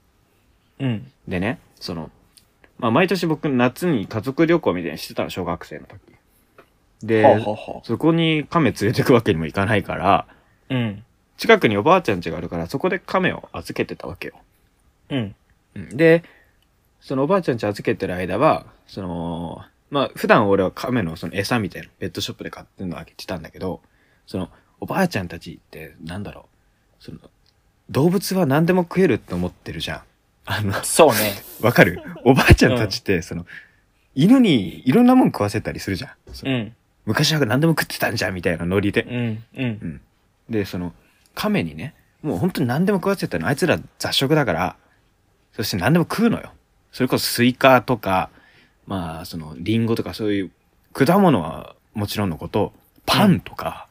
[0.80, 1.12] うん。
[1.28, 2.10] でね、その、
[2.82, 6.02] まあ、毎年僕夏に家族旅行みたいにしてたの、小学生の時。
[7.04, 10.28] で、ほうほうほそこに亀連れてくわけにもいかないから、
[10.70, 10.76] う。
[10.76, 11.04] うん。
[11.38, 14.34] 近くにおばあちゃん家があるから、そこで亀を預けてたわけよ。
[15.10, 15.36] うん。
[15.76, 16.24] うんで、
[17.00, 23.82] そのおばあちゃん家預けてる間は、その、まあ、普段俺は亀のその餌みたいなペットショップで買ってるのあげてたんだけど、
[24.26, 24.50] その、
[24.80, 26.48] おばあちゃんたちって、なんだろ
[27.00, 27.20] う、その、
[27.92, 30.02] 動物は何でも食えるって思ってるじゃん。
[30.46, 31.44] あの、そうね。
[31.62, 32.02] わかる？
[32.26, 33.46] おばあちゃんたちって、その、
[34.16, 36.48] 犬にいろんなもん食わせたりするじゃん。
[36.48, 36.76] うん。
[37.06, 39.04] 昔は何でも食ってたんじゃんみたいなノリで。
[39.04, 39.44] うん。
[39.58, 40.02] うん。
[40.50, 40.94] で、その、
[41.36, 43.48] 亀にね、もう本当に何でも食わせてたの。
[43.48, 44.76] あいつら雑食だから、
[45.54, 46.52] そして何でも食うのよ。
[46.92, 48.30] それこそスイカとか、
[48.88, 50.52] まあ、その、リンゴとかそういう
[50.94, 52.74] 果物はもちろんのこと、
[53.06, 53.88] パンとか、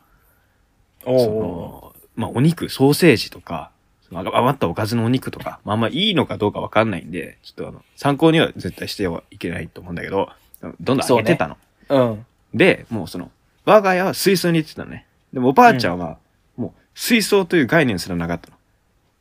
[1.05, 1.43] そおお。
[1.43, 3.71] の、まあ、お肉、ソーセージとか、
[4.13, 10.31] 余ったおかずのお肉とか、まあ、あんまいいのかどうかわかんないんで、ちょっとあの、参考には絶対してはいけないと思うんだけど、
[10.63, 11.57] どんどんあげてたの。
[11.89, 12.27] うん。
[12.55, 13.31] で、もうその、
[13.65, 15.07] 我が家は水槽に行ってたのね。
[15.33, 16.19] でもおばあちゃんは、
[16.57, 18.57] もう水槽という概念すらなかったの。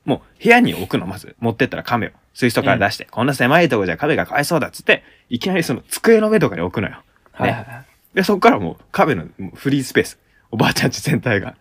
[0.05, 1.35] もう部屋に置くの、まず。
[1.39, 2.11] 持ってったら亀を。
[2.33, 7.03] 水槽から出して、こんな狭いとこじゃ亀がかわいそうだっつって、いきなりその机の上とかに置くのよ。
[7.31, 7.85] はいはいはい。
[8.15, 10.17] で、そこからもう亀のフリースペース。
[10.51, 11.55] おばあちゃんち全体が。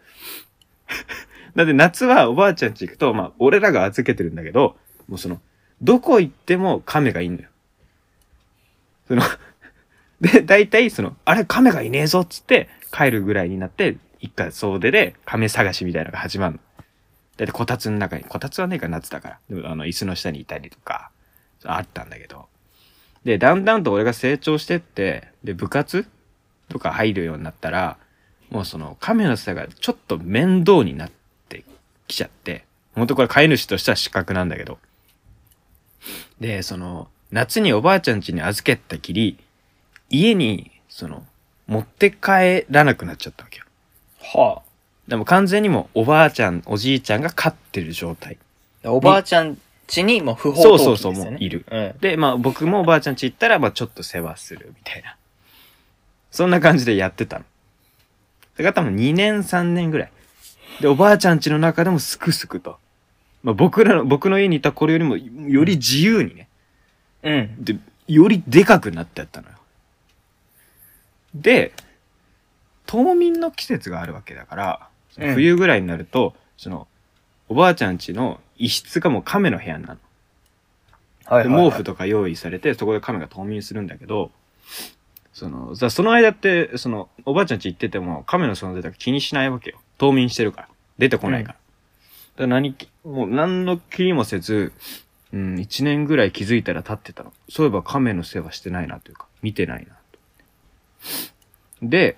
[1.58, 4.76] だって夏はおばあちゃんち行くと、まあ、俺らが預けてるんだけど、
[5.08, 5.40] もうその、
[5.82, 7.48] どこ行っても亀がいんのよ。
[9.08, 9.22] その、
[10.22, 16.60] で、大体その、あれ亀がいねえぞっつって帰るぐらいになって、一回総出で亀探しみたいなのが始まるの。
[17.38, 19.38] だってこたつの中に、こたつはねえか夏だから。
[19.50, 21.10] でもあの、椅子の下にいたりとか、
[21.64, 22.46] あったんだけど。
[23.24, 26.06] で、だんだんと俺が成長してって、で、部活
[26.68, 27.98] とか入るようになったら、
[28.48, 31.17] もうその亀の世がちょっと面倒になって
[32.08, 32.64] きちゃって、
[32.94, 34.78] 本当これ飼い主としては失格なんだけど。
[36.40, 39.38] で、その、夏におばあちゃん家に預けたきり、
[40.10, 41.24] 家に、その、
[41.66, 43.64] 持って帰らなくなっちゃったわけよ。
[44.20, 44.62] は
[45.06, 48.38] でも完全にもうおばあちゃん、おじいちゃんが飼ってる状態。
[48.84, 48.90] あ。
[48.90, 51.30] おばあちゃん家にもう不法投棄そうそうそう、ですよね。
[51.32, 51.64] もういる。
[51.70, 51.94] うん。
[52.00, 55.16] で、まあ僕もおばあちゃん家行ったら、まあちょっと世話するみたいな。
[56.30, 57.44] そんな感じでやってたの。
[58.56, 60.12] だから多分2年3年ぐらい。
[60.80, 62.78] で、おばあちゃん家の中でもすくすくと。
[63.42, 66.48] まあ僕らの、僕の家にいた頃よりもより自由にね。
[67.22, 67.64] うん。
[67.64, 69.54] で、よりでかくなってやったのよ。
[71.34, 71.72] で、
[72.86, 74.88] 冬眠の季節があるわけだから、
[75.34, 76.86] 冬ぐらいになると、その、
[77.48, 79.98] おばあちゃん家の一室がもう亀の部屋になるの。
[81.28, 84.30] ではいはいはい毛布とか用意されて、そこで亀が冬眠するんだけど、
[85.34, 89.78] その、さその間って、その、おばあちゃん家行ってても、亀の存在とか気にしないわけよ。
[89.98, 90.68] 冬眠してるから。
[90.98, 91.54] 出てこないから。
[91.54, 94.72] だから何き、もう何の気にもせず、
[95.32, 97.32] うん、一年ぐらい気づいたら経ってたの。
[97.48, 100.18] そういえば亀の世話してないなというか、見てないなと。
[101.82, 102.16] で、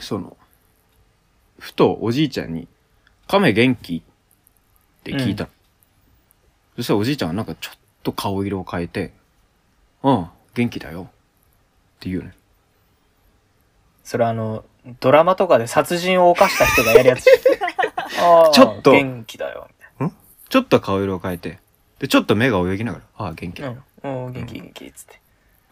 [0.00, 0.36] その、
[1.58, 2.68] ふとおじいちゃんに、
[3.26, 5.50] 亀元気って聞いたの。
[6.76, 9.12] そしたらおじいちゃんはなんかちょっと顔色を変えて、
[10.02, 11.04] うん、元気だよ。
[11.04, 11.06] っ
[12.00, 12.34] て言うね。
[14.02, 14.64] それあの、
[15.00, 17.26] ドラマとかで殺人を犯した人がやるやつ。
[18.20, 19.68] あーちょっと元気だよ。
[20.50, 21.58] ちょっと顔色を変えて、
[21.98, 23.82] で、ちょっと目が泳ぎながら、ああ、元気だよ。
[24.04, 24.26] うん。
[24.26, 25.20] うん、元気元気っつって。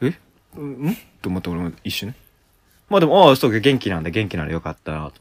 [0.01, 0.19] え？
[0.57, 0.89] うん？
[0.89, 0.97] ん？
[1.21, 2.17] と思って俺も一瞬ね。
[2.89, 5.21] まあでも、ああ、そうか、元気なんだ、元気ならよかったなと思って。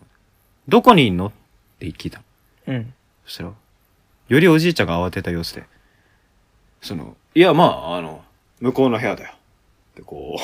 [0.67, 1.27] どこにいんの？
[1.27, 1.31] っ
[1.79, 2.23] て聞いたの。
[2.67, 2.93] うん。
[3.25, 3.51] そしたら、
[4.29, 5.63] よりおじいちゃんが慌てた様子で、
[6.81, 8.23] その、いや、まあ、あの、
[8.61, 9.33] 向こうの部屋だよ。
[9.95, 10.43] で、こう、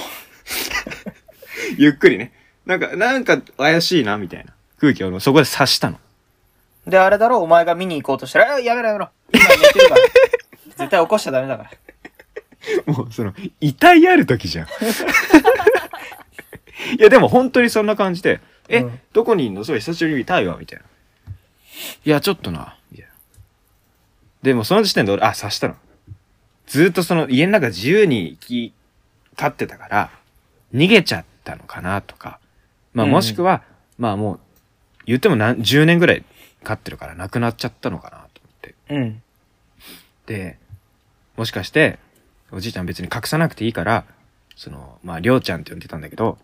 [1.81, 2.33] ゆっくりね。
[2.67, 5.99] なんか、なんか怪しいな、みたいな空気をそこで察したの。
[6.85, 9.09] で、あれだろ、お前が見に行こうとしたら、あやめろやめろ。
[9.33, 10.01] 今寝てるから。
[10.77, 12.93] 絶対起こしちゃダメだから。
[12.93, 14.67] もう、その、遺体ある時じゃん。
[16.97, 19.63] いや、でも本当にそんな感じで、え、うんどこにいんの？
[19.63, 20.85] そう、久しぶりに見たいわ、みたいな。
[22.05, 23.13] いや、ちょっとな、みたいな。
[24.43, 25.75] でもその時点で俺、あ、察したの。
[26.67, 28.73] ずーっとその家の中自由に生き、
[29.37, 30.09] 飼ってたから、
[30.75, 32.39] 逃げちゃったのかなとか。
[32.97, 33.61] まあうんもしくは、
[33.99, 34.39] まあもう、
[35.05, 36.25] 言っても何、10年ぐらい
[36.63, 38.75] 飼ってるから亡くなっちゃったのかなと思って。
[38.89, 39.21] うん。
[40.25, 40.57] で、
[41.35, 41.99] もしかして、
[42.51, 44.05] おじいちゃん別に隠さなくていいから、
[44.55, 46.39] その、まあ、りょうちゃんって呼んでたんだけど、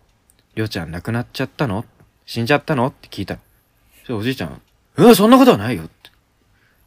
[0.54, 1.84] りょうちゃん亡くなっちゃったの？
[2.24, 2.86] 死んじゃったの？
[2.86, 3.40] って聞いたの。
[3.96, 4.62] そしたらおじいちゃん、
[4.96, 5.92] うん、そんなことはないよって。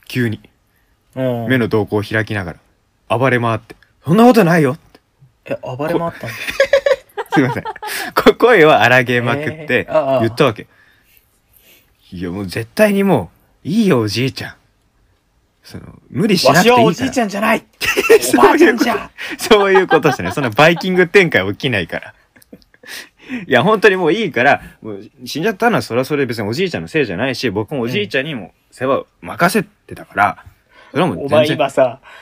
[0.07, 0.39] 急に、
[1.13, 1.47] うん。
[1.49, 2.53] 目の瞳孔を開きなが
[3.09, 3.75] ら、暴れ回って、
[4.05, 5.01] そんなことないよって。
[5.43, 6.29] え、暴れ回ったんだ。
[7.37, 7.63] すいません。
[7.63, 10.67] こ声を荒げまくって言ったわけ。
[12.11, 13.29] いや、もう絶対にも
[13.63, 14.55] う、いいよ、おじいちゃん。
[15.63, 16.85] その、無理しなくていいから。
[16.85, 17.65] わしはおじいちゃんじゃない
[18.21, 20.31] そおばあういうことちゃんじゃそういうことしてね。
[20.31, 22.13] そんなバイキング展開起きないから。
[23.45, 30.45] いや、本当にもういいから、もう死んじゃったのはそれはそれで別におじいちゃんのせいじゃないし、僕もおじいちゃんにも世話を任せてたから、
[30.91, 32.17] それはもうお前今さ、うん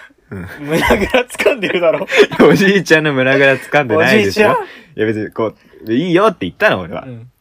[0.60, 2.08] 胸ぐら掴んでるだろ。
[2.48, 4.98] おじいちゃんの胸ぐら掴んでないですよおじいちゃん。
[4.98, 5.54] いや別にこ
[5.88, 7.04] う、いいよって言ったの俺は。
[7.06, 7.32] うん。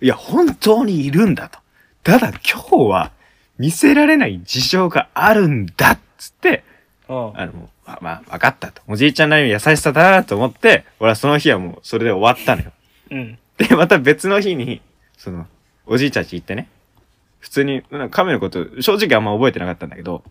[0.00, 1.58] いや、本当にいるんだと。
[2.02, 3.12] ただ今日は
[3.58, 6.64] 見せられない事情があるんだっつって、
[7.08, 8.82] うんあの、まあ、まあ、分かったと。
[8.88, 12.72] おじいちゃんなりの優しさだなと思って、俺はその日はもうそれで終わったのよ。
[13.10, 13.38] うん。
[13.58, 14.80] で、また別の日に、
[15.16, 15.46] その、
[15.86, 16.68] おじいちゃんち行ってね、
[17.40, 20.22] 普通に、なんか亀のこと、正直あんま覚えてなかったんだけど、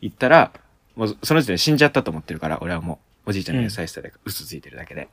[0.00, 0.52] 行ったら、
[0.96, 5.08] もうその時点で死んじゃったと思ってるから、俺はもう、おじいちゃんの優しさで嘘ついてるだけで。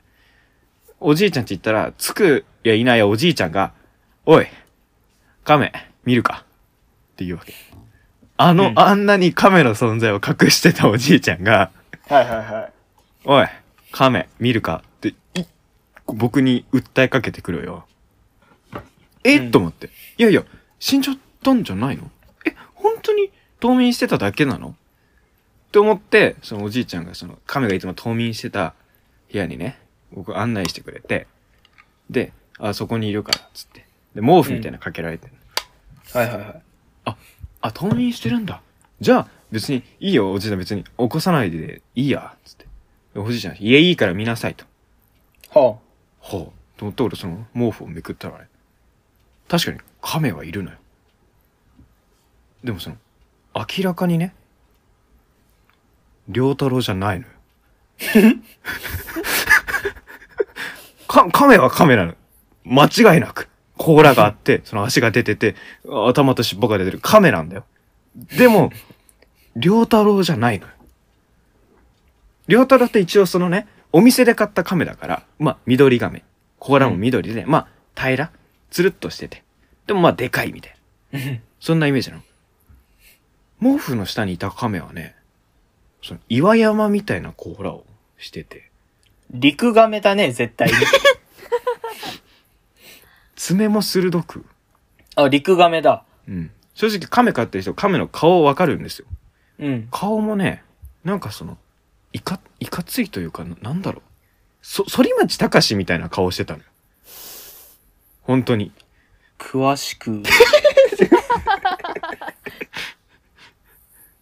[0.98, 3.72] おじいちゃんち行ったら、つくやいないやおじいちゃんが、
[4.26, 4.46] おい、
[5.44, 5.72] 亀、
[6.04, 6.44] 見るか？
[7.12, 7.54] って言うわけ。
[8.36, 11.70] あの、うんあんなに亀の存在を隠してたおじいちゃんが、
[12.08, 12.72] はいはいはい。
[13.24, 13.46] おい、
[13.92, 14.82] 亀、見るか？
[14.84, 15.44] って、い、
[16.06, 17.86] 僕に訴えかけてくるよ。
[19.24, 19.90] え、うんと思って。
[20.18, 20.44] いやいや、
[20.78, 22.10] 死んじゃったんじゃないの？
[22.46, 23.30] え、本当に
[23.60, 24.74] 冬眠してただけなの？
[25.70, 28.74] って思って、そのおじいちゃんがその亀がいつも冬眠してた
[29.32, 29.78] 部屋にね、
[30.10, 31.28] 僕案内してくれて、
[32.10, 33.86] で、あ、そこにいるから、つって。
[34.16, 35.32] で、毛布みたいなのかけられてる、
[36.12, 36.62] はいはいはい。
[37.60, 38.62] あ、冬眠してるんだ。
[39.00, 42.66] じゃあ、別にいいよ、おじいちゃん別に起こさないでいいや、つって。
[43.14, 44.64] でおじいちゃん、家いいから見なさいと。
[45.50, 45.78] はは
[46.22, 48.48] あ、と思って俺その毛布をめくったらね、
[49.46, 50.78] 確かに亀はいるのよ。
[52.64, 52.96] でもその、
[53.54, 54.34] 明らかにね、
[56.32, 57.32] 良太郎じゃないのよ。
[61.08, 62.14] か、亀は亀なの。
[62.64, 63.48] 間違いなく。
[63.76, 65.56] 甲羅があって、その足が出てて、
[66.06, 67.64] 頭と尻尾が出てる亀なんだよ。
[68.36, 68.70] でも、
[69.60, 70.72] 良太郎じゃないのよ。
[72.46, 76.24] 良太郎って一応そのね、お店で買った亀だから、まあ、緑亀。
[76.58, 77.68] 甲羅も緑で、まあ、
[78.00, 78.30] 平ら、
[78.70, 79.42] つるっとしてて。
[79.86, 80.76] でもまあ、でかいみたい
[81.12, 81.18] な。
[81.18, 81.38] あ。
[81.58, 82.22] そんなイメージなの。
[83.60, 85.14] 毛布の下にいた亀はね、
[86.02, 87.84] その岩山みたいな甲羅を
[88.18, 88.70] してて、
[89.30, 90.74] 陸亀だね、絶対に。
[93.36, 94.44] 爪も鋭く、
[95.16, 96.04] あ、陸亀だ。
[96.28, 96.50] うん。
[96.74, 99.06] 正直亀飼ってる人、亀の顔わかるんですよ。
[99.58, 99.88] うん。
[99.90, 100.62] 顔もね、
[101.04, 101.58] なんかその、
[102.12, 104.02] いか、いかついというか、ななんだろう。
[104.62, 106.64] そ、反町隆史みたいな顔してたのよ。
[108.22, 108.72] 本当に。
[109.38, 110.22] 詳しく。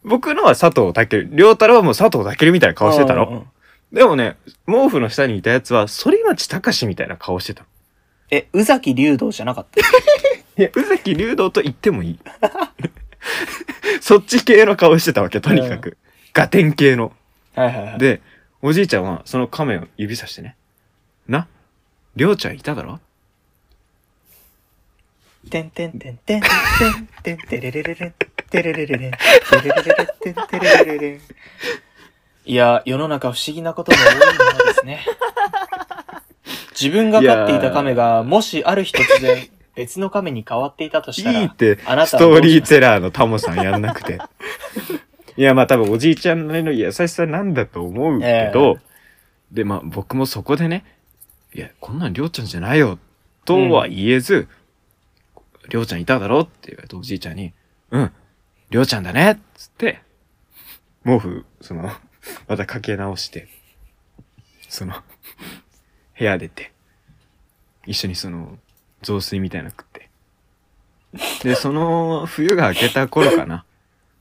[0.09, 3.47] 僕のは佐藤健、良太郎はもう佐藤健みたいな顔してたの。
[3.93, 4.37] でもね、
[4.67, 7.67] 毛布の下にいたやつは、反町隆史みたいな顔してたの。
[8.31, 9.81] え、宇崎竜道じゃなかった？
[9.81, 12.19] いや、宇崎竜道と言ってもいい。
[14.03, 15.97] そっち系の顔してたわけ、とにかく。
[16.35, 17.13] ガテン系の。
[17.55, 17.99] はいはいはい。
[17.99, 18.21] で、
[18.61, 20.57] おじいちゃんはその亀を指さしてね。
[21.27, 21.47] な、
[22.17, 23.01] りょうちゃんいただろ？
[25.49, 28.15] てんてんてんてんてんてんてれれれれん
[28.49, 29.13] てれれれれん。
[29.13, 29.19] て
[29.57, 31.21] れれれれてんてれれれれん。
[32.45, 34.21] いや、世の中不思議なことが多いも
[34.59, 35.05] のですね。
[36.73, 44.19] 自分が飼っていた亀が、もしある日突然、別の亀に変わっていたとしたら、いいって、あなたストーリーしますテラーのタモさんやんなくて。
[45.37, 48.79] いや、まあ多分おじいちゃんなりの優しさなんだと思うけど、
[49.53, 50.85] で、まあ僕もそこでね、
[51.55, 52.99] いや、こんなんりょうちゃんじゃないよ、
[53.45, 54.49] とは言えず、
[55.69, 57.53] りょうちゃんいただろって言われておじいちゃんに、
[57.91, 58.13] うん、
[58.71, 60.03] りょうちゃんだねっつって、
[61.05, 61.91] 毛布、その、
[62.49, 63.49] またかけ直して、
[64.69, 65.03] その、
[66.19, 66.73] 部屋出て、
[67.87, 68.59] 一緒にその、
[69.03, 70.11] 雑炊みたいなの食って。
[71.43, 73.65] で、その、冬が明けた頃かな。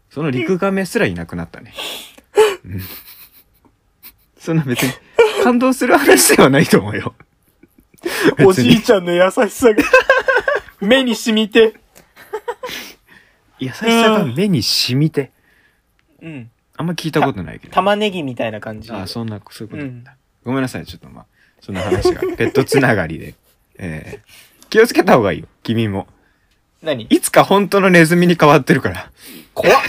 [0.09, 1.73] その陸亀すらいなくなったね。
[2.63, 2.81] うん。
[4.39, 4.93] そんな別に、
[5.43, 7.13] 感動する話ではないと思うよ。
[8.45, 9.83] おじいちゃんの優しさが、
[10.79, 11.73] 目に染みて。
[13.59, 15.31] 優しさが目に染みて。
[16.21, 16.51] うん。
[16.75, 17.73] あんま聞いたことないけど。
[17.73, 18.91] 玉ねぎみたいな感じ。
[18.91, 20.15] あ、そんな、そういうことなんだ。
[20.43, 21.25] ごめんなさい、ちょっとまあ、
[21.59, 23.33] そんな話が、 ペットつながりで。
[23.79, 26.07] えー、気をつけた方がいいよ、君も。
[26.81, 27.05] 何？
[27.05, 29.11] いつか本当のネズミに変わってるから。
[29.53, 29.77] 怖っ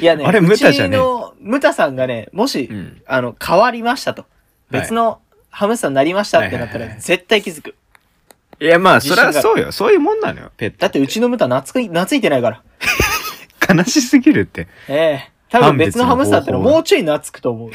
[0.00, 3.02] いやね、あれムタじゃねえうちの、ムタさんがね、もし、うん。
[3.06, 4.24] あの、変わりましたと。
[4.70, 5.20] 別の
[5.50, 7.74] ハムスターになりましたってなったら、はいはいはい絶対気づく。
[8.60, 9.72] いや、まあ、そりゃそうよ。
[9.72, 10.78] そういうもんなのよ、ペット。
[10.78, 12.62] だってうちのムタ懐い、懐いてないから。
[13.74, 14.68] 悲しすぎるって。
[14.88, 14.94] え
[15.26, 17.70] え多分別のハムスターっての判別の方法もうちょい懐くと思う。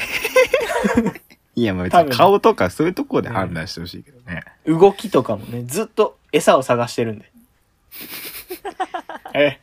[1.56, 4.44] いや、まあ別多分に顔とかそういうところで判断してほしいけどね。
[4.66, 7.30] 動きとかもね、ずっと餌を探してるんで。
[9.34, 9.60] え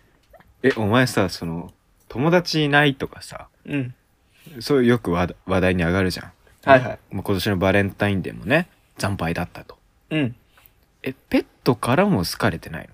[0.61, 1.71] え、お前さ、その、
[2.07, 3.95] 友達いないとかさ、えうん。
[4.59, 6.31] そういうよく話題話題に上がるじゃん。
[6.65, 6.99] はいはい。
[7.11, 8.67] もう今年のバレンタインデーもね、
[8.97, 9.77] 惨敗だったと。
[10.11, 10.35] うん。
[11.03, 12.93] え、ペットからも好かれてないの？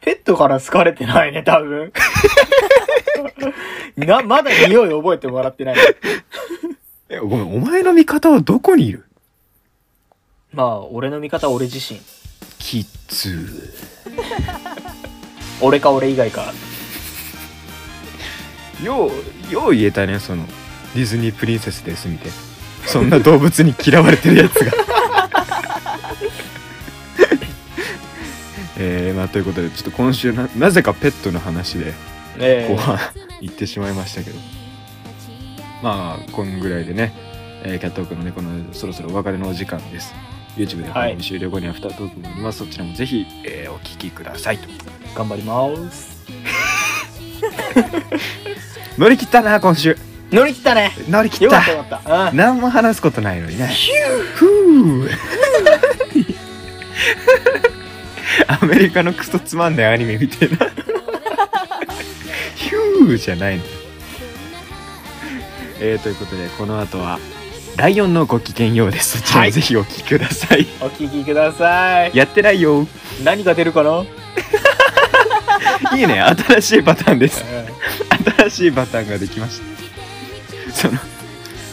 [0.00, 1.92] ペットから好かれてないね、多分。
[3.96, 5.76] な、まだ匂い覚えてもらってない。
[7.08, 9.04] え、ごめん、お前の味方はどこにいる？
[10.52, 12.00] まあ、俺の味方は俺自身。
[12.58, 13.72] キッズ。
[15.60, 16.52] 俺か俺以外か。
[18.82, 19.10] よ
[19.50, 20.44] うよう言えたねその
[20.94, 22.32] ディズニープリンセスですみたいな
[22.88, 24.72] そんな動物に嫌われてるやつが
[28.84, 31.94] えー、まあということでちょっと今週ななぜかペットの話で
[32.38, 32.98] え後半
[33.40, 34.38] 行ってしまいましたけど。
[35.82, 37.12] まあこんぐらいでね、
[37.64, 40.14] えーキャットオークのねこのそろそろお別れのお時間です。
[40.56, 44.58] YouTube で番組終了後にアフタートークもあります、そちらもぜひ、えーお聞きください。
[44.58, 44.68] と
[45.14, 46.22] 頑張ります。
[48.98, 49.96] 乗り切ったな今週。
[50.30, 50.92] 乗り切ったね。
[51.08, 51.62] 乗り切った。
[51.62, 52.30] たよかった。
[52.30, 53.70] うん何も話すことないのにね。
[54.34, 55.10] ふう
[58.46, 60.56] アメリカのクソつまんないアニメみたいな。
[62.54, 63.64] ヒューじゃないの。
[65.80, 67.18] えー、ということでこの後は
[67.76, 69.18] ライオンのご機嫌ようです。
[69.18, 72.16] そちらはいもぜひお聞きください、お聞きください。
[72.16, 72.86] やってないよ。
[73.24, 74.04] 何が出るかな？
[75.96, 76.20] いいね。
[76.20, 77.42] 新しいパターンです。
[77.42, 77.44] う
[78.48, 80.72] 新しいパターンができました。
[80.72, 80.98] その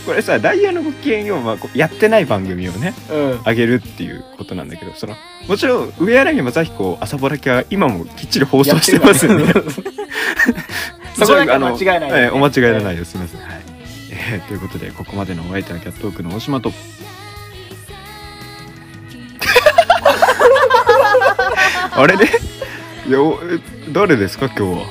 [0.10, 3.42] これさダイヤのご機嫌ようはやってない番組をねんうん。
[3.44, 5.16] あげるっていうことなんだけどその
[5.48, 9.44] もちろん上柳正彦朝ぼらきは今もきっちり放送してますんで。
[9.44, 9.72] やってるわ
[11.14, 12.22] そこだけ間違いないよね。
[12.24, 13.42] ええお間違いのないですすみません。
[13.42, 13.62] はい、
[14.10, 16.72] えーということでここまでのお相手はキャットオークの大島と。
[21.94, 22.26] あれね？
[23.08, 23.60] いやおえ
[23.92, 24.88] 誰ですか今日は？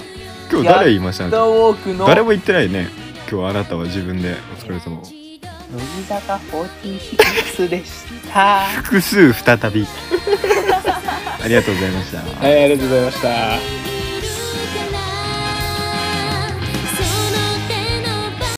[0.52, 1.24] 今日誰言いました？
[1.28, 2.88] キャットウォークの誰も言ってないね。
[3.30, 4.36] 今日あなたは自分で
[4.68, 8.66] お疲れ様乃木坂46でした。
[8.82, 9.86] 複数再び。
[11.42, 12.18] ありがとうございました。
[12.18, 13.97] はいありがとうございました